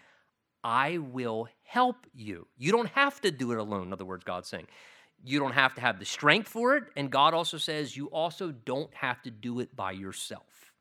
I 0.62 0.98
will 0.98 1.48
help 1.62 2.06
you. 2.14 2.46
You 2.56 2.72
don't 2.72 2.88
have 2.90 3.20
to 3.20 3.30
do 3.30 3.52
it 3.52 3.58
alone, 3.58 3.88
in 3.88 3.92
other 3.92 4.06
words, 4.06 4.24
God's 4.24 4.48
saying. 4.48 4.66
You 5.22 5.38
don't 5.38 5.52
have 5.52 5.74
to 5.74 5.80
have 5.80 5.98
the 5.98 6.04
strength 6.06 6.48
for 6.48 6.76
it. 6.76 6.84
And 6.96 7.10
God 7.10 7.34
also 7.34 7.58
says 7.58 7.96
you 7.96 8.06
also 8.06 8.50
don't 8.50 8.92
have 8.94 9.22
to 9.22 9.30
do 9.30 9.60
it 9.60 9.76
by 9.76 9.92
yourself. 9.92 10.72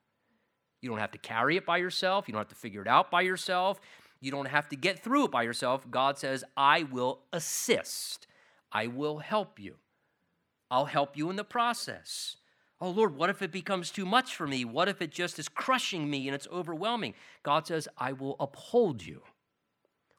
You 0.81 0.89
don't 0.89 0.99
have 0.99 1.11
to 1.11 1.17
carry 1.17 1.57
it 1.57 1.65
by 1.65 1.77
yourself. 1.77 2.27
You 2.27 2.33
don't 2.33 2.39
have 2.41 2.49
to 2.49 2.55
figure 2.55 2.81
it 2.81 2.87
out 2.87 3.11
by 3.11 3.21
yourself. 3.21 3.79
You 4.19 4.31
don't 4.31 4.47
have 4.47 4.69
to 4.69 4.75
get 4.75 4.99
through 4.99 5.25
it 5.25 5.31
by 5.31 5.43
yourself. 5.43 5.89
God 5.89 6.17
says, 6.17 6.43
I 6.55 6.83
will 6.83 7.19
assist. 7.31 8.27
I 8.71 8.87
will 8.87 9.19
help 9.19 9.59
you. 9.59 9.75
I'll 10.71 10.85
help 10.85 11.15
you 11.17 11.29
in 11.29 11.35
the 11.35 11.43
process. 11.43 12.37
Oh 12.83 12.89
Lord, 12.89 13.15
what 13.15 13.29
if 13.29 13.41
it 13.41 13.53
becomes 13.53 13.91
too 13.91 14.05
much 14.05 14.35
for 14.35 14.45
me? 14.45 14.65
What 14.65 14.89
if 14.89 15.01
it 15.01 15.09
just 15.09 15.39
is 15.39 15.47
crushing 15.47 16.09
me 16.09 16.27
and 16.27 16.35
it's 16.35 16.49
overwhelming? 16.51 17.13
God 17.41 17.65
says, 17.65 17.87
I 17.97 18.11
will 18.11 18.35
uphold 18.41 19.05
you 19.05 19.21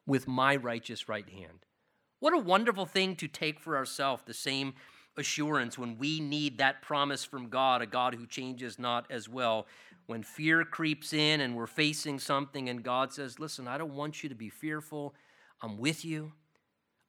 with 0.07 0.27
my 0.27 0.57
righteous 0.57 1.07
right 1.07 1.29
hand. 1.29 1.67
What 2.21 2.33
a 2.33 2.39
wonderful 2.39 2.87
thing 2.87 3.17
to 3.17 3.29
take 3.29 3.61
for 3.61 3.77
ourselves, 3.77 4.23
the 4.25 4.33
same 4.33 4.73
assurance 5.19 5.77
when 5.77 5.99
we 5.99 6.21
need 6.21 6.57
that 6.57 6.81
promise 6.81 7.23
from 7.23 7.51
God, 7.51 7.83
a 7.83 7.87
God 7.87 8.15
who 8.15 8.27
changes 8.27 8.79
not 8.79 9.05
as 9.11 9.29
well. 9.29 9.67
When 10.07 10.23
fear 10.23 10.65
creeps 10.65 11.13
in 11.13 11.43
and 11.43 11.55
we're 11.55 11.67
facing 11.67 12.19
something, 12.19 12.71
and 12.71 12.83
God 12.83 13.13
says, 13.13 13.39
Listen, 13.39 13.69
I 13.69 13.77
don't 13.77 13.95
want 13.95 14.23
you 14.23 14.31
to 14.31 14.35
be 14.35 14.49
fearful. 14.49 15.15
I'm 15.61 15.77
with 15.77 16.03
you. 16.03 16.33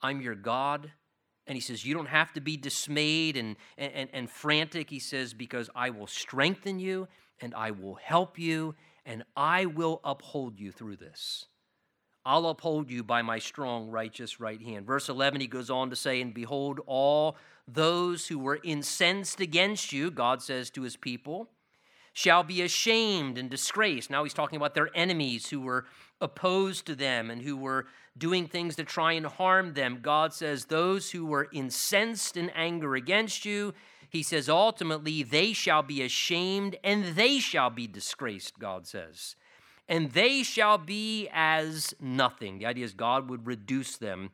I'm 0.02 0.20
your 0.20 0.36
God. 0.36 0.92
And 1.48 1.56
he 1.56 1.62
says, 1.62 1.86
You 1.86 1.94
don't 1.94 2.08
have 2.08 2.34
to 2.34 2.42
be 2.42 2.58
dismayed 2.58 3.38
and, 3.38 3.56
and, 3.78 4.10
and 4.12 4.30
frantic. 4.30 4.90
He 4.90 5.00
says, 5.00 5.34
Because 5.34 5.70
I 5.76 5.90
will 5.90 6.08
strengthen 6.08 6.80
you 6.80 7.08
and 7.40 7.54
I 7.54 7.72
will 7.72 7.96
help 7.96 8.40
you 8.40 8.76
and 9.06 9.24
I 9.36 9.66
will 9.66 10.02
uphold 10.04 10.60
you 10.60 10.72
through 10.72 10.98
this. 10.98 11.46
I'll 12.26 12.48
uphold 12.48 12.90
you 12.90 13.04
by 13.04 13.22
my 13.22 13.38
strong, 13.38 13.90
righteous 13.90 14.40
right 14.40 14.60
hand. 14.60 14.88
Verse 14.88 15.10
11, 15.10 15.42
he 15.42 15.48
goes 15.48 15.70
on 15.70 15.92
to 15.92 15.96
say, 15.96 16.22
And 16.22 16.34
behold, 16.34 16.80
all 16.88 17.38
those 17.68 18.28
who 18.28 18.40
were 18.40 18.60
incensed 18.64 19.40
against 19.40 19.94
you, 19.94 20.10
God 20.10 20.42
says 20.42 20.72
to 20.72 20.82
his 20.82 20.96
people, 20.96 21.50
shall 22.14 22.44
be 22.44 22.62
ashamed 22.62 23.38
and 23.38 23.50
disgraced. 23.50 24.10
Now 24.10 24.24
he's 24.24 24.34
talking 24.34 24.56
about 24.56 24.74
their 24.74 24.90
enemies 24.96 25.50
who 25.50 25.62
were 25.62 25.86
opposed 26.22 26.86
to 26.88 26.96
them 26.96 27.30
and 27.30 27.42
who 27.42 27.58
were 27.58 27.88
doing 28.18 28.48
things 28.48 28.76
to 28.76 28.84
try 28.84 29.14
and 29.14 29.26
harm 29.26 29.74
them. 29.74 30.00
God 30.02 30.34
says, 30.34 30.66
Those 30.66 31.12
who 31.12 31.26
were 31.26 31.50
incensed 31.52 32.38
in 32.38 32.50
anger 32.52 32.96
against 32.96 33.46
you, 33.46 33.74
he 34.10 34.24
says, 34.24 34.48
ultimately, 34.48 35.24
they 35.24 35.52
shall 35.52 35.84
be 35.84 36.02
ashamed 36.02 36.78
and 36.84 37.16
they 37.16 37.40
shall 37.40 37.70
be 37.70 37.88
disgraced, 37.88 38.60
God 38.60 38.88
says 38.88 39.36
and 39.88 40.12
they 40.12 40.44
shall 40.44 40.78
be 40.78 41.30
as 41.32 41.94
nothing. 42.00 42.60
The 42.60 42.66
idea 42.66 42.86
is 42.86 42.94
God 42.94 43.30
would 43.30 43.46
reduce 43.46 43.98
them 43.98 44.32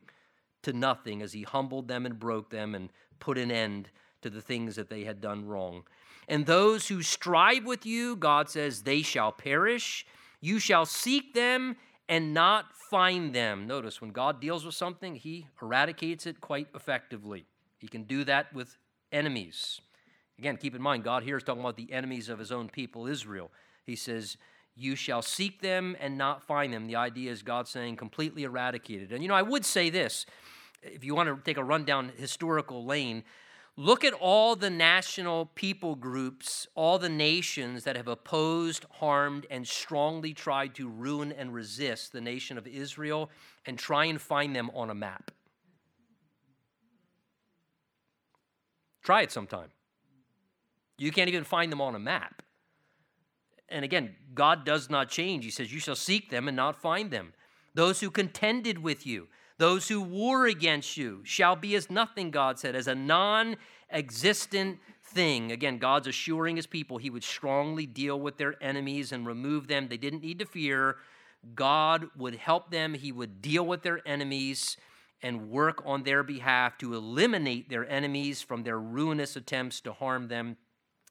to 0.64 0.74
nothing 0.74 1.22
as 1.22 1.34
He 1.34 1.44
humbled 1.44 1.88
them 1.88 2.06
and 2.06 2.20
broke 2.20 2.50
them 2.50 2.76
and 2.76 2.90
put 3.20 3.38
an 3.38 3.52
end 3.52 3.90
to 4.22 4.30
the 4.30 4.42
things 4.42 4.76
that 4.76 4.90
they 4.90 5.04
had 5.04 5.20
done 5.20 5.46
wrong. 5.46 5.84
And 6.28 6.46
those 6.46 6.88
who 6.88 7.02
strive 7.02 7.66
with 7.66 7.86
you, 7.86 8.16
God 8.16 8.50
says, 8.50 8.84
they 8.84 9.02
shall 9.02 9.32
perish. 9.32 10.06
You 10.42 10.60
shall 10.60 10.86
seek 10.86 11.34
them 11.34 11.78
and 12.10 12.34
not 12.34 12.76
find 12.76 13.34
them. 13.34 13.68
Notice 13.68 14.02
when 14.02 14.12
God 14.12 14.42
deals 14.42 14.66
with 14.66 14.76
something, 14.76 15.16
He 15.16 15.48
eradicates 15.62 16.26
it 16.26 16.42
quite 16.42 16.68
effectively. 16.76 17.46
He 17.78 17.88
can 17.88 18.04
do 18.04 18.24
that 18.26 18.54
with 18.54 18.78
enemies. 19.12 19.80
Again, 20.38 20.58
keep 20.58 20.76
in 20.76 20.82
mind, 20.82 21.04
God 21.04 21.24
here 21.24 21.38
is 21.38 21.44
talking 21.44 21.62
about 21.62 21.78
the 21.78 21.92
enemies 21.94 22.28
of 22.28 22.40
His 22.40 22.52
own 22.52 22.68
people, 22.68 23.08
Israel. 23.08 23.52
He 23.86 23.96
says, 23.96 24.38
you 24.76 24.96
shall 24.96 25.22
seek 25.22 25.62
them 25.62 25.96
and 26.00 26.18
not 26.18 26.44
find 26.44 26.74
them. 26.74 26.88
The 26.88 26.96
idea 26.96 27.32
is 27.32 27.44
God 27.44 27.68
saying 27.68 27.98
completely 27.98 28.44
eradicated. 28.44 29.12
And 29.12 29.22
you 29.22 29.30
know, 29.30 29.36
I 29.36 29.42
would 29.42 29.66
say 29.66 29.90
this 29.90 30.26
if 30.82 31.04
you 31.04 31.14
want 31.14 31.30
to 31.30 31.40
take 31.44 31.58
a 31.58 31.64
rundown 31.64 32.12
historical 32.16 32.86
lane, 32.86 33.24
look 33.78 34.04
at 34.04 34.14
all 34.14 34.56
the 34.56 34.70
national 34.70 35.48
people 35.48 35.96
groups, 35.96 36.68
all 36.76 37.00
the 37.00 37.10
nations 37.10 37.84
that 37.84 37.96
have 37.96 38.08
opposed, 38.08 38.86
harmed, 39.00 39.46
and 39.50 39.68
strongly 39.68 40.34
tried 40.34 40.76
to 40.76 40.88
ruin 40.88 41.32
and 41.32 41.54
resist 41.54 42.12
the 42.12 42.22
nation 42.22 42.58
of 42.58 42.68
Israel, 42.68 43.30
and 43.66 43.78
try 43.78 44.06
and 44.06 44.22
find 44.22 44.56
them 44.56 44.70
on 44.74 44.90
a 44.90 44.96
map. 44.96 45.32
Try 49.04 49.22
it 49.22 49.32
sometime. 49.32 49.70
You 50.98 51.12
can't 51.12 51.30
even 51.30 51.44
find 51.44 51.72
them 51.72 51.82
on 51.82 51.96
a 51.96 52.00
map. 52.00 52.44
And 53.68 53.84
again, 53.86 54.16
God 54.36 54.66
does 54.66 54.90
not 54.90 55.10
change. 55.10 55.46
He 55.46 55.50
says, 55.50 55.74
You 55.74 55.80
shall 55.80 55.96
seek 55.96 56.30
them 56.30 56.48
and 56.48 56.56
not 56.56 56.80
find 56.80 57.10
them. 57.10 57.34
Those 57.74 58.02
who 58.02 58.12
contended 58.12 58.80
with 58.80 59.08
you, 59.08 59.30
those 59.62 59.88
who 59.88 60.02
war 60.02 60.48
against 60.48 60.98
you, 60.98 61.22
shall 61.24 61.56
be 61.56 61.76
as 61.76 61.92
nothing, 61.92 62.32
God 62.32 62.58
said, 62.58 62.76
as 62.76 62.88
a 62.88 62.96
non 62.96 63.58
existent 63.92 64.80
thing. 65.04 65.52
Again, 65.52 65.78
God's 65.78 66.08
assuring 66.08 66.56
his 66.56 66.66
people 66.66 66.98
he 66.98 67.12
would 67.12 67.24
strongly 67.24 67.86
deal 67.86 68.20
with 68.20 68.38
their 68.38 68.56
enemies 68.60 69.12
and 69.12 69.24
remove 69.24 69.68
them. 69.68 69.88
They 69.88 69.98
didn't 69.98 70.24
need 70.24 70.40
to 70.40 70.48
fear. 70.48 70.96
God 71.54 72.08
would 72.18 72.38
help 72.38 72.72
them, 72.72 72.96
he 72.96 73.12
would 73.12 73.40
deal 73.40 73.64
with 73.64 73.84
their 73.84 74.02
enemies 74.04 74.78
and 75.22 75.52
work 75.52 75.84
on 75.86 76.02
their 76.02 76.24
behalf 76.24 76.80
to 76.80 76.96
eliminate 76.96 77.70
their 77.70 77.88
enemies 77.88 78.42
from 78.42 78.64
their 78.64 78.80
ruinous 78.80 79.36
attempts 79.36 79.80
to 79.82 79.94
harm 79.94 80.28
them. 80.28 80.58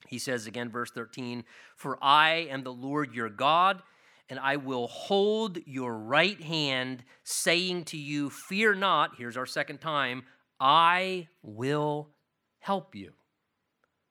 He 0.09 0.18
says 0.18 0.49
again, 0.49 0.70
verse 0.70 0.91
13, 0.91 1.45
For 1.77 2.03
I 2.03 2.49
am 2.51 2.64
the 2.64 2.72
Lord 2.72 3.14
your 3.14 3.29
God, 3.29 3.83
and 4.31 4.39
I 4.39 4.57
will 4.57 4.87
hold 4.87 5.59
your 5.66 5.99
right 5.99 6.41
hand, 6.41 7.05
saying 7.24 7.85
to 7.87 7.99
you, 7.99 8.31
Fear 8.31 8.76
not. 8.76 9.16
Here's 9.18 9.37
our 9.37 9.47
second 9.47 9.81
time, 9.81 10.22
I 10.59 11.28
will 11.43 12.11
help 12.61 12.95
you. 12.95 13.12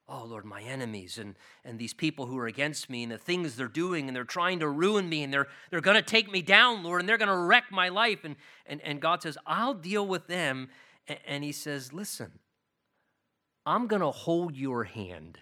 Oh, 0.07 0.26
Lord, 0.26 0.43
my 0.43 0.61
enemies 0.61 1.20
and, 1.20 1.36
and 1.63 1.78
these 1.78 1.93
people 1.93 2.26
who 2.26 2.38
are 2.39 2.47
against 2.47 2.89
me 2.89 3.03
and 3.03 3.11
the 3.11 3.17
things 3.17 3.55
they're 3.55 3.67
doing 3.67 4.07
and 4.07 4.15
they're 4.15 4.24
trying 4.24 4.59
to 4.59 4.67
ruin 4.67 5.07
me 5.07 5.22
and 5.22 5.32
they're, 5.32 5.47
they're 5.70 5.82
going 5.82 5.97
to 5.97 6.01
take 6.01 6.32
me 6.32 6.41
down, 6.41 6.84
Lord, 6.84 6.99
and 6.99 7.07
they're 7.07 7.20
going 7.20 7.30
to 7.30 7.38
wreck 7.38 7.65
my 7.72 7.89
life. 7.89 8.24
And, 8.24 8.36
and, 8.65 8.82
and 8.82 8.99
God 8.99 9.22
says, 9.22 9.38
I'll 9.45 9.76
deal 9.76 10.05
with 10.05 10.28
them 10.28 10.70
And 11.28 11.43
he 11.43 11.51
says, 11.51 11.93
Listen, 11.93 12.39
I'm 13.65 13.88
going 13.88 14.01
to 14.01 14.11
hold 14.11 14.55
your 14.55 14.84
hand 14.86 15.39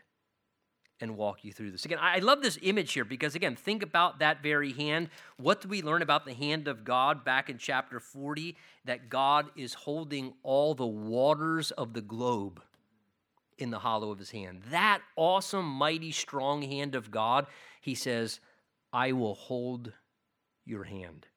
and 0.99 1.15
walk 1.15 1.43
you 1.43 1.51
through 1.51 1.71
this. 1.71 1.85
Again, 1.85 1.99
I 2.01 2.19
love 2.19 2.41
this 2.41 2.57
image 2.61 2.93
here 2.93 3.05
because, 3.05 3.35
again, 3.35 3.55
think 3.55 3.83
about 3.83 4.19
that 4.19 4.41
very 4.41 4.73
hand. 4.73 5.09
What 5.37 5.61
do 5.61 5.67
we 5.67 5.81
learn 5.81 6.01
about 6.01 6.25
the 6.25 6.33
hand 6.33 6.67
of 6.67 6.83
God 6.83 7.23
back 7.23 7.49
in 7.49 7.57
chapter 7.57 7.99
40? 7.99 8.55
That 8.85 9.09
God 9.09 9.49
is 9.55 9.73
holding 9.73 10.33
all 10.43 10.73
the 10.73 10.87
waters 10.87 11.71
of 11.71 11.93
the 11.93 12.01
globe 12.01 12.61
in 13.57 13.69
the 13.69 13.79
hollow 13.79 14.11
of 14.11 14.19
his 14.19 14.31
hand. 14.31 14.63
That 14.71 15.01
awesome, 15.15 15.65
mighty, 15.65 16.11
strong 16.11 16.61
hand 16.61 16.95
of 16.95 17.11
God, 17.11 17.47
he 17.81 17.95
says, 17.95 18.39
I 18.91 19.11
will 19.11 19.35
hold 19.35 19.93
your 20.65 20.83
hand. 20.83 21.27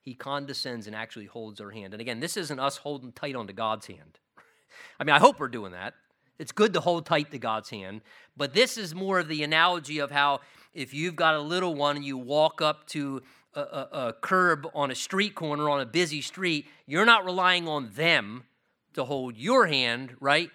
He 0.00 0.14
condescends 0.14 0.86
and 0.86 0.96
actually 0.96 1.26
holds 1.26 1.60
our 1.60 1.70
hand. 1.70 1.94
And 1.94 2.00
again, 2.00 2.20
this 2.20 2.36
isn't 2.36 2.58
us 2.58 2.78
holding 2.78 3.12
tight 3.12 3.36
onto 3.36 3.52
God's 3.52 3.86
hand. 3.86 4.18
I 5.00 5.04
mean, 5.04 5.14
I 5.14 5.18
hope 5.18 5.38
we're 5.38 5.48
doing 5.48 5.72
that. 5.72 5.94
It's 6.38 6.52
good 6.52 6.72
to 6.74 6.80
hold 6.80 7.06
tight 7.06 7.30
to 7.30 7.38
God's 7.38 7.70
hand, 7.70 8.00
but 8.36 8.54
this 8.54 8.76
is 8.76 8.94
more 8.94 9.18
of 9.18 9.28
the 9.28 9.42
analogy 9.42 9.98
of 9.98 10.10
how 10.10 10.40
if 10.74 10.94
you've 10.94 11.16
got 11.16 11.34
a 11.34 11.40
little 11.40 11.74
one 11.74 11.96
and 11.96 12.04
you 12.04 12.16
walk 12.16 12.62
up 12.62 12.86
to 12.88 13.22
a, 13.54 13.60
a, 13.60 13.88
a 13.92 14.12
curb 14.20 14.66
on 14.74 14.90
a 14.90 14.94
street 14.94 15.34
corner 15.34 15.68
on 15.68 15.80
a 15.80 15.86
busy 15.86 16.22
street, 16.22 16.66
you're 16.86 17.04
not 17.04 17.24
relying 17.24 17.68
on 17.68 17.90
them 17.94 18.44
to 18.94 19.04
hold 19.04 19.36
your 19.36 19.66
hand, 19.66 20.16
right? 20.20 20.50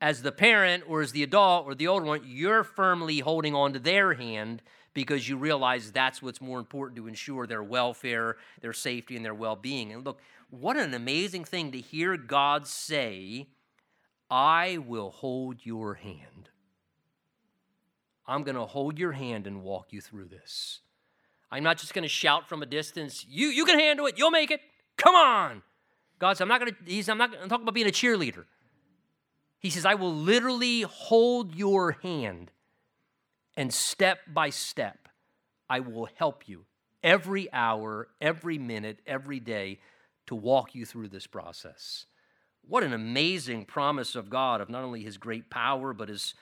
As 0.00 0.22
the 0.22 0.32
parent 0.32 0.84
or 0.86 1.02
as 1.02 1.12
the 1.12 1.22
adult 1.22 1.66
or 1.66 1.74
the 1.74 1.88
older 1.88 2.06
one, 2.06 2.22
you're 2.24 2.64
firmly 2.64 3.18
holding 3.20 3.54
on 3.54 3.72
to 3.72 3.78
their 3.78 4.14
hand 4.14 4.62
because 4.94 5.28
you 5.28 5.36
realize 5.36 5.92
that's 5.92 6.22
what's 6.22 6.40
more 6.40 6.58
important 6.58 6.96
to 6.96 7.06
ensure 7.06 7.46
their 7.46 7.62
welfare, 7.62 8.36
their 8.60 8.72
safety, 8.72 9.16
and 9.16 9.24
their 9.24 9.34
well 9.34 9.56
being. 9.56 9.92
And 9.92 10.04
look, 10.04 10.20
what 10.50 10.76
an 10.76 10.94
amazing 10.94 11.44
thing 11.44 11.72
to 11.72 11.78
hear 11.78 12.16
God 12.16 12.66
say 12.66 13.48
I 14.30 14.78
will 14.78 15.10
hold 15.10 15.64
your 15.64 15.94
hand. 15.94 16.50
I'm 18.26 18.42
going 18.42 18.56
to 18.56 18.66
hold 18.66 18.98
your 18.98 19.12
hand 19.12 19.46
and 19.46 19.62
walk 19.62 19.92
you 19.92 20.00
through 20.00 20.26
this. 20.26 20.80
I'm 21.50 21.62
not 21.62 21.78
just 21.78 21.94
going 21.94 22.02
to 22.02 22.08
shout 22.08 22.48
from 22.48 22.62
a 22.62 22.66
distance, 22.66 23.24
you, 23.28 23.48
you 23.48 23.64
can 23.64 23.78
handle 23.78 24.06
it, 24.06 24.18
you'll 24.18 24.30
make 24.30 24.50
it. 24.50 24.60
Come 24.98 25.14
on. 25.14 25.62
God 26.18 26.32
says, 26.34 26.42
I'm 26.42 26.48
not 26.48 26.60
going 26.60 26.72
to, 26.72 26.78
he's, 26.84 27.08
I'm 27.08 27.16
not 27.16 27.30
going 27.30 27.42
to 27.42 27.48
talk 27.48 27.62
about 27.62 27.74
being 27.74 27.86
a 27.86 27.90
cheerleader. 27.90 28.44
He 29.60 29.70
says, 29.70 29.86
I 29.86 29.94
will 29.94 30.14
literally 30.14 30.82
hold 30.82 31.54
your 31.54 31.92
hand 32.02 32.50
and 33.56 33.72
step 33.72 34.20
by 34.32 34.50
step, 34.50 35.08
I 35.68 35.80
will 35.80 36.08
help 36.14 36.48
you 36.48 36.64
every 37.02 37.52
hour, 37.52 38.08
every 38.20 38.56
minute, 38.56 39.00
every 39.06 39.40
day 39.40 39.80
to 40.26 40.34
walk 40.34 40.74
you 40.74 40.86
through 40.86 41.08
this 41.08 41.26
process. 41.26 42.06
What 42.68 42.84
an 42.84 42.92
amazing 42.92 43.64
promise 43.64 44.14
of 44.14 44.28
God 44.28 44.60
of 44.60 44.68
not 44.68 44.84
only 44.84 45.02
his 45.02 45.16
great 45.16 45.48
power, 45.48 45.94
but 45.94 46.10
his 46.10 46.34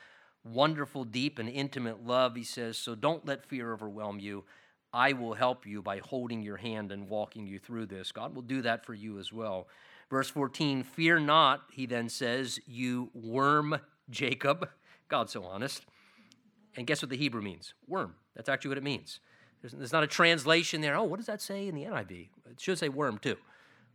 wonderful, 0.44 1.04
deep, 1.04 1.38
and 1.38 1.48
intimate 1.48 2.04
love. 2.04 2.34
He 2.34 2.42
says, 2.42 2.76
So 2.76 2.96
don't 2.96 3.24
let 3.24 3.46
fear 3.46 3.72
overwhelm 3.72 4.18
you. 4.18 4.44
I 4.92 5.12
will 5.12 5.34
help 5.34 5.66
you 5.66 5.82
by 5.82 5.98
holding 5.98 6.42
your 6.42 6.56
hand 6.56 6.90
and 6.90 7.08
walking 7.08 7.46
you 7.46 7.60
through 7.60 7.86
this. 7.86 8.10
God 8.10 8.34
will 8.34 8.42
do 8.42 8.62
that 8.62 8.84
for 8.84 8.94
you 8.94 9.18
as 9.18 9.32
well. 9.32 9.68
Verse 10.10 10.28
14, 10.28 10.82
fear 10.82 11.18
not, 11.18 11.62
he 11.72 11.86
then 11.86 12.08
says, 12.08 12.60
you 12.66 13.10
worm 13.12 13.78
Jacob. 14.08 14.68
God's 15.08 15.32
so 15.32 15.44
honest. 15.44 15.84
And 16.76 16.86
guess 16.86 17.02
what 17.02 17.10
the 17.10 17.16
Hebrew 17.16 17.42
means? 17.42 17.74
Worm. 17.86 18.14
That's 18.34 18.48
actually 18.48 18.70
what 18.70 18.78
it 18.78 18.84
means. 18.84 19.20
There's, 19.60 19.72
there's 19.72 19.92
not 19.92 20.04
a 20.04 20.08
translation 20.08 20.80
there. 20.80 20.96
Oh, 20.96 21.04
what 21.04 21.16
does 21.18 21.26
that 21.26 21.40
say 21.40 21.68
in 21.68 21.74
the 21.74 21.84
NIV? 21.84 22.28
It 22.50 22.60
should 22.60 22.78
say 22.78 22.88
worm 22.88 23.18
too. 23.18 23.36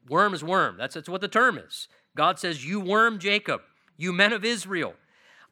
Worm 0.10 0.34
is 0.34 0.44
worm. 0.44 0.78
That's, 0.78 0.96
that's 0.96 1.10
what 1.10 1.22
the 1.22 1.28
term 1.28 1.58
is. 1.58 1.88
God 2.16 2.40
says, 2.40 2.66
You 2.66 2.80
worm 2.80 3.20
Jacob, 3.20 3.62
you 3.98 4.14
men 4.14 4.34
of 4.34 4.44
Israel, 4.46 4.96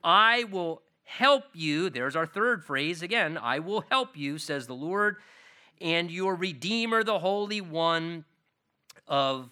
I 0.04 0.46
will 0.46 0.82
help 1.04 1.46
you. 1.54 1.90
There's 1.90 2.16
our 2.16 2.26
third 2.26 2.64
phrase 2.64 3.02
again 3.02 3.38
I 3.38 3.60
will 3.60 3.86
help 3.90 4.16
you, 4.16 4.38
says 4.38 4.68
the 4.68 4.74
Lord, 4.74 5.18
and 5.82 6.12
your 6.12 6.36
Redeemer, 6.36 7.04
the 7.04 7.20
Holy 7.20 7.62
One 7.62 8.26
of 9.08 9.50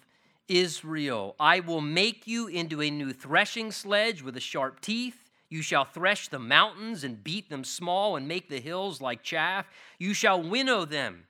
Israel. 0.48 1.34
I 1.38 1.60
will 1.60 1.80
make 1.80 2.26
you 2.26 2.46
into 2.46 2.80
a 2.80 2.90
new 2.90 3.12
threshing 3.12 3.72
sledge 3.72 4.22
with 4.22 4.36
a 4.36 4.40
sharp 4.40 4.80
teeth. 4.80 5.24
You 5.50 5.62
shall 5.62 5.84
thresh 5.84 6.28
the 6.28 6.38
mountains 6.38 7.04
and 7.04 7.24
beat 7.24 7.48
them 7.48 7.64
small 7.64 8.16
and 8.16 8.28
make 8.28 8.48
the 8.48 8.60
hills 8.60 9.00
like 9.00 9.22
chaff. 9.22 9.66
You 9.98 10.12
shall 10.12 10.42
winnow 10.42 10.84
them 10.84 11.24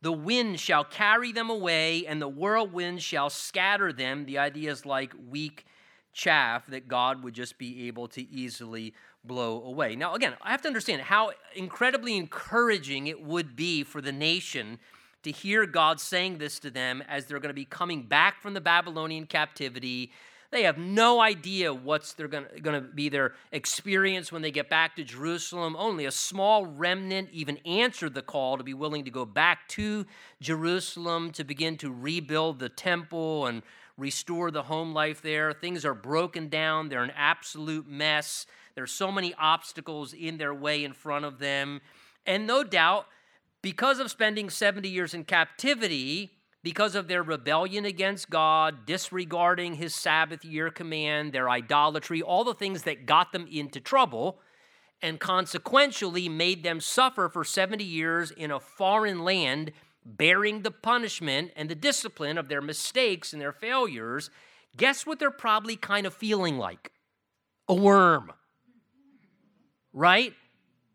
the 0.00 0.12
wind 0.12 0.60
shall 0.60 0.84
carry 0.84 1.32
them 1.32 1.50
away, 1.50 2.06
and 2.06 2.22
the 2.22 2.28
whirlwind 2.28 3.02
shall 3.02 3.30
scatter 3.30 3.92
them. 3.92 4.26
The 4.26 4.38
idea 4.38 4.70
is 4.70 4.86
like 4.86 5.12
weak 5.28 5.66
chaff 6.12 6.66
that 6.68 6.88
God 6.88 7.22
would 7.22 7.34
just 7.34 7.58
be 7.58 7.86
able 7.88 8.08
to 8.08 8.28
easily 8.28 8.94
blow 9.24 9.62
away. 9.62 9.96
Now, 9.96 10.14
again, 10.14 10.34
I 10.42 10.50
have 10.50 10.62
to 10.62 10.68
understand 10.68 11.02
how 11.02 11.32
incredibly 11.54 12.16
encouraging 12.16 13.06
it 13.08 13.22
would 13.22 13.56
be 13.56 13.82
for 13.82 14.00
the 14.00 14.12
nation 14.12 14.78
to 15.22 15.32
hear 15.32 15.66
God 15.66 16.00
saying 16.00 16.38
this 16.38 16.58
to 16.60 16.70
them 16.70 17.02
as 17.08 17.26
they're 17.26 17.40
going 17.40 17.50
to 17.50 17.54
be 17.54 17.64
coming 17.64 18.02
back 18.02 18.40
from 18.40 18.54
the 18.54 18.60
Babylonian 18.60 19.26
captivity. 19.26 20.12
They 20.50 20.62
have 20.62 20.78
no 20.78 21.20
idea 21.20 21.74
what's 21.74 22.14
they're 22.14 22.26
going 22.26 22.46
to 22.62 22.80
be 22.80 23.10
their 23.10 23.34
experience 23.52 24.32
when 24.32 24.40
they 24.40 24.50
get 24.50 24.70
back 24.70 24.96
to 24.96 25.04
Jerusalem. 25.04 25.76
Only 25.78 26.06
a 26.06 26.10
small 26.10 26.64
remnant 26.64 27.28
even 27.32 27.58
answered 27.66 28.14
the 28.14 28.22
call 28.22 28.56
to 28.56 28.64
be 28.64 28.72
willing 28.72 29.04
to 29.04 29.10
go 29.10 29.26
back 29.26 29.68
to 29.68 30.06
Jerusalem 30.40 31.32
to 31.32 31.44
begin 31.44 31.76
to 31.78 31.92
rebuild 31.92 32.60
the 32.60 32.70
temple 32.70 33.46
and 33.46 33.62
restore 33.98 34.50
the 34.50 34.62
home 34.62 34.94
life 34.94 35.20
there. 35.20 35.52
Things 35.52 35.84
are 35.84 35.94
broken 35.94 36.48
down, 36.48 36.88
they're 36.88 37.02
an 37.02 37.12
absolute 37.14 37.86
mess. 37.86 38.46
There's 38.74 38.92
so 38.92 39.12
many 39.12 39.34
obstacles 39.34 40.14
in 40.14 40.38
their 40.38 40.54
way 40.54 40.82
in 40.82 40.94
front 40.94 41.26
of 41.26 41.40
them. 41.40 41.82
And 42.24 42.46
no 42.46 42.64
doubt, 42.64 43.06
because 43.60 43.98
of 43.98 44.10
spending 44.10 44.48
70 44.48 44.88
years 44.88 45.12
in 45.12 45.24
captivity, 45.24 46.37
because 46.62 46.94
of 46.94 47.08
their 47.08 47.22
rebellion 47.22 47.84
against 47.84 48.30
God, 48.30 48.84
disregarding 48.84 49.74
his 49.74 49.94
Sabbath 49.94 50.44
year 50.44 50.70
command, 50.70 51.32
their 51.32 51.48
idolatry, 51.48 52.20
all 52.20 52.44
the 52.44 52.54
things 52.54 52.82
that 52.82 53.06
got 53.06 53.32
them 53.32 53.46
into 53.50 53.80
trouble, 53.80 54.40
and 55.00 55.20
consequentially 55.20 56.28
made 56.28 56.64
them 56.64 56.80
suffer 56.80 57.28
for 57.28 57.44
70 57.44 57.84
years 57.84 58.32
in 58.32 58.50
a 58.50 58.58
foreign 58.58 59.22
land, 59.22 59.72
bearing 60.04 60.62
the 60.62 60.70
punishment 60.70 61.52
and 61.54 61.68
the 61.68 61.74
discipline 61.74 62.38
of 62.38 62.48
their 62.48 62.62
mistakes 62.62 63.32
and 63.32 63.40
their 63.40 63.52
failures, 63.52 64.30
guess 64.76 65.06
what 65.06 65.18
they're 65.18 65.30
probably 65.30 65.76
kind 65.76 66.06
of 66.06 66.14
feeling 66.14 66.58
like? 66.58 66.90
A 67.68 67.74
worm. 67.74 68.32
Right? 69.92 70.32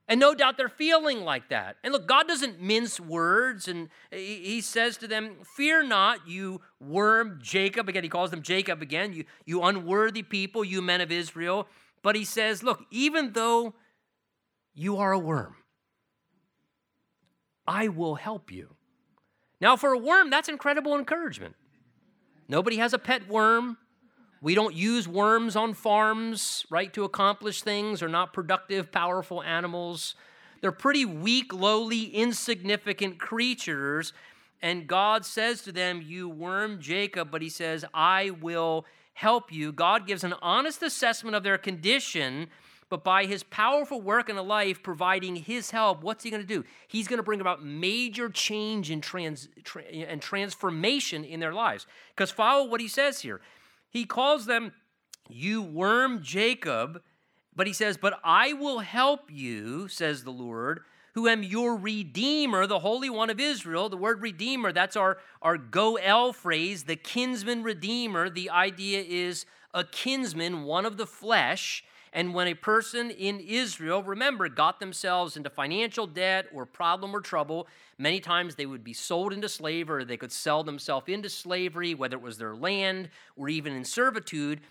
And 0.08 0.20
no 0.20 0.36
doubt 0.36 0.58
they're 0.58 0.68
feeling 0.68 1.22
like 1.22 1.50
that. 1.50 1.78
And 1.84 1.94
look, 1.94 2.08
God 2.08 2.28
doesn't 2.28 2.62
mince 2.62 3.00
words, 3.00 3.68
and 3.70 3.90
He 4.12 4.60
says 4.60 4.98
to 4.98 5.08
them, 5.08 5.38
Fear 5.56 5.84
not, 5.84 6.28
you 6.28 6.62
worm 6.80 7.40
Jacob. 7.42 7.88
Again, 7.88 8.04
He 8.04 8.10
calls 8.10 8.30
them 8.32 8.42
Jacob 8.42 8.82
again, 8.82 9.14
you, 9.14 9.24
you 9.46 9.64
unworthy 9.64 10.22
people, 10.22 10.64
you 10.64 10.82
men 10.82 11.00
of 11.00 11.12
Israel. 11.12 11.68
But 12.02 12.16
He 12.16 12.26
says, 12.26 12.64
Look, 12.64 12.86
even 12.92 13.32
though 13.32 13.76
you 14.74 14.98
are 14.98 15.14
a 15.14 15.20
worm, 15.20 15.56
I 17.66 17.88
will 17.88 18.16
help 18.16 18.52
you. 18.52 18.76
Now, 19.62 19.78
for 19.78 19.94
a 19.94 19.98
worm, 19.98 20.30
that's 20.30 20.50
incredible 20.50 20.98
encouragement. 20.98 21.56
Nobody 22.50 22.76
has 22.78 22.94
a 22.94 23.00
pet 23.00 23.30
worm. 23.30 23.78
We 24.44 24.56
don't 24.56 24.76
use 24.76 25.08
worms 25.08 25.56
on 25.56 25.74
farms, 25.74 26.66
right, 26.70 26.92
to 26.94 27.06
accomplish 27.06 27.62
things. 27.62 28.02
They're 28.02 28.10
not 28.10 28.34
productive, 28.34 28.92
powerful 28.92 29.42
animals. 29.42 30.16
They're 30.60 30.74
pretty 30.74 31.06
weak, 31.06 31.54
lowly, 31.54 32.08
insignificant 32.08 33.20
creatures. 33.20 34.12
And 34.62 34.86
God 34.86 35.26
says 35.26 35.62
to 35.62 35.72
them, 35.72 36.04
You 36.06 36.28
worm 36.28 36.82
Jacob, 36.82 37.32
but 37.32 37.42
he 37.42 37.48
says, 37.48 37.86
I 37.94 38.32
will 38.32 38.86
help 39.14 39.50
you. 39.50 39.72
God 39.72 40.06
gives 40.06 40.26
an 40.26 40.34
honest 40.42 40.84
assessment 40.84 41.38
of 41.38 41.44
their 41.44 41.58
condition, 41.58 42.48
but 42.90 43.02
by 43.02 43.24
his 43.24 43.44
powerful 43.44 44.02
work 44.02 44.28
in 44.28 44.36
a 44.36 44.44
life, 44.44 44.84
providing 44.84 45.38
his 45.38 45.72
help, 45.72 46.04
what's 46.04 46.22
he 46.22 46.30
going 46.30 46.42
to 46.42 46.48
do? 46.48 46.66
He's 46.90 47.08
going 47.08 47.18
to 47.18 47.24
bring 47.24 47.40
about 47.40 47.64
major 47.64 48.28
change 48.28 48.92
and, 48.92 49.02
trans, 49.02 49.48
tra- 49.64 49.84
and 49.84 50.22
transformation 50.22 51.24
in 51.24 51.40
their 51.40 51.54
lives. 51.54 51.88
Because 52.14 52.30
follow 52.30 52.66
what 52.68 52.82
he 52.82 52.90
says 52.90 53.22
here. 53.22 53.40
He 53.94 54.06
calls 54.06 54.48
them, 54.48 54.74
You 55.30 55.62
worm 55.62 56.24
Jacob, 56.24 57.02
but 57.56 57.68
he 57.68 57.74
says, 57.74 57.96
But 57.96 58.20
I 58.24 58.54
will 58.54 58.80
help 58.80 59.30
you, 59.32 59.88
says 59.88 60.24
the 60.24 60.32
Lord, 60.32 60.82
who 61.14 61.28
am 61.28 61.44
your 61.44 61.78
redeemer, 61.78 62.66
the 62.66 62.80
Holy 62.80 63.10
One 63.10 63.30
of 63.30 63.40
Israel. 63.40 63.88
The 63.88 63.98
word 63.98 64.22
redeemer, 64.22 64.72
that's 64.72 64.96
our, 64.96 65.20
our 65.44 65.58
goel 65.58 66.34
phrase, 66.34 66.84
the 66.84 66.96
kinsman 66.96 67.62
redeemer. 67.62 68.32
The 68.32 68.50
idea 68.50 69.04
is 69.08 69.46
a 69.76 69.84
kinsman, 69.84 70.64
one 70.64 70.88
of 70.88 70.98
the 70.98 71.06
flesh. 71.06 71.84
And 72.16 72.36
when 72.36 72.48
a 72.48 72.54
person 72.54 73.10
in 73.10 73.40
Israel, 73.40 74.04
remember, 74.04 74.48
got 74.48 74.80
themselves 74.80 75.36
into 75.36 75.50
financial 75.50 76.06
debt 76.06 76.46
or 76.54 76.68
problem 76.68 77.16
or 77.16 77.22
trouble, 77.22 77.68
many 77.98 78.20
times 78.20 78.54
they 78.54 78.68
would 78.68 78.84
be 78.84 78.94
sold 78.94 79.34
into 79.34 79.50
slavery 79.50 80.04
or 80.04 80.06
they 80.06 80.16
could 80.16 80.32
sell 80.32 80.64
themselves 80.64 81.10
into 81.10 81.28
slavery, 81.28 81.96
whether 81.96 82.16
it 82.16 82.22
was 82.22 82.38
their 82.38 82.56
land 82.56 83.10
or 83.36 83.50
even 83.50 83.74
in 83.74 83.84
servitude. 83.84 84.62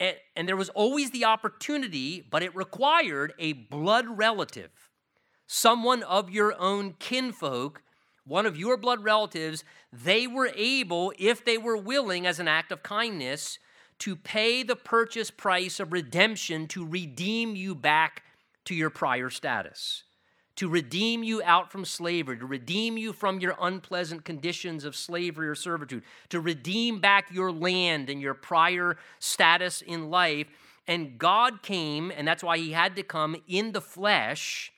And, 0.00 0.16
and 0.34 0.48
there 0.48 0.56
was 0.56 0.70
always 0.70 1.10
the 1.10 1.26
opportunity, 1.26 2.26
but 2.30 2.42
it 2.42 2.56
required 2.56 3.34
a 3.38 3.52
blood 3.52 4.06
relative, 4.08 4.70
someone 5.46 6.02
of 6.02 6.30
your 6.30 6.58
own 6.58 6.94
kinfolk, 6.98 7.82
one 8.24 8.46
of 8.46 8.56
your 8.56 8.78
blood 8.78 9.04
relatives. 9.04 9.64
They 9.92 10.26
were 10.26 10.50
able, 10.56 11.12
if 11.18 11.44
they 11.44 11.58
were 11.58 11.76
willing, 11.76 12.26
as 12.26 12.40
an 12.40 12.48
act 12.48 12.72
of 12.72 12.82
kindness, 12.82 13.58
to 13.98 14.16
pay 14.16 14.62
the 14.62 14.76
purchase 14.76 15.30
price 15.30 15.80
of 15.80 15.92
redemption 15.92 16.66
to 16.68 16.86
redeem 16.86 17.56
you 17.56 17.74
back 17.74 18.22
to 18.64 18.74
your 18.74 18.90
prior 18.90 19.30
status, 19.30 20.02
to 20.56 20.68
redeem 20.68 21.22
you 21.22 21.42
out 21.44 21.70
from 21.70 21.84
slavery, 21.84 22.38
to 22.38 22.46
redeem 22.46 22.98
you 22.98 23.12
from 23.12 23.40
your 23.40 23.54
unpleasant 23.60 24.24
conditions 24.24 24.84
of 24.84 24.96
slavery 24.96 25.48
or 25.48 25.54
servitude, 25.54 26.02
to 26.28 26.40
redeem 26.40 26.98
back 27.00 27.30
your 27.32 27.52
land 27.52 28.10
and 28.10 28.20
your 28.20 28.34
prior 28.34 28.96
status 29.18 29.82
in 29.82 30.10
life. 30.10 30.48
And 30.88 31.18
God 31.18 31.62
came, 31.62 32.10
and 32.10 32.26
that's 32.26 32.44
why 32.44 32.58
He 32.58 32.72
had 32.72 32.96
to 32.96 33.02
come 33.02 33.36
in 33.48 33.72
the 33.72 33.80
flesh, 33.80 34.72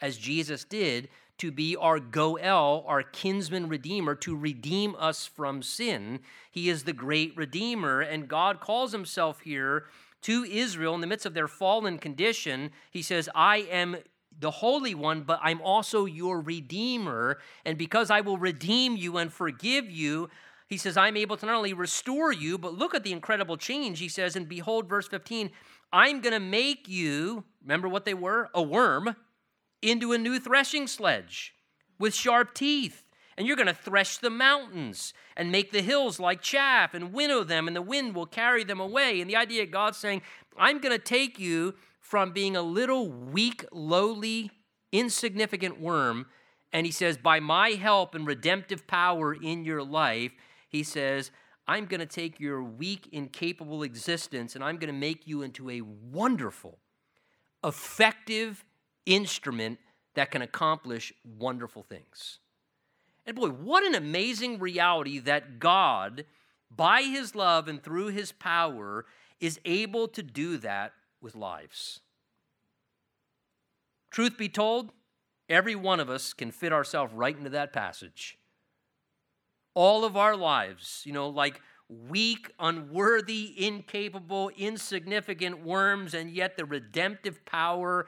as 0.00 0.18
Jesus 0.18 0.64
did, 0.64 1.08
to 1.38 1.50
be 1.50 1.76
our 1.76 1.98
Goel, 1.98 2.84
our 2.86 3.02
kinsman 3.02 3.68
redeemer, 3.68 4.14
to 4.16 4.36
redeem 4.36 4.94
us 4.98 5.26
from 5.26 5.62
sin. 5.62 6.20
He 6.50 6.68
is 6.68 6.84
the 6.84 6.92
great 6.92 7.36
redeemer, 7.36 8.00
and 8.00 8.28
God 8.28 8.60
calls 8.60 8.92
himself 8.92 9.40
here 9.40 9.86
to 10.22 10.44
Israel 10.44 10.94
in 10.94 11.00
the 11.00 11.06
midst 11.06 11.26
of 11.26 11.34
their 11.34 11.48
fallen 11.48 11.98
condition. 11.98 12.70
He 12.90 13.02
says, 13.02 13.28
I 13.34 13.58
am 13.70 13.96
the 14.38 14.50
Holy 14.50 14.94
One, 14.94 15.22
but 15.22 15.38
I'm 15.42 15.60
also 15.60 16.06
your 16.06 16.40
Redeemer. 16.40 17.38
And 17.64 17.76
because 17.76 18.10
I 18.10 18.20
will 18.20 18.38
redeem 18.38 18.96
you 18.96 19.16
and 19.18 19.32
forgive 19.32 19.90
you, 19.90 20.30
he 20.66 20.76
says, 20.76 20.96
I'm 20.96 21.16
able 21.16 21.36
to 21.36 21.46
not 21.46 21.56
only 21.56 21.74
restore 21.74 22.32
you, 22.32 22.58
but 22.58 22.74
look 22.74 22.94
at 22.94 23.04
the 23.04 23.12
incredible 23.12 23.56
change. 23.56 23.98
He 23.98 24.08
says, 24.08 24.34
and 24.34 24.48
behold, 24.48 24.88
verse 24.88 25.06
15, 25.08 25.50
I'm 25.92 26.20
going 26.20 26.32
to 26.32 26.40
make 26.40 26.88
you, 26.88 27.44
remember 27.62 27.88
what 27.88 28.04
they 28.04 28.14
were? 28.14 28.48
A 28.54 28.62
worm 28.62 29.14
into 29.84 30.12
a 30.12 30.18
new 30.18 30.40
threshing 30.40 30.86
sledge 30.86 31.54
with 31.98 32.14
sharp 32.14 32.54
teeth. 32.54 33.04
And 33.36 33.46
you're 33.46 33.56
going 33.56 33.66
to 33.66 33.74
thresh 33.74 34.18
the 34.18 34.30
mountains 34.30 35.12
and 35.36 35.50
make 35.50 35.72
the 35.72 35.82
hills 35.82 36.20
like 36.20 36.40
chaff 36.40 36.94
and 36.94 37.12
winnow 37.12 37.42
them, 37.42 37.66
and 37.66 37.74
the 37.74 37.82
wind 37.82 38.14
will 38.14 38.26
carry 38.26 38.62
them 38.62 38.78
away. 38.78 39.20
And 39.20 39.28
the 39.28 39.36
idea 39.36 39.64
of 39.64 39.72
God 39.72 39.96
saying, 39.96 40.22
I'm 40.56 40.78
going 40.78 40.96
to 40.96 41.04
take 41.04 41.38
you 41.38 41.74
from 42.00 42.32
being 42.32 42.54
a 42.54 42.62
little 42.62 43.10
weak, 43.10 43.64
lowly, 43.72 44.52
insignificant 44.92 45.80
worm. 45.80 46.26
And 46.72 46.86
he 46.86 46.92
says, 46.92 47.16
by 47.16 47.40
my 47.40 47.70
help 47.70 48.14
and 48.14 48.26
redemptive 48.26 48.86
power 48.86 49.34
in 49.34 49.64
your 49.64 49.82
life, 49.82 50.32
he 50.68 50.84
says, 50.84 51.32
I'm 51.66 51.86
going 51.86 52.00
to 52.00 52.06
take 52.06 52.38
your 52.38 52.62
weak, 52.62 53.08
incapable 53.10 53.82
existence 53.82 54.54
and 54.54 54.62
I'm 54.62 54.76
going 54.76 54.92
to 54.92 54.98
make 54.98 55.26
you 55.26 55.42
into 55.42 55.70
a 55.70 55.80
wonderful, 55.80 56.78
effective, 57.64 58.64
instrument 59.06 59.78
that 60.14 60.30
can 60.30 60.42
accomplish 60.42 61.12
wonderful 61.38 61.82
things. 61.82 62.38
And 63.26 63.36
boy, 63.36 63.48
what 63.48 63.84
an 63.84 63.94
amazing 63.94 64.58
reality 64.58 65.18
that 65.20 65.58
God, 65.58 66.24
by 66.74 67.02
his 67.02 67.34
love 67.34 67.68
and 67.68 67.82
through 67.82 68.08
his 68.08 68.32
power, 68.32 69.06
is 69.40 69.60
able 69.64 70.08
to 70.08 70.22
do 70.22 70.58
that 70.58 70.92
with 71.20 71.34
lives. 71.34 72.00
Truth 74.10 74.38
be 74.38 74.48
told, 74.48 74.92
every 75.48 75.74
one 75.74 76.00
of 76.00 76.08
us 76.08 76.32
can 76.32 76.50
fit 76.50 76.72
ourselves 76.72 77.12
right 77.12 77.36
into 77.36 77.50
that 77.50 77.72
passage. 77.72 78.38
All 79.74 80.04
of 80.04 80.16
our 80.16 80.36
lives, 80.36 81.02
you 81.04 81.12
know, 81.12 81.28
like 81.28 81.60
weak, 81.88 82.50
unworthy, 82.58 83.54
incapable, 83.56 84.50
insignificant 84.56 85.64
worms, 85.64 86.14
and 86.14 86.30
yet 86.30 86.56
the 86.56 86.64
redemptive 86.64 87.44
power 87.44 88.06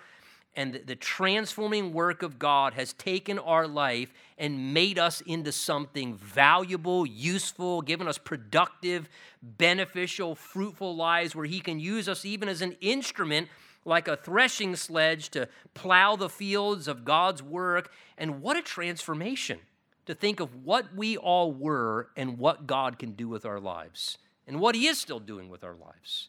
and 0.57 0.81
the 0.87 0.97
transforming 0.97 1.93
work 1.93 2.23
of 2.23 2.39
God 2.39 2.73
has 2.75 2.95
taken 2.95 3.39
our 3.39 3.69
life 3.69 4.13
and 4.39 4.73
made 4.73 4.99
us 4.99 5.21
into 5.21 5.53
something 5.53 6.17
valuable, 6.17 7.05
useful, 7.05 7.83
given 7.83 8.09
us 8.09 8.17
productive, 8.17 9.07
beneficial, 9.43 10.35
fruitful 10.35 10.97
lives 10.97 11.37
where 11.37 11.45
He 11.45 11.61
can 11.61 11.79
use 11.79 12.09
us 12.09 12.25
even 12.25 12.49
as 12.49 12.63
an 12.63 12.75
instrument, 12.81 13.49
like 13.85 14.09
a 14.09 14.17
threshing 14.17 14.75
sledge, 14.77 15.29
to 15.31 15.47
plow 15.75 16.17
the 16.17 16.31
fields 16.31 16.89
of 16.89 17.05
God's 17.05 17.43
work. 17.43 17.93
And 18.17 18.41
what 18.41 18.57
a 18.57 18.63
transformation 18.63 19.59
to 20.07 20.15
think 20.15 20.41
of 20.41 20.65
what 20.65 20.95
we 20.97 21.19
all 21.19 21.53
were 21.53 22.09
and 22.17 22.39
what 22.39 22.67
God 22.67 22.99
can 22.99 23.13
do 23.13 23.29
with 23.29 23.45
our 23.45 23.61
lives 23.61 24.17
and 24.47 24.59
what 24.59 24.75
He 24.75 24.87
is 24.87 24.99
still 24.99 25.21
doing 25.21 25.51
with 25.51 25.63
our 25.63 25.75
lives. 25.75 26.29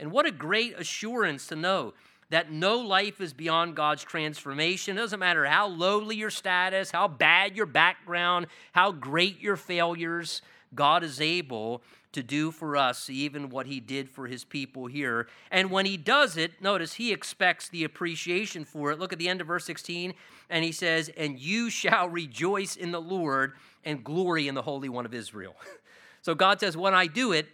And 0.00 0.10
what 0.10 0.26
a 0.26 0.32
great 0.32 0.76
assurance 0.76 1.46
to 1.48 1.56
know 1.56 1.92
that 2.30 2.50
no 2.50 2.78
life 2.78 3.20
is 3.20 3.32
beyond 3.32 3.74
God's 3.74 4.04
transformation. 4.04 4.96
It 4.96 5.00
doesn't 5.00 5.20
matter 5.20 5.44
how 5.44 5.68
lowly 5.68 6.16
your 6.16 6.30
status, 6.30 6.90
how 6.90 7.08
bad 7.08 7.56
your 7.56 7.66
background, 7.66 8.46
how 8.72 8.92
great 8.92 9.40
your 9.40 9.56
failures, 9.56 10.42
God 10.74 11.02
is 11.02 11.20
able 11.20 11.82
to 12.12 12.22
do 12.22 12.50
for 12.50 12.76
us 12.76 13.08
even 13.08 13.50
what 13.50 13.66
he 13.66 13.78
did 13.78 14.08
for 14.08 14.26
his 14.26 14.44
people 14.44 14.86
here. 14.86 15.28
And 15.50 15.70
when 15.70 15.86
he 15.86 15.96
does 15.96 16.36
it, 16.36 16.60
notice 16.60 16.94
he 16.94 17.12
expects 17.12 17.68
the 17.68 17.84
appreciation 17.84 18.64
for 18.64 18.90
it. 18.90 18.98
Look 18.98 19.12
at 19.12 19.18
the 19.18 19.28
end 19.28 19.40
of 19.40 19.46
verse 19.46 19.64
16, 19.64 20.14
and 20.48 20.64
he 20.64 20.72
says, 20.72 21.10
And 21.16 21.38
you 21.38 21.70
shall 21.70 22.08
rejoice 22.08 22.76
in 22.76 22.90
the 22.90 23.00
Lord 23.00 23.52
and 23.84 24.02
glory 24.02 24.48
in 24.48 24.54
the 24.54 24.62
Holy 24.62 24.88
One 24.88 25.06
of 25.06 25.14
Israel. 25.14 25.54
so 26.22 26.34
God 26.34 26.60
says, 26.60 26.76
When 26.76 26.94
I 26.94 27.06
do 27.06 27.32
it, 27.32 27.46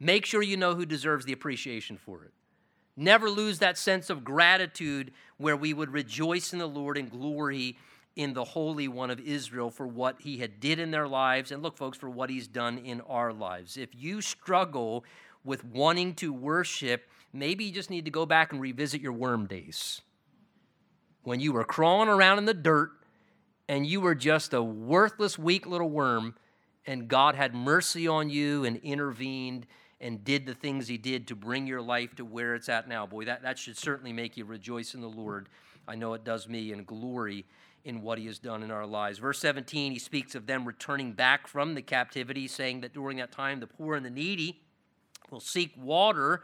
make 0.00 0.24
sure 0.24 0.42
you 0.42 0.56
know 0.56 0.74
who 0.74 0.86
deserves 0.86 1.26
the 1.26 1.32
appreciation 1.32 1.98
for 1.98 2.24
it. 2.24 2.32
Never 2.96 3.30
lose 3.30 3.58
that 3.58 3.78
sense 3.78 4.10
of 4.10 4.24
gratitude 4.24 5.12
where 5.38 5.56
we 5.56 5.72
would 5.72 5.90
rejoice 5.90 6.52
in 6.52 6.58
the 6.58 6.68
Lord 6.68 6.98
and 6.98 7.10
glory 7.10 7.76
in 8.16 8.34
the 8.34 8.44
Holy 8.44 8.88
One 8.88 9.10
of 9.10 9.20
Israel 9.20 9.70
for 9.70 9.86
what 9.86 10.20
he 10.20 10.38
had 10.38 10.60
did 10.60 10.78
in 10.78 10.90
their 10.90 11.08
lives 11.08 11.50
and 11.50 11.62
look 11.62 11.76
folks 11.76 11.96
for 11.96 12.10
what 12.10 12.28
he's 12.28 12.46
done 12.46 12.78
in 12.78 13.00
our 13.02 13.32
lives. 13.32 13.76
If 13.76 13.90
you 13.94 14.20
struggle 14.20 15.04
with 15.44 15.64
wanting 15.64 16.14
to 16.16 16.32
worship, 16.32 17.08
maybe 17.32 17.64
you 17.64 17.72
just 17.72 17.90
need 17.90 18.04
to 18.04 18.10
go 18.10 18.26
back 18.26 18.52
and 18.52 18.60
revisit 18.60 19.00
your 19.00 19.12
worm 19.12 19.46
days. 19.46 20.02
When 21.22 21.40
you 21.40 21.52
were 21.52 21.64
crawling 21.64 22.08
around 22.08 22.38
in 22.38 22.44
the 22.44 22.54
dirt 22.54 22.90
and 23.68 23.86
you 23.86 24.00
were 24.00 24.14
just 24.14 24.52
a 24.52 24.62
worthless 24.62 25.38
weak 25.38 25.66
little 25.66 25.88
worm 25.88 26.34
and 26.86 27.08
God 27.08 27.34
had 27.36 27.54
mercy 27.54 28.06
on 28.06 28.28
you 28.28 28.64
and 28.64 28.76
intervened 28.78 29.66
and 30.02 30.24
did 30.24 30.44
the 30.44 30.54
things 30.54 30.88
he 30.88 30.98
did 30.98 31.28
to 31.28 31.36
bring 31.36 31.66
your 31.66 31.80
life 31.80 32.14
to 32.16 32.24
where 32.24 32.54
it's 32.54 32.68
at 32.68 32.88
now. 32.88 33.06
Boy, 33.06 33.24
that, 33.24 33.42
that 33.42 33.56
should 33.56 33.78
certainly 33.78 34.12
make 34.12 34.36
you 34.36 34.44
rejoice 34.44 34.94
in 34.94 35.00
the 35.00 35.08
Lord. 35.08 35.48
I 35.86 35.94
know 35.94 36.12
it 36.14 36.24
does 36.24 36.48
me, 36.48 36.72
and 36.72 36.84
glory 36.84 37.46
in 37.84 38.02
what 38.02 38.18
he 38.18 38.26
has 38.26 38.38
done 38.38 38.62
in 38.62 38.70
our 38.70 38.86
lives. 38.86 39.18
Verse 39.18 39.38
17, 39.38 39.92
he 39.92 39.98
speaks 39.98 40.34
of 40.34 40.46
them 40.46 40.64
returning 40.64 41.12
back 41.12 41.46
from 41.46 41.74
the 41.74 41.82
captivity, 41.82 42.48
saying 42.48 42.80
that 42.80 42.92
during 42.92 43.16
that 43.18 43.32
time 43.32 43.60
the 43.60 43.66
poor 43.66 43.94
and 43.94 44.04
the 44.04 44.10
needy 44.10 44.60
will 45.30 45.40
seek 45.40 45.72
water, 45.76 46.42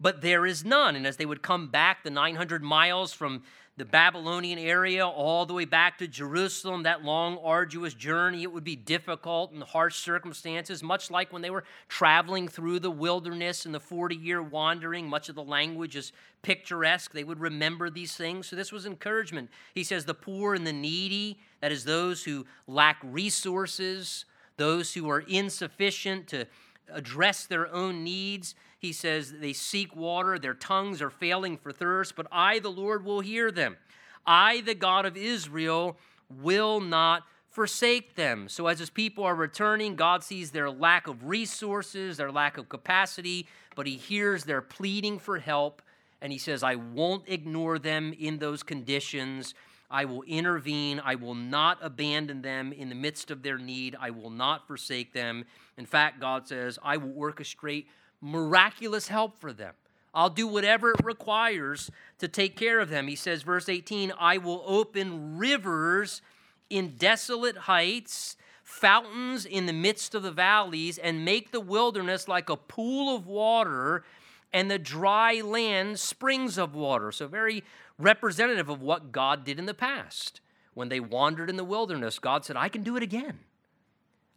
but 0.00 0.20
there 0.20 0.44
is 0.44 0.64
none. 0.64 0.96
And 0.96 1.06
as 1.06 1.16
they 1.16 1.26
would 1.26 1.42
come 1.42 1.68
back 1.68 2.02
the 2.04 2.10
900 2.10 2.62
miles 2.62 3.12
from 3.12 3.42
the 3.76 3.84
Babylonian 3.84 4.58
area 4.58 5.04
all 5.04 5.46
the 5.46 5.52
way 5.52 5.64
back 5.64 5.98
to 5.98 6.06
Jerusalem, 6.06 6.84
that 6.84 7.04
long, 7.04 7.38
arduous 7.38 7.92
journey. 7.92 8.44
It 8.44 8.52
would 8.52 8.62
be 8.62 8.76
difficult 8.76 9.50
and 9.50 9.64
harsh 9.64 9.96
circumstances, 9.96 10.80
much 10.80 11.10
like 11.10 11.32
when 11.32 11.42
they 11.42 11.50
were 11.50 11.64
traveling 11.88 12.46
through 12.46 12.78
the 12.78 12.90
wilderness 12.90 13.66
and 13.66 13.74
the 13.74 13.80
40 13.80 14.14
year 14.14 14.40
wandering. 14.40 15.08
Much 15.08 15.28
of 15.28 15.34
the 15.34 15.42
language 15.42 15.96
is 15.96 16.12
picturesque. 16.42 17.12
They 17.12 17.24
would 17.24 17.40
remember 17.40 17.90
these 17.90 18.14
things. 18.14 18.46
So, 18.46 18.54
this 18.54 18.70
was 18.70 18.86
encouragement. 18.86 19.50
He 19.74 19.82
says, 19.82 20.04
The 20.04 20.14
poor 20.14 20.54
and 20.54 20.64
the 20.64 20.72
needy, 20.72 21.40
that 21.60 21.72
is, 21.72 21.84
those 21.84 22.22
who 22.22 22.46
lack 22.68 22.98
resources, 23.02 24.24
those 24.56 24.94
who 24.94 25.10
are 25.10 25.20
insufficient 25.20 26.28
to 26.28 26.46
address 26.92 27.46
their 27.46 27.72
own 27.72 28.04
needs. 28.04 28.54
He 28.84 28.92
says 28.92 29.32
they 29.32 29.54
seek 29.54 29.96
water, 29.96 30.38
their 30.38 30.52
tongues 30.52 31.00
are 31.00 31.08
failing 31.08 31.56
for 31.56 31.72
thirst, 31.72 32.14
but 32.16 32.26
I, 32.30 32.58
the 32.58 32.70
Lord, 32.70 33.02
will 33.02 33.20
hear 33.20 33.50
them. 33.50 33.78
I, 34.26 34.60
the 34.60 34.74
God 34.74 35.06
of 35.06 35.16
Israel, 35.16 35.96
will 36.28 36.80
not 36.80 37.22
forsake 37.48 38.14
them. 38.14 38.46
So, 38.46 38.66
as 38.66 38.78
his 38.78 38.90
people 38.90 39.24
are 39.24 39.34
returning, 39.34 39.96
God 39.96 40.22
sees 40.22 40.50
their 40.50 40.70
lack 40.70 41.06
of 41.06 41.24
resources, 41.24 42.18
their 42.18 42.30
lack 42.30 42.58
of 42.58 42.68
capacity, 42.68 43.46
but 43.74 43.86
he 43.86 43.96
hears 43.96 44.44
their 44.44 44.60
pleading 44.60 45.18
for 45.18 45.38
help, 45.38 45.80
and 46.20 46.30
he 46.30 46.38
says, 46.38 46.62
I 46.62 46.74
won't 46.74 47.24
ignore 47.26 47.78
them 47.78 48.12
in 48.18 48.36
those 48.36 48.62
conditions. 48.62 49.54
I 49.90 50.04
will 50.04 50.24
intervene. 50.24 51.00
I 51.02 51.14
will 51.14 51.34
not 51.34 51.78
abandon 51.80 52.42
them 52.42 52.70
in 52.70 52.90
the 52.90 52.94
midst 52.94 53.30
of 53.30 53.42
their 53.42 53.56
need. 53.56 53.96
I 53.98 54.10
will 54.10 54.28
not 54.28 54.66
forsake 54.66 55.14
them. 55.14 55.46
In 55.78 55.86
fact, 55.86 56.20
God 56.20 56.46
says, 56.46 56.78
I 56.82 56.98
will 56.98 57.14
orchestrate 57.14 57.86
miraculous 58.24 59.08
help 59.08 59.38
for 59.38 59.52
them. 59.52 59.74
I'll 60.14 60.30
do 60.30 60.46
whatever 60.46 60.92
it 60.92 61.04
requires 61.04 61.90
to 62.18 62.28
take 62.28 62.56
care 62.56 62.80
of 62.80 62.88
them. 62.88 63.06
He 63.06 63.16
says, 63.16 63.42
verse 63.42 63.68
18, 63.68 64.12
I 64.18 64.38
will 64.38 64.62
open 64.66 65.36
rivers 65.36 66.22
in 66.70 66.96
desolate 66.96 67.56
heights, 67.56 68.36
fountains 68.62 69.44
in 69.44 69.66
the 69.66 69.72
midst 69.72 70.14
of 70.14 70.22
the 70.22 70.30
valleys, 70.30 70.96
and 70.98 71.24
make 71.24 71.50
the 71.50 71.60
wilderness 71.60 72.26
like 72.28 72.48
a 72.48 72.56
pool 72.56 73.14
of 73.14 73.26
water, 73.26 74.04
and 74.52 74.70
the 74.70 74.78
dry 74.78 75.40
land 75.40 75.98
springs 75.98 76.56
of 76.56 76.74
water. 76.74 77.12
So, 77.12 77.26
very 77.26 77.62
representative 77.98 78.68
of 78.68 78.80
what 78.80 79.12
God 79.12 79.44
did 79.44 79.58
in 79.58 79.66
the 79.66 79.74
past. 79.74 80.40
When 80.72 80.88
they 80.88 81.00
wandered 81.00 81.50
in 81.50 81.56
the 81.56 81.64
wilderness, 81.64 82.18
God 82.18 82.44
said, 82.44 82.56
I 82.56 82.68
can 82.68 82.82
do 82.82 82.96
it 82.96 83.02
again. 83.02 83.40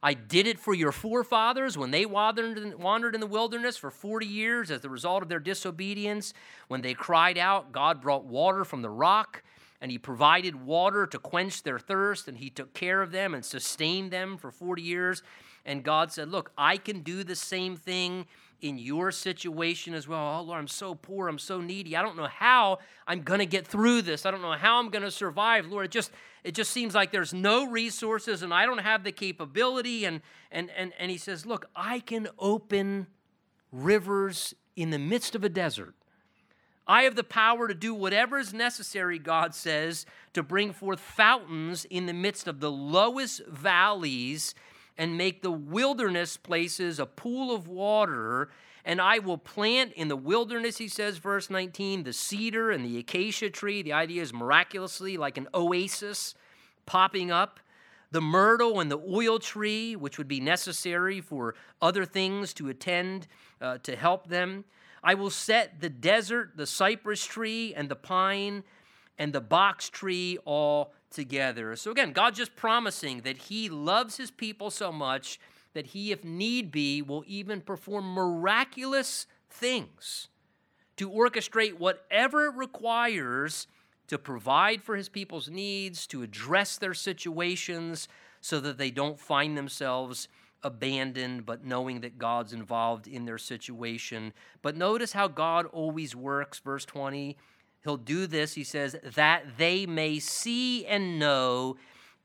I 0.02 0.14
did 0.14 0.46
it 0.46 0.60
for 0.60 0.74
your 0.74 0.92
forefathers 0.92 1.78
when 1.78 1.92
they 1.92 2.06
wandered 2.06 2.58
in 3.16 3.20
the 3.20 3.28
wilderness 3.28 3.78
for 3.78 3.90
40 3.90 4.28
years 4.28 4.70
as 4.70 4.82
the 4.82 4.90
result 4.90 5.24
of 5.24 5.30
their 5.30 5.40
disobedience. 5.40 6.34
When 6.68 6.82
they 6.82 6.94
cried 6.94 7.38
out, 7.38 7.72
God 7.72 8.02
brought 8.02 8.26
water 8.26 8.64
from 8.64 8.84
the 8.84 8.90
rock 8.90 9.42
and 9.82 9.90
He 9.90 9.98
provided 9.98 10.66
water 10.66 11.08
to 11.08 11.18
quench 11.18 11.64
their 11.64 11.80
thirst 11.80 12.28
and 12.28 12.38
He 12.38 12.50
took 12.52 12.74
care 12.74 13.02
of 13.02 13.12
them 13.12 13.34
and 13.34 13.44
sustained 13.44 14.12
them 14.12 14.38
for 14.38 14.52
40 14.52 14.84
years. 14.84 15.24
And 15.66 15.84
God 15.84 16.12
said, 16.12 16.30
Look, 16.30 16.52
I 16.58 16.78
can 16.78 17.02
do 17.02 17.24
the 17.24 17.36
same 17.36 17.76
thing 17.76 18.28
in 18.62 18.78
your 18.78 19.12
situation 19.12 19.94
as 19.94 20.08
well. 20.08 20.40
Oh, 20.40 20.42
Lord, 20.42 20.60
I'm 20.60 20.68
so 20.68 20.96
poor. 20.96 21.28
I'm 21.28 21.38
so 21.38 21.62
needy. 21.62 21.96
I 21.96 22.02
don't 22.02 22.18
know 22.18 22.28
how 22.28 22.80
I'm 23.06 23.22
going 23.22 23.40
to 23.40 23.46
get 23.46 23.68
through 23.68 24.02
this. 24.04 24.26
I 24.26 24.32
don't 24.32 24.42
know 24.42 24.54
how 24.54 24.80
I'm 24.80 24.90
going 24.90 25.04
to 25.04 25.12
survive. 25.12 25.68
Lord, 25.68 25.92
just 25.92 26.12
it 26.48 26.56
just 26.56 26.72
seems 26.72 26.96
like 26.96 27.12
there's 27.12 27.34
no 27.34 27.70
resources 27.70 28.42
and 28.42 28.54
I 28.54 28.66
don't 28.66 28.78
have 28.78 29.04
the 29.04 29.12
capability 29.12 30.06
and 30.06 30.22
and 30.50 30.72
and 30.78 30.94
and 30.98 31.12
he 31.12 31.18
says, 31.18 31.46
"Look, 31.46 31.70
I 31.76 32.00
can 32.00 32.30
open 32.40 33.08
rivers 33.72 34.56
in 34.78 34.92
the 34.92 34.98
midst 34.98 35.36
of 35.36 35.44
a 35.44 35.50
desert. 35.50 35.94
I 36.88 37.04
have 37.04 37.16
the 37.16 37.24
power 37.24 37.68
to 37.68 37.74
do 37.74 37.94
whatever 37.94 38.38
is 38.38 38.54
necessary, 38.54 39.20
God 39.20 39.54
says, 39.54 40.06
to 40.32 40.42
bring 40.42 40.72
forth 40.72 41.02
fountains 41.02 41.84
in 41.84 42.06
the 42.06 42.14
midst 42.14 42.48
of 42.48 42.62
the 42.62 42.72
lowest 42.72 43.46
valleys 43.46 44.56
and 44.98 45.18
make 45.18 45.42
the 45.42 45.52
wilderness 45.52 46.38
places 46.38 46.98
a 46.98 47.06
pool 47.06 47.54
of 47.54 47.68
water. 47.68 48.50
And 48.88 49.02
I 49.02 49.20
will 49.20 49.38
plant 49.38 49.92
in 49.98 50.08
the 50.08 50.16
wilderness, 50.16 50.78
he 50.78 50.88
says, 50.88 51.18
verse 51.18 51.50
19, 51.50 52.04
the 52.04 52.14
cedar 52.14 52.72
and 52.72 52.86
the 52.86 52.98
acacia 52.98 53.50
tree. 53.50 53.82
The 53.82 53.92
idea 53.92 54.22
is 54.22 54.32
miraculously 54.32 55.18
like 55.18 55.38
an 55.38 55.50
oasis 55.54 56.36
popping 56.86 57.30
up. 57.30 57.60
The 58.12 58.22
myrtle 58.22 58.80
and 58.80 58.90
the 58.90 58.98
oil 58.98 59.40
tree, 59.40 59.98
which 59.98 60.18
would 60.18 60.30
be 60.30 60.40
necessary 60.40 61.20
for 61.20 61.54
other 61.82 62.06
things 62.06 62.54
to 62.54 62.70
attend 62.70 63.28
uh, 63.60 63.80
to 63.80 63.98
help 63.98 64.30
them. 64.30 64.64
I 65.04 65.16
will 65.16 65.32
set 65.32 65.82
the 65.82 65.90
desert, 65.90 66.54
the 66.56 66.66
cypress 66.66 67.26
tree, 67.26 67.74
and 67.76 67.90
the 67.90 67.98
pine, 67.98 68.64
and 69.20 69.34
the 69.34 69.42
box 69.42 69.90
tree 69.90 70.38
all 70.46 70.94
together. 71.12 71.76
So 71.76 71.92
again, 71.92 72.14
God 72.14 72.36
just 72.36 72.56
promising 72.56 73.20
that 73.22 73.36
He 73.36 73.68
loves 73.68 74.16
His 74.16 74.32
people 74.32 74.72
so 74.72 74.94
much 74.94 75.42
that 75.78 75.86
He, 75.86 76.12
if 76.12 76.24
need 76.24 76.72
be, 76.72 77.04
will 77.04 77.24
even 77.28 77.62
perform 77.62 78.12
miraculous 78.12 79.28
things 79.48 80.28
to 80.96 81.08
orchestrate 81.08 81.78
whatever 81.78 82.46
it 82.46 82.56
requires 82.56 83.68
to 84.08 84.18
provide 84.18 84.82
for 84.82 84.96
His 84.96 85.08
people's 85.08 85.52
needs, 85.52 86.08
to 86.08 86.24
address 86.24 86.78
their 86.78 86.96
situations 86.96 88.08
so 88.42 88.60
that 88.60 88.80
they 88.80 88.90
don't 88.90 89.20
find 89.20 89.56
themselves 89.56 90.28
abandoned, 90.64 91.46
but 91.46 91.64
knowing 91.64 92.02
that 92.02 92.18
God's 92.18 92.54
involved 92.54 93.08
in 93.08 93.26
their 93.26 93.38
situation. 93.38 94.34
But 94.64 94.76
notice 94.76 95.14
how 95.14 95.28
God 95.28 95.68
always 95.68 96.16
works, 96.16 96.58
verse 96.58 96.86
20 96.86 97.38
He'll 97.84 97.98
do 97.98 98.26
this, 98.26 98.56
he 98.56 98.64
says, 98.64 98.96
that 99.16 99.58
they 99.60 99.86
may 99.86 100.18
see 100.18 100.88
and 100.88 101.20
know 101.20 101.78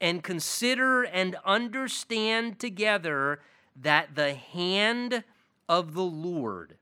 and 0.03 0.23
consider 0.23 1.05
and 1.05 1.37
understand 1.47 2.59
together 2.59 3.41
that 3.81 4.17
the 4.17 4.35
hand 4.35 5.23
of 5.69 5.95
the 5.95 6.03
Lord 6.03 6.77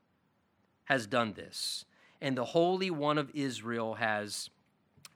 has 0.86 1.06
done 1.06 1.34
this, 1.34 1.84
and 2.20 2.36
the 2.36 2.46
Holy 2.46 2.90
One 2.90 3.18
of 3.18 3.30
Israel 3.34 3.94
has 3.94 4.48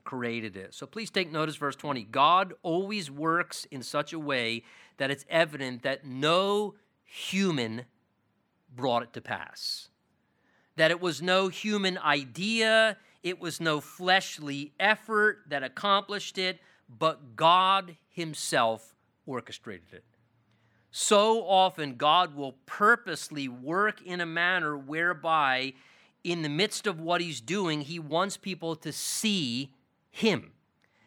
created 0.04 0.54
it. 0.54 0.74
So 0.74 0.86
please 0.86 1.10
take 1.10 1.32
notice, 1.32 1.56
verse 1.56 1.76
20. 1.76 2.04
God 2.04 2.52
always 2.62 3.10
works 3.10 3.66
in 3.70 3.82
such 3.82 4.12
a 4.12 4.18
way 4.18 4.62
that 4.98 5.10
it's 5.10 5.24
evident 5.30 5.82
that 5.82 6.06
no 6.06 6.74
human 7.04 7.86
brought 8.76 9.02
it 9.02 9.14
to 9.14 9.22
pass, 9.22 9.88
that 10.76 10.90
it 10.90 11.00
was 11.00 11.22
no 11.22 11.48
human 11.48 11.96
idea, 11.98 12.98
it 13.22 13.40
was 13.40 13.62
no 13.62 13.80
fleshly 13.80 14.72
effort 14.78 15.38
that 15.48 15.62
accomplished 15.62 16.36
it, 16.36 16.60
but 16.88 17.36
God 17.36 17.96
Himself 18.08 18.94
orchestrated 19.26 19.92
it. 19.92 20.04
So 20.90 21.44
often, 21.46 21.96
God 21.96 22.36
will 22.36 22.52
purposely 22.66 23.48
work 23.48 24.00
in 24.02 24.20
a 24.20 24.26
manner 24.26 24.76
whereby, 24.76 25.72
in 26.22 26.42
the 26.42 26.48
midst 26.48 26.86
of 26.86 27.00
what 27.00 27.20
He's 27.20 27.40
doing, 27.40 27.80
He 27.80 27.98
wants 27.98 28.36
people 28.36 28.76
to 28.76 28.92
see 28.92 29.72
Him. 30.10 30.52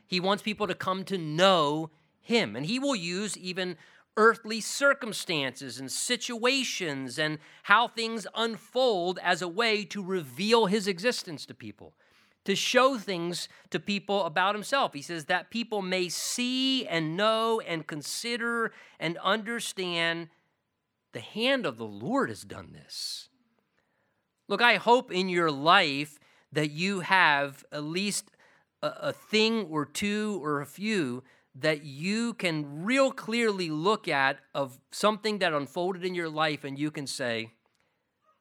He 0.06 0.20
wants 0.20 0.44
people 0.44 0.68
to 0.68 0.76
come 0.76 1.04
to 1.06 1.18
know 1.18 1.90
Him. 2.20 2.56
And 2.56 2.66
He 2.66 2.80
will 2.80 2.96
use 2.96 3.38
even 3.38 3.78
earthly 4.18 4.60
circumstances 4.60 5.80
and 5.80 5.92
situations 5.92 7.18
and 7.18 7.38
how 7.64 7.88
things 7.88 8.28
unfold 8.36 9.20
as 9.24 9.42
a 9.42 9.48
way 9.48 9.86
to 9.86 10.04
reveal 10.04 10.66
His 10.66 10.88
existence 10.88 11.46
to 11.46 11.54
people 11.54 11.94
to 12.48 12.56
show 12.56 12.98
things 12.98 13.50
to 13.70 13.78
people 13.78 14.24
about 14.24 14.56
himself. 14.56 14.94
He 14.94 15.02
says 15.02 15.26
that 15.26 15.50
people 15.50 15.82
may 15.82 16.08
see 16.08 16.88
and 16.88 17.18
know 17.18 17.60
and 17.60 17.86
consider 17.86 18.72
and 19.02 19.18
understand 19.18 20.30
the 21.12 21.20
hand 21.20 21.66
of 21.66 21.76
the 21.76 21.86
Lord 21.86 22.30
has 22.30 22.44
done 22.44 22.72
this. 22.72 23.28
Look, 24.48 24.62
I 24.62 24.78
hope 24.78 25.12
in 25.12 25.28
your 25.28 25.52
life 25.52 26.20
that 26.54 26.72
you 26.72 27.02
have 27.02 27.66
at 27.70 27.84
least 27.84 28.32
a, 28.82 28.94
a 29.02 29.12
thing 29.12 29.66
or 29.66 29.84
two 29.84 30.40
or 30.42 30.62
a 30.62 30.66
few 30.66 31.26
that 31.54 31.84
you 31.84 32.34
can 32.34 32.86
real 32.86 33.12
clearly 33.12 33.70
look 33.70 34.08
at 34.08 34.40
of 34.56 34.80
something 34.90 35.40
that 35.40 35.52
unfolded 35.52 36.06
in 36.06 36.16
your 36.16 36.30
life 36.30 36.64
and 36.64 36.80
you 36.80 36.92
can 36.92 37.08
say, 37.08 37.52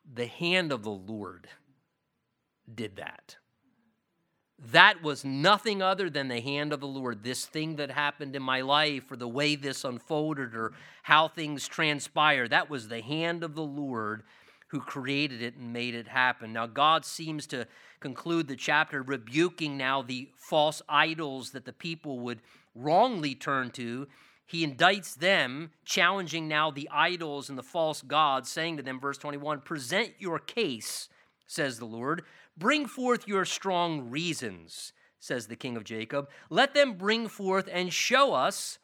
the 0.08 0.26
hand 0.26 0.70
of 0.70 0.84
the 0.84 0.90
Lord 0.90 1.48
did 2.72 2.94
that. 2.94 3.38
That 4.58 5.02
was 5.02 5.24
nothing 5.24 5.82
other 5.82 6.08
than 6.08 6.28
the 6.28 6.40
hand 6.40 6.72
of 6.72 6.80
the 6.80 6.86
Lord. 6.86 7.22
This 7.22 7.44
thing 7.44 7.76
that 7.76 7.90
happened 7.90 8.34
in 8.34 8.42
my 8.42 8.62
life, 8.62 9.10
or 9.10 9.16
the 9.16 9.28
way 9.28 9.54
this 9.54 9.84
unfolded, 9.84 10.54
or 10.54 10.72
how 11.02 11.28
things 11.28 11.68
transpired, 11.68 12.50
that 12.50 12.70
was 12.70 12.88
the 12.88 13.02
hand 13.02 13.44
of 13.44 13.54
the 13.54 13.62
Lord 13.62 14.22
who 14.68 14.80
created 14.80 15.42
it 15.42 15.56
and 15.56 15.72
made 15.72 15.94
it 15.94 16.08
happen. 16.08 16.52
Now, 16.52 16.66
God 16.66 17.04
seems 17.04 17.46
to 17.48 17.66
conclude 18.00 18.48
the 18.48 18.56
chapter 18.56 19.02
rebuking 19.02 19.76
now 19.76 20.02
the 20.02 20.28
false 20.36 20.82
idols 20.88 21.50
that 21.50 21.64
the 21.64 21.72
people 21.72 22.18
would 22.20 22.40
wrongly 22.74 23.34
turn 23.34 23.70
to. 23.72 24.08
He 24.44 24.66
indicts 24.66 25.14
them, 25.14 25.70
challenging 25.84 26.48
now 26.48 26.70
the 26.70 26.88
idols 26.92 27.48
and 27.48 27.58
the 27.58 27.62
false 27.62 28.02
gods, 28.02 28.50
saying 28.50 28.76
to 28.78 28.82
them, 28.82 29.00
verse 29.00 29.18
21, 29.18 29.60
Present 29.60 30.12
your 30.18 30.38
case, 30.38 31.08
says 31.46 31.78
the 31.78 31.84
Lord. 31.84 32.22
Bring 32.56 32.86
forth 32.86 33.28
your 33.28 33.44
strong 33.44 34.08
reasons, 34.10 34.92
says 35.18 35.46
the 35.46 35.56
king 35.56 35.76
of 35.76 35.84
Jacob. 35.84 36.28
Let 36.48 36.74
them 36.74 36.94
bring 36.94 37.28
forth 37.28 37.68
and 37.70 37.92
show 37.92 38.32
us 38.32 38.78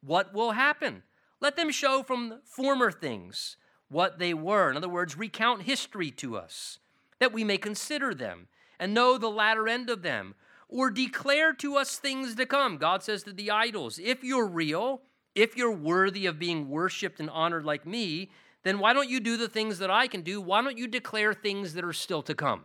what 0.00 0.32
will 0.32 0.52
happen. 0.52 1.02
Let 1.40 1.56
them 1.56 1.70
show 1.70 2.02
from 2.02 2.40
former 2.44 2.90
things 2.90 3.56
what 3.88 4.18
they 4.18 4.34
were. 4.34 4.70
In 4.70 4.76
other 4.76 4.88
words, 4.88 5.16
recount 5.16 5.62
history 5.62 6.10
to 6.12 6.36
us, 6.36 6.78
that 7.18 7.32
we 7.32 7.44
may 7.44 7.58
consider 7.58 8.14
them 8.14 8.48
and 8.78 8.94
know 8.94 9.18
the 9.18 9.30
latter 9.30 9.68
end 9.68 9.90
of 9.90 10.02
them, 10.02 10.34
or 10.68 10.90
declare 10.90 11.52
to 11.54 11.76
us 11.76 11.96
things 11.96 12.34
to 12.34 12.46
come. 12.46 12.76
God 12.76 13.02
says 13.02 13.22
to 13.24 13.32
the 13.32 13.50
idols, 13.50 13.98
if 13.98 14.22
you're 14.22 14.46
real, 14.46 15.02
if 15.34 15.56
you're 15.56 15.72
worthy 15.72 16.26
of 16.26 16.38
being 16.38 16.68
worshiped 16.68 17.20
and 17.20 17.30
honored 17.30 17.64
like 17.64 17.86
me, 17.86 18.30
then 18.64 18.78
why 18.78 18.92
don't 18.92 19.08
you 19.08 19.20
do 19.20 19.36
the 19.36 19.48
things 19.48 19.78
that 19.78 19.90
I 19.90 20.06
can 20.06 20.22
do? 20.22 20.40
Why 20.40 20.62
don't 20.62 20.76
you 20.76 20.86
declare 20.86 21.32
things 21.32 21.74
that 21.74 21.84
are 21.84 21.92
still 21.92 22.22
to 22.22 22.34
come? 22.34 22.64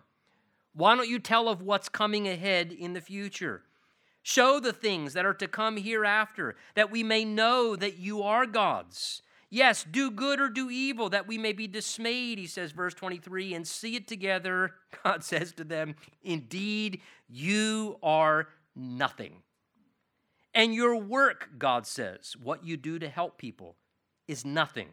Why 0.75 0.95
don't 0.95 1.09
you 1.09 1.19
tell 1.19 1.47
of 1.47 1.61
what's 1.61 1.89
coming 1.89 2.27
ahead 2.27 2.71
in 2.71 2.93
the 2.93 3.01
future? 3.01 3.63
Show 4.23 4.59
the 4.59 4.73
things 4.73 5.13
that 5.13 5.25
are 5.25 5.33
to 5.33 5.47
come 5.47 5.77
hereafter, 5.77 6.55
that 6.75 6.89
we 6.89 7.03
may 7.03 7.25
know 7.25 7.75
that 7.75 7.97
you 7.97 8.23
are 8.23 8.45
God's. 8.45 9.21
Yes, 9.49 9.83
do 9.83 10.09
good 10.09 10.39
or 10.39 10.49
do 10.49 10.71
evil, 10.71 11.09
that 11.09 11.27
we 11.27 11.37
may 11.37 11.53
be 11.53 11.67
dismayed, 11.67 12.39
he 12.39 12.47
says, 12.47 12.71
verse 12.71 12.95
23, 12.95 13.53
and 13.53 13.67
see 13.67 13.95
it 13.95 14.07
together. 14.07 14.71
God 15.03 15.23
says 15.23 15.51
to 15.53 15.63
them, 15.63 15.95
Indeed, 16.23 17.01
you 17.29 17.99
are 18.01 18.47
nothing. 18.75 19.43
And 20.55 20.73
your 20.73 20.95
work, 20.95 21.49
God 21.57 21.85
says, 21.85 22.35
what 22.41 22.63
you 22.63 22.77
do 22.77 22.99
to 22.99 23.09
help 23.09 23.37
people, 23.37 23.75
is 24.27 24.45
nothing. 24.45 24.89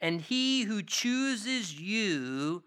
And 0.00 0.20
he 0.20 0.62
who 0.62 0.82
chooses 0.82 1.78
you 1.80 2.62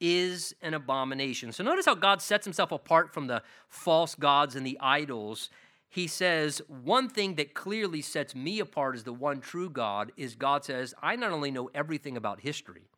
is 0.00 0.54
an 0.62 0.74
abomination. 0.74 1.52
So 1.52 1.62
notice 1.62 1.86
how 1.86 1.94
God 1.94 2.22
sets 2.22 2.46
himself 2.46 2.72
apart 2.72 3.12
from 3.12 3.26
the 3.26 3.42
false 3.68 4.14
gods 4.14 4.56
and 4.56 4.66
the 4.66 4.78
idols. 4.80 5.50
He 5.88 6.06
says, 6.06 6.62
One 6.68 7.08
thing 7.08 7.34
that 7.34 7.54
clearly 7.54 8.00
sets 8.00 8.34
me 8.34 8.60
apart 8.60 8.96
as 8.96 9.04
the 9.04 9.12
one 9.12 9.40
true 9.40 9.68
God 9.68 10.12
is 10.16 10.34
God 10.34 10.64
says, 10.64 10.94
I 11.02 11.16
not 11.16 11.32
only 11.32 11.50
know 11.50 11.70
everything 11.74 12.16
about 12.16 12.40
history 12.40 12.88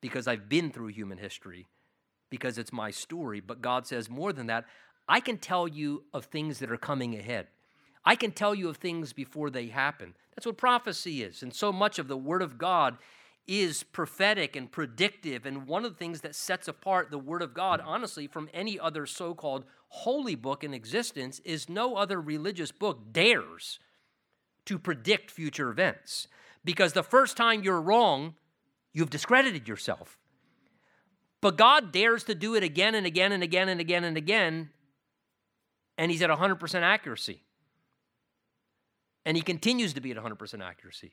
because 0.00 0.28
I've 0.28 0.48
been 0.48 0.70
through 0.70 0.88
human 0.88 1.18
history, 1.18 1.66
because 2.30 2.58
it's 2.58 2.72
my 2.72 2.90
story, 2.90 3.40
but 3.40 3.62
God 3.62 3.86
says, 3.86 4.08
more 4.08 4.32
than 4.32 4.46
that, 4.46 4.64
I 5.08 5.20
can 5.20 5.38
tell 5.38 5.66
you 5.66 6.04
of 6.12 6.26
things 6.26 6.58
that 6.58 6.70
are 6.70 6.76
coming 6.76 7.14
ahead. 7.16 7.48
I 8.04 8.14
can 8.14 8.30
tell 8.30 8.54
you 8.54 8.68
of 8.68 8.76
things 8.76 9.12
before 9.12 9.50
they 9.50 9.66
happen. 9.66 10.14
That's 10.34 10.46
what 10.46 10.56
prophecy 10.56 11.22
is. 11.22 11.42
And 11.42 11.52
so 11.52 11.72
much 11.72 11.98
of 11.98 12.08
the 12.08 12.16
Word 12.16 12.42
of 12.42 12.58
God 12.58 12.98
is 13.48 13.82
prophetic 13.82 14.54
and 14.54 14.70
predictive. 14.70 15.46
And 15.46 15.66
one 15.66 15.84
of 15.84 15.92
the 15.92 15.98
things 15.98 16.20
that 16.20 16.36
sets 16.36 16.68
apart 16.68 17.10
the 17.10 17.18
Word 17.18 17.42
of 17.42 17.54
God, 17.54 17.80
honestly, 17.84 18.26
from 18.26 18.50
any 18.52 18.78
other 18.78 19.06
so 19.06 19.34
called 19.34 19.64
holy 19.88 20.34
book 20.34 20.62
in 20.62 20.74
existence 20.74 21.40
is 21.40 21.68
no 21.68 21.96
other 21.96 22.20
religious 22.20 22.70
book 22.70 23.12
dares 23.12 23.80
to 24.66 24.78
predict 24.78 25.30
future 25.30 25.70
events. 25.70 26.28
Because 26.62 26.92
the 26.92 27.02
first 27.02 27.38
time 27.38 27.62
you're 27.62 27.80
wrong, 27.80 28.34
you've 28.92 29.10
discredited 29.10 29.66
yourself. 29.66 30.18
But 31.40 31.56
God 31.56 31.90
dares 31.90 32.24
to 32.24 32.34
do 32.34 32.54
it 32.54 32.62
again 32.62 32.94
and 32.94 33.06
again 33.06 33.32
and 33.32 33.42
again 33.42 33.68
and 33.70 33.80
again 33.80 34.04
and 34.04 34.16
again, 34.16 34.70
and 35.96 36.10
He's 36.10 36.20
at 36.20 36.30
100% 36.30 36.82
accuracy. 36.82 37.42
And 39.24 39.36
He 39.36 39.42
continues 39.42 39.94
to 39.94 40.00
be 40.02 40.10
at 40.10 40.18
100% 40.18 40.62
accuracy. 40.62 41.12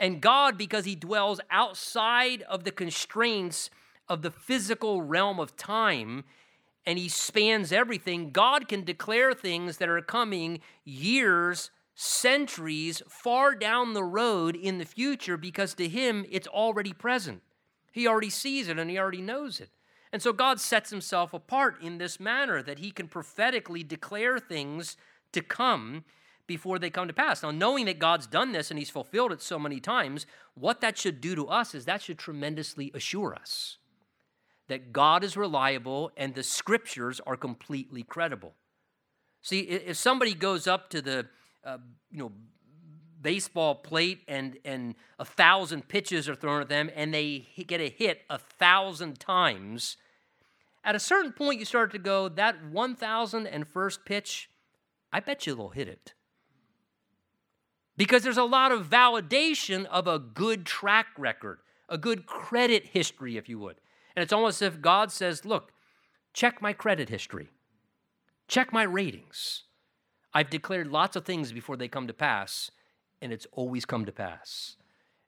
And 0.00 0.22
God, 0.22 0.56
because 0.56 0.86
He 0.86 0.96
dwells 0.96 1.40
outside 1.50 2.42
of 2.42 2.64
the 2.64 2.72
constraints 2.72 3.68
of 4.08 4.22
the 4.22 4.30
physical 4.30 5.02
realm 5.02 5.38
of 5.38 5.56
time, 5.56 6.24
and 6.86 6.98
He 6.98 7.10
spans 7.10 7.70
everything, 7.70 8.30
God 8.30 8.66
can 8.66 8.82
declare 8.82 9.34
things 9.34 9.76
that 9.76 9.90
are 9.90 10.00
coming 10.00 10.60
years, 10.84 11.70
centuries 11.94 13.02
far 13.08 13.54
down 13.54 13.92
the 13.92 14.02
road 14.02 14.56
in 14.56 14.78
the 14.78 14.86
future 14.86 15.36
because 15.36 15.74
to 15.74 15.86
Him 15.86 16.24
it's 16.30 16.48
already 16.48 16.94
present. 16.94 17.42
He 17.92 18.06
already 18.08 18.30
sees 18.30 18.68
it 18.68 18.78
and 18.78 18.88
He 18.88 18.98
already 18.98 19.20
knows 19.20 19.60
it. 19.60 19.68
And 20.12 20.22
so 20.22 20.32
God 20.32 20.58
sets 20.58 20.88
Himself 20.88 21.34
apart 21.34 21.80
in 21.82 21.98
this 21.98 22.18
manner 22.18 22.62
that 22.62 22.78
He 22.78 22.90
can 22.90 23.06
prophetically 23.06 23.82
declare 23.82 24.38
things 24.38 24.96
to 25.32 25.42
come 25.42 26.04
before 26.50 26.80
they 26.80 26.90
come 26.90 27.06
to 27.06 27.14
pass. 27.14 27.44
Now, 27.44 27.52
knowing 27.52 27.86
that 27.86 28.00
God's 28.00 28.26
done 28.26 28.50
this 28.50 28.72
and 28.72 28.78
He's 28.78 28.90
fulfilled 28.90 29.30
it 29.30 29.40
so 29.40 29.56
many 29.56 29.78
times, 29.78 30.26
what 30.54 30.80
that 30.80 30.98
should 30.98 31.20
do 31.20 31.36
to 31.36 31.46
us 31.46 31.76
is 31.76 31.84
that 31.84 32.02
should 32.02 32.18
tremendously 32.18 32.90
assure 32.92 33.36
us 33.36 33.78
that 34.66 34.92
God 34.92 35.22
is 35.22 35.36
reliable 35.36 36.10
and 36.16 36.34
the 36.34 36.42
scriptures 36.42 37.20
are 37.24 37.36
completely 37.36 38.02
credible. 38.02 38.54
See, 39.42 39.60
if 39.60 39.96
somebody 39.96 40.34
goes 40.34 40.66
up 40.66 40.90
to 40.90 41.00
the, 41.00 41.26
uh, 41.64 41.78
you 42.10 42.18
know, 42.18 42.32
baseball 43.22 43.76
plate 43.76 44.22
and 44.26 44.58
and 44.64 44.96
a 45.20 45.24
thousand 45.24 45.86
pitches 45.86 46.28
are 46.28 46.34
thrown 46.34 46.60
at 46.60 46.68
them 46.68 46.90
and 46.96 47.14
they 47.14 47.46
get 47.64 47.80
a 47.80 47.88
hit 47.88 48.22
a 48.28 48.38
thousand 48.38 49.20
times, 49.20 49.96
at 50.82 50.96
a 50.96 51.00
certain 51.00 51.32
point 51.32 51.60
you 51.60 51.64
start 51.64 51.92
to 51.92 51.98
go 51.98 52.28
that 52.28 52.56
one 52.64 52.96
thousand 52.96 53.46
and 53.46 53.68
first 53.68 54.04
pitch, 54.04 54.50
I 55.12 55.20
bet 55.20 55.46
you 55.46 55.54
they'll 55.54 55.68
hit 55.68 55.86
it 55.86 56.14
because 58.00 58.22
there's 58.22 58.38
a 58.38 58.44
lot 58.44 58.72
of 58.72 58.88
validation 58.88 59.84
of 59.84 60.06
a 60.06 60.18
good 60.18 60.64
track 60.64 61.08
record, 61.18 61.58
a 61.86 61.98
good 61.98 62.24
credit 62.24 62.86
history, 62.86 63.36
if 63.36 63.46
you 63.46 63.58
would. 63.58 63.76
And 64.16 64.22
it's 64.22 64.32
almost 64.32 64.62
as 64.62 64.72
if 64.72 64.80
God 64.80 65.12
says, 65.12 65.44
Look, 65.44 65.74
check 66.32 66.62
my 66.62 66.72
credit 66.72 67.10
history, 67.10 67.50
check 68.48 68.72
my 68.72 68.84
ratings. 68.84 69.64
I've 70.32 70.48
declared 70.48 70.86
lots 70.86 71.14
of 71.14 71.26
things 71.26 71.52
before 71.52 71.76
they 71.76 71.88
come 71.88 72.06
to 72.06 72.14
pass, 72.14 72.70
and 73.20 73.34
it's 73.34 73.46
always 73.52 73.84
come 73.84 74.06
to 74.06 74.12
pass. 74.12 74.76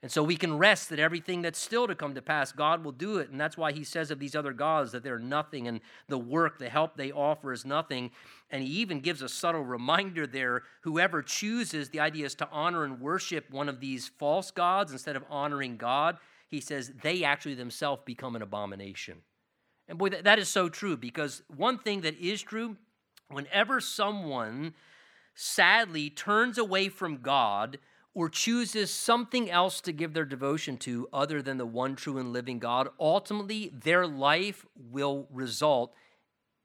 And 0.03 0.11
so 0.11 0.21
we 0.25 0.37
can 0.37 0.59
rest 0.59 0.91
that 0.91 0.99
everything 0.99 1.43
that's 1.43 1.61
still 1.61 1.87
to 1.87 1.95
come 1.95 2.17
to 2.17 2.23
pass, 2.23 2.51
God 2.51 2.85
will 2.85 2.93
do 2.93 3.19
it. 3.19 3.31
And 3.31 3.41
that's 3.41 3.57
why 3.57 3.71
he 3.71 3.85
says 3.85 4.11
of 4.11 4.19
these 4.19 4.35
other 4.35 4.53
gods 4.53 4.91
that 4.91 5.05
they're 5.05 5.19
nothing 5.19 5.69
and 5.69 5.81
the 6.09 6.19
work, 6.19 6.59
the 6.59 6.69
help 6.69 6.97
they 6.97 7.13
offer 7.13 7.53
is 7.53 7.65
nothing. 7.65 8.11
And 8.51 8.65
he 8.65 8.69
even 8.81 8.99
gives 8.99 9.23
a 9.23 9.29
subtle 9.29 9.63
reminder 9.63 10.27
there 10.27 10.65
whoever 10.81 11.23
chooses, 11.23 11.91
the 11.91 12.01
idea 12.01 12.27
is 12.27 12.35
to 12.37 12.49
honor 12.51 12.83
and 12.83 13.01
worship 13.01 13.49
one 13.51 13.69
of 13.69 13.79
these 13.79 14.09
false 14.09 14.51
gods 14.51 14.91
instead 14.91 15.15
of 15.15 15.25
honoring 15.31 15.77
God, 15.77 16.19
he 16.49 16.61
says 16.61 16.93
they 17.03 17.23
actually 17.23 17.55
themselves 17.55 18.03
become 18.05 18.35
an 18.35 18.43
abomination. 18.43 19.19
And 19.87 19.99
boy, 19.99 20.09
that 20.09 20.39
is 20.39 20.49
so 20.49 20.69
true 20.69 20.97
because 20.97 21.43
one 21.55 21.79
thing 21.79 22.01
that 22.01 22.19
is 22.19 22.43
true 22.43 22.77
whenever 23.31 23.81
someone 23.81 24.75
sadly 25.35 26.11
turns 26.11 26.59
away 26.59 26.89
from 26.89 27.23
God, 27.23 27.79
or 28.15 28.29
chooses 28.29 28.91
something 28.91 29.51
else 29.51 29.81
to 29.81 29.93
give 29.93 30.13
their 30.13 30.25
devotion 30.25 30.77
to 30.77 31.09
other 31.13 31.41
than 31.41 31.57
the 31.57 31.67
one 31.67 31.97
true 31.97 32.19
and 32.19 32.33
living 32.33 32.59
God, 32.59 32.89
ultimately 33.01 33.73
their 33.73 34.07
life 34.07 34.67
will 34.77 35.27
result 35.31 35.95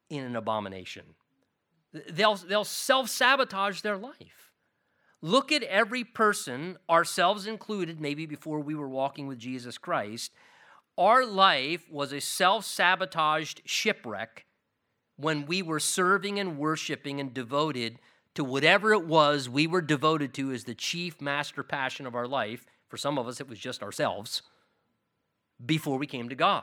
in 0.09 0.23
an 0.23 0.35
abomination. 0.35 1.03
They'll, 2.09 2.35
they'll 2.35 2.65
self 2.65 3.09
sabotage 3.09 3.81
their 3.81 3.97
life. 3.97 4.51
Look 5.21 5.51
at 5.51 5.63
every 5.63 6.03
person, 6.03 6.77
ourselves 6.89 7.47
included, 7.47 7.99
maybe 7.99 8.25
before 8.25 8.59
we 8.59 8.75
were 8.75 8.89
walking 8.89 9.27
with 9.27 9.39
Jesus 9.39 9.77
Christ. 9.77 10.31
Our 10.97 11.25
life 11.25 11.85
was 11.89 12.11
a 12.11 12.21
self 12.21 12.65
sabotaged 12.65 13.61
shipwreck 13.65 14.45
when 15.15 15.45
we 15.45 15.61
were 15.61 15.79
serving 15.79 16.39
and 16.39 16.57
worshiping 16.57 17.19
and 17.19 17.33
devoted 17.33 17.99
to 18.37 18.43
whatever 18.43 18.93
it 18.93 19.03
was 19.03 19.49
we 19.49 19.65
were 19.65 19.81
devoted 19.81 20.31
to 20.31 20.51
as 20.51 20.65
the 20.65 20.75
chief 20.75 21.19
master 21.19 21.63
passion 21.63 22.05
of 22.05 22.13
our 22.13 22.27
life. 22.27 22.67
For 22.87 22.95
some 22.95 23.17
of 23.17 23.27
us, 23.27 23.41
it 23.41 23.49
was 23.49 23.57
just 23.57 23.81
ourselves 23.81 24.43
before 25.65 25.97
we 25.97 26.05
came 26.05 26.29
to 26.29 26.35
God. 26.35 26.61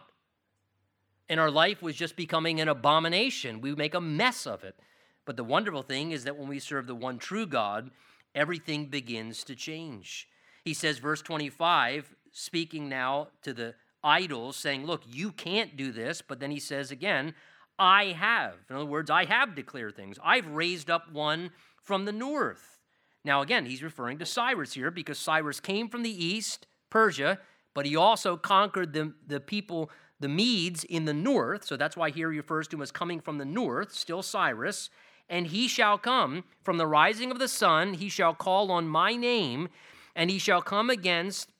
And 1.28 1.40
our 1.40 1.50
life 1.50 1.82
was 1.82 1.96
just 1.96 2.14
becoming 2.14 2.60
an 2.60 2.68
abomination. 2.68 3.60
We 3.60 3.74
make 3.74 3.94
a 3.94 4.00
mess 4.00 4.46
of 4.46 4.62
it. 4.62 4.76
But 5.24 5.36
the 5.36 5.42
wonderful 5.42 5.82
thing 5.82 6.12
is 6.12 6.22
that 6.22 6.36
when 6.36 6.46
we 6.46 6.60
serve 6.60 6.86
the 6.86 6.94
one 6.94 7.18
true 7.18 7.44
God, 7.44 7.90
everything 8.36 8.86
begins 8.86 9.42
to 9.42 9.56
change. 9.56 10.28
He 10.64 10.74
says, 10.74 10.98
verse 10.98 11.22
25, 11.22 12.14
speaking 12.30 12.88
now 12.88 13.30
to 13.42 13.52
the 13.52 13.74
idols, 14.04 14.56
saying, 14.56 14.86
Look, 14.86 15.02
you 15.08 15.32
can't 15.32 15.76
do 15.76 15.90
this. 15.90 16.22
But 16.22 16.38
then 16.38 16.52
he 16.52 16.60
says 16.60 16.92
again, 16.92 17.34
I 17.78 18.06
have. 18.06 18.54
In 18.70 18.76
other 18.76 18.84
words, 18.84 19.10
I 19.10 19.24
have 19.24 19.54
declared 19.54 19.96
things. 19.96 20.18
I've 20.22 20.46
raised 20.46 20.90
up 20.90 21.10
one 21.12 21.50
from 21.82 22.04
the 22.04 22.12
north. 22.12 22.78
Now, 23.24 23.40
again, 23.40 23.66
he's 23.66 23.82
referring 23.82 24.18
to 24.18 24.26
Cyrus 24.26 24.74
here 24.74 24.90
because 24.90 25.18
Cyrus 25.18 25.60
came 25.60 25.88
from 25.88 26.02
the 26.02 26.24
east, 26.24 26.66
Persia, 26.90 27.38
but 27.74 27.86
he 27.86 27.96
also 27.96 28.36
conquered 28.36 28.92
the, 28.92 29.14
the 29.26 29.40
people, 29.40 29.90
the 30.20 30.28
Medes, 30.28 30.84
in 30.84 31.06
the 31.06 31.14
north. 31.14 31.64
So 31.64 31.76
that's 31.76 31.96
why 31.96 32.10
here 32.10 32.30
he 32.30 32.38
refers 32.38 32.68
to 32.68 32.76
him 32.76 32.82
as 32.82 32.92
coming 32.92 33.20
from 33.20 33.38
the 33.38 33.44
north, 33.44 33.92
still 33.92 34.22
Cyrus. 34.22 34.90
And 35.28 35.46
he 35.46 35.68
shall 35.68 35.96
come 35.96 36.44
from 36.62 36.76
the 36.76 36.86
rising 36.86 37.30
of 37.30 37.38
the 37.38 37.48
sun, 37.48 37.94
he 37.94 38.10
shall 38.10 38.34
call 38.34 38.70
on 38.70 38.86
my 38.86 39.16
name, 39.16 39.70
and 40.14 40.30
he 40.30 40.38
shall 40.38 40.60
come 40.60 40.90
against 40.90 41.50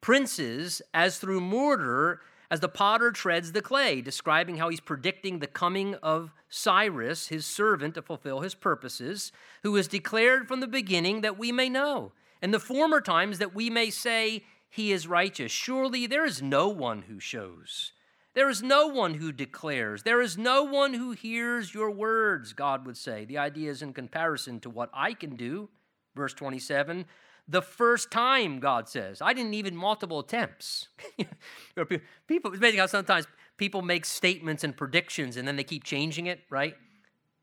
princes 0.00 0.80
as 0.94 1.18
through 1.18 1.40
mortar 1.40 2.20
as 2.50 2.60
the 2.60 2.68
potter 2.68 3.12
treads 3.12 3.52
the 3.52 3.60
clay, 3.60 4.00
describing 4.00 4.56
how 4.56 4.68
he's 4.68 4.80
predicting 4.80 5.38
the 5.38 5.46
coming 5.46 5.94
of 5.96 6.32
Cyrus, 6.48 7.28
his 7.28 7.44
servant, 7.44 7.94
to 7.94 8.02
fulfill 8.02 8.40
his 8.40 8.54
purposes, 8.54 9.32
who 9.62 9.76
is 9.76 9.86
declared 9.86 10.48
from 10.48 10.60
the 10.60 10.66
beginning 10.66 11.20
that 11.20 11.38
we 11.38 11.52
may 11.52 11.68
know, 11.68 12.12
and 12.40 12.54
the 12.54 12.60
former 12.60 13.00
times 13.00 13.38
that 13.38 13.54
we 13.54 13.68
may 13.68 13.90
say, 13.90 14.44
He 14.70 14.92
is 14.92 15.06
righteous. 15.06 15.52
Surely 15.52 16.06
there 16.06 16.24
is 16.24 16.40
no 16.40 16.68
one 16.68 17.02
who 17.02 17.20
shows. 17.20 17.92
There 18.34 18.48
is 18.48 18.62
no 18.62 18.86
one 18.86 19.14
who 19.14 19.32
declares. 19.32 20.04
There 20.04 20.20
is 20.20 20.38
no 20.38 20.62
one 20.62 20.94
who 20.94 21.10
hears 21.12 21.74
your 21.74 21.90
words, 21.90 22.52
God 22.52 22.86
would 22.86 22.96
say. 22.96 23.24
The 23.24 23.38
idea 23.38 23.70
is 23.70 23.82
in 23.82 23.92
comparison 23.92 24.60
to 24.60 24.70
what 24.70 24.90
I 24.94 25.12
can 25.12 25.34
do. 25.36 25.68
Verse 26.14 26.34
27 26.34 27.04
the 27.48 27.62
first 27.62 28.10
time, 28.10 28.60
God 28.60 28.88
says. 28.88 29.22
I 29.22 29.32
didn't 29.32 29.54
even 29.54 29.74
multiple 29.74 30.20
attempts. 30.20 30.88
people, 32.26 32.50
it's 32.50 32.58
amazing 32.58 32.80
how 32.80 32.86
sometimes 32.86 33.26
people 33.56 33.82
make 33.82 34.04
statements 34.04 34.64
and 34.64 34.76
predictions 34.76 35.36
and 35.36 35.48
then 35.48 35.56
they 35.56 35.64
keep 35.64 35.82
changing 35.82 36.26
it, 36.26 36.40
right? 36.50 36.74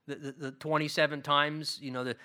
The, 0.08 0.16
the, 0.16 0.32
the 0.32 0.52
27 0.52 1.24
times, 1.24 1.80
you 1.82 1.90
know, 1.90 2.04
the, 2.04 2.16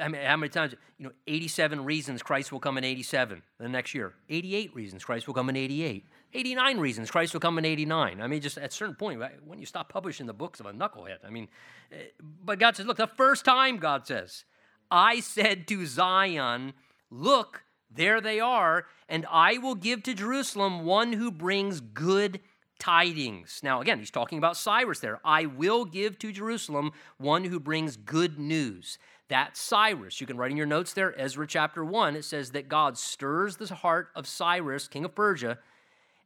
I 0.00 0.08
mean, 0.08 0.22
how 0.22 0.36
many 0.36 0.48
times, 0.48 0.74
you 0.98 1.06
know, 1.06 1.12
87 1.26 1.84
reasons 1.84 2.22
Christ 2.22 2.52
will 2.52 2.60
come 2.60 2.78
in 2.78 2.84
87 2.84 3.42
the 3.58 3.68
next 3.68 3.94
year, 3.94 4.14
88 4.28 4.74
reasons 4.74 5.04
Christ 5.04 5.26
will 5.26 5.34
come 5.34 5.50
in 5.50 5.56
88, 5.56 6.06
89 6.32 6.78
reasons 6.78 7.10
Christ 7.10 7.34
will 7.34 7.40
come 7.40 7.58
in 7.58 7.64
89. 7.64 8.20
I 8.20 8.26
mean, 8.26 8.40
just 8.40 8.56
at 8.58 8.70
a 8.70 8.74
certain 8.74 8.94
point, 8.94 9.22
when 9.44 9.58
you 9.58 9.66
stop 9.66 9.90
publishing 9.90 10.26
the 10.26 10.34
books 10.34 10.60
of 10.60 10.66
a 10.66 10.72
knucklehead, 10.72 11.18
I 11.26 11.30
mean, 11.30 11.48
eh, 11.90 11.96
but 12.44 12.58
God 12.58 12.76
says, 12.76 12.86
look, 12.86 12.96
the 12.96 13.06
first 13.06 13.44
time, 13.44 13.78
God 13.78 14.06
says, 14.06 14.44
I 14.92 15.20
said 15.20 15.66
to 15.68 15.86
Zion, 15.86 16.74
Look, 17.10 17.64
there 17.90 18.20
they 18.20 18.40
are, 18.40 18.86
and 19.08 19.26
I 19.30 19.56
will 19.58 19.74
give 19.74 20.02
to 20.04 20.14
Jerusalem 20.14 20.84
one 20.84 21.14
who 21.14 21.30
brings 21.30 21.80
good 21.80 22.40
tidings. 22.78 23.60
Now, 23.62 23.80
again, 23.80 23.98
he's 23.98 24.10
talking 24.10 24.38
about 24.38 24.56
Cyrus 24.56 25.00
there. 25.00 25.18
I 25.24 25.46
will 25.46 25.86
give 25.86 26.18
to 26.18 26.30
Jerusalem 26.30 26.92
one 27.16 27.44
who 27.44 27.58
brings 27.58 27.96
good 27.96 28.38
news. 28.38 28.98
That's 29.28 29.60
Cyrus. 29.60 30.20
You 30.20 30.26
can 30.26 30.36
write 30.36 30.50
in 30.50 30.56
your 30.58 30.66
notes 30.66 30.92
there, 30.92 31.18
Ezra 31.18 31.46
chapter 31.46 31.84
1. 31.84 32.16
It 32.16 32.24
says 32.24 32.50
that 32.50 32.68
God 32.68 32.98
stirs 32.98 33.56
the 33.56 33.74
heart 33.74 34.08
of 34.14 34.26
Cyrus, 34.26 34.88
king 34.88 35.06
of 35.06 35.14
Persia, 35.14 35.58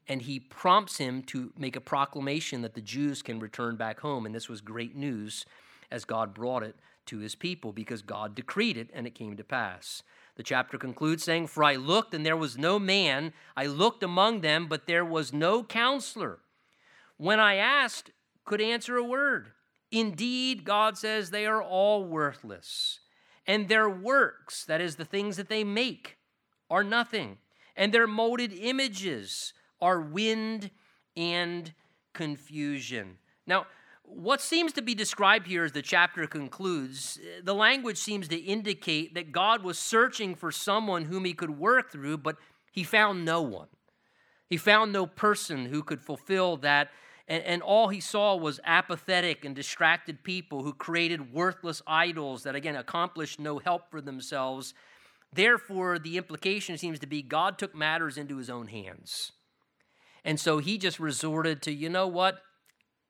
and 0.09 0.23
he 0.23 0.41
prompts 0.41 0.99
him 0.99 1.23
to 1.25 1.53
make 1.57 1.77
a 1.77 1.81
proclamation 1.81 2.63
that 2.63 2.75
the 2.75 2.81
Jews 2.81 3.23
can 3.23 3.39
return 3.39 3.77
back 3.77 4.01
home. 4.01 4.27
And 4.27 4.35
this 4.35 4.49
was 4.49 4.61
great 4.61 4.97
news 4.97 5.47
as 5.91 6.05
God 6.05 6.35
brought 6.35 6.65
it 6.65 6.75
to 7.07 7.19
his 7.19 7.35
people 7.35 7.73
because 7.73 8.03
God 8.03 8.35
decreed 8.35 8.77
it 8.77 8.91
and 8.93 9.07
it 9.07 9.15
came 9.15 9.37
to 9.37 9.45
pass. 9.45 10.03
The 10.37 10.43
chapter 10.43 10.77
concludes 10.79 11.25
saying, 11.25 11.47
For 11.47 11.65
I 11.65 11.77
looked 11.77 12.15
and 12.15 12.25
there 12.25 12.37
was 12.37 12.59
no 12.59 12.79
man. 12.79 13.33
I 13.57 13.67
looked 13.67 14.03
among 14.03 14.43
them, 14.43 14.67
but 14.69 14.87
there 14.87 15.05
was 15.05 15.33
no 15.33 15.65
counselor. 15.65 16.41
When 17.17 17.41
I 17.41 17.57
asked, 17.57 18.11
could 18.45 18.61
answer 18.61 18.97
a 18.97 19.05
word. 19.05 19.53
Indeed, 19.91 20.65
God 20.65 20.99
says 20.99 21.31
they 21.31 21.47
are 21.47 21.63
all 21.63 22.05
worthless. 22.05 23.01
And 23.47 23.69
their 23.69 23.89
works, 23.89 24.65
that 24.65 24.81
is, 24.81 24.97
the 24.97 25.05
things 25.05 25.37
that 25.37 25.49
they 25.49 25.65
make, 25.65 26.19
are 26.69 26.85
nothing. 26.85 27.39
And 27.77 27.93
their 27.93 28.07
molded 28.07 28.53
images 28.53 29.53
are 29.81 30.01
wind 30.01 30.71
and 31.17 31.73
confusion. 32.13 33.19
Now, 33.47 33.67
what 34.09 34.41
seems 34.41 34.73
to 34.75 34.83
be 34.83 34.95
described 34.95 35.47
here 35.47 35.65
as 35.65 35.73
the 35.73 35.83
chapter 35.83 36.27
concludes, 36.27 37.19
eh, 37.23 37.41
the 37.43 37.55
language 37.55 37.99
seems 37.99 38.29
to 38.29 38.37
indicate 38.37 39.15
that 39.15 39.33
God 39.33 39.63
was 39.63 39.79
searching 39.79 40.35
for 40.35 40.53
someone 40.53 41.05
whom 41.05 41.25
he 41.25 41.35
could 41.35 41.59
work 41.59 41.91
through, 41.91 42.19
but 42.19 42.37
he 42.73 42.85
found 42.85 43.25
no 43.25 43.43
one. 43.43 43.69
He 44.49 44.57
found 44.57 44.93
no 44.93 45.07
person 45.07 45.67
who 45.67 45.83
could 45.83 46.01
fulfill 46.01 46.57
that. 46.59 46.91
And, 47.29 47.43
and 47.43 47.63
all 47.63 47.89
he 47.89 48.01
saw 48.01 48.37
was 48.37 48.61
apathetic 48.65 49.45
and 49.45 49.57
distracted 49.57 50.23
people 50.23 50.63
who 50.63 50.73
created 50.73 51.33
worthless 51.33 51.83
idols 51.87 52.45
that, 52.45 52.55
again, 52.55 52.77
accomplished 52.77 53.41
no 53.41 53.59
help 53.59 53.91
for 53.91 54.01
themselves. 54.01 54.73
Therefore, 55.33 55.99
the 55.99 56.17
implication 56.17 56.79
seems 56.79 57.01
to 57.01 57.07
be 57.07 57.23
God 57.23 57.59
took 57.59 57.75
matters 57.75 58.17
into 58.17 58.37
his 58.37 58.49
own 58.49 58.69
hands. 58.69 59.33
And 60.25 60.39
so 60.39 60.59
he 60.59 60.79
just 60.79 61.01
resorted 61.01 61.63
to, 61.63 61.73
you 61.73 61.89
know 61.89 62.07
what? 62.07 62.41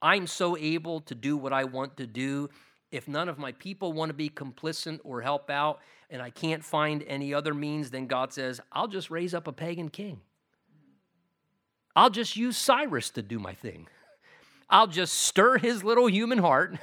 I'm 0.01 0.27
so 0.27 0.57
able 0.57 1.01
to 1.01 1.15
do 1.15 1.37
what 1.37 1.53
I 1.53 1.63
want 1.63 1.97
to 1.97 2.07
do. 2.07 2.49
If 2.91 3.07
none 3.07 3.27
of 3.27 3.37
my 3.37 3.51
people 3.53 3.93
want 3.93 4.09
to 4.09 4.13
be 4.13 4.29
complicit 4.29 4.99
or 5.03 5.21
help 5.21 5.49
out, 5.49 5.79
and 6.09 6.21
I 6.21 6.29
can't 6.29 6.63
find 6.63 7.03
any 7.07 7.33
other 7.33 7.53
means, 7.53 7.91
then 7.91 8.07
God 8.07 8.31
says, 8.31 8.61
I'll 8.71 8.87
just 8.87 9.11
raise 9.11 9.33
up 9.33 9.47
a 9.47 9.51
pagan 9.51 9.89
king. 9.89 10.21
I'll 11.95 12.09
just 12.09 12.37
use 12.37 12.55
Cyrus 12.55 13.09
to 13.11 13.21
do 13.21 13.39
my 13.39 13.53
thing. 13.53 13.87
I'll 14.69 14.87
just 14.87 15.15
stir 15.15 15.57
his 15.57 15.83
little 15.83 16.07
human 16.07 16.37
heart 16.37 16.77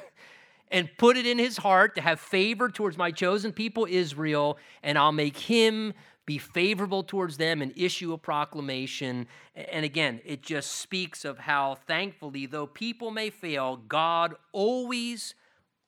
and 0.70 0.90
put 0.98 1.16
it 1.16 1.26
in 1.26 1.38
his 1.38 1.56
heart 1.56 1.94
to 1.94 2.00
have 2.00 2.18
favor 2.18 2.68
towards 2.68 2.98
my 2.98 3.12
chosen 3.12 3.52
people, 3.52 3.86
Israel, 3.88 4.58
and 4.82 4.98
I'll 4.98 5.12
make 5.12 5.36
him 5.36 5.94
be 6.26 6.38
favorable 6.38 7.02
towards 7.02 7.36
them 7.36 7.60
and 7.60 7.72
issue 7.76 8.12
a 8.12 8.18
proclamation. 8.18 9.26
And 9.54 9.84
again, 9.84 10.20
it 10.24 10.42
just 10.42 10.72
speaks 10.72 11.24
of 11.24 11.38
how, 11.38 11.76
thankfully, 11.86 12.46
though 12.46 12.66
people 12.66 13.10
may 13.10 13.30
fail, 13.30 13.76
God 13.76 14.34
always, 14.52 15.34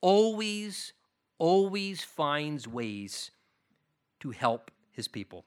always, 0.01 0.93
always 1.39 2.03
finds 2.03 2.67
ways 2.67 3.31
to 4.19 4.31
help 4.31 4.71
his 4.91 5.07
people. 5.07 5.45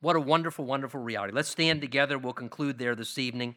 What 0.00 0.16
a 0.16 0.20
wonderful, 0.20 0.64
wonderful 0.64 1.00
reality. 1.00 1.32
Let's 1.34 1.50
stand 1.50 1.80
together. 1.80 2.18
We'll 2.18 2.32
conclude 2.32 2.78
there 2.78 2.94
this 2.94 3.18
evening. 3.18 3.56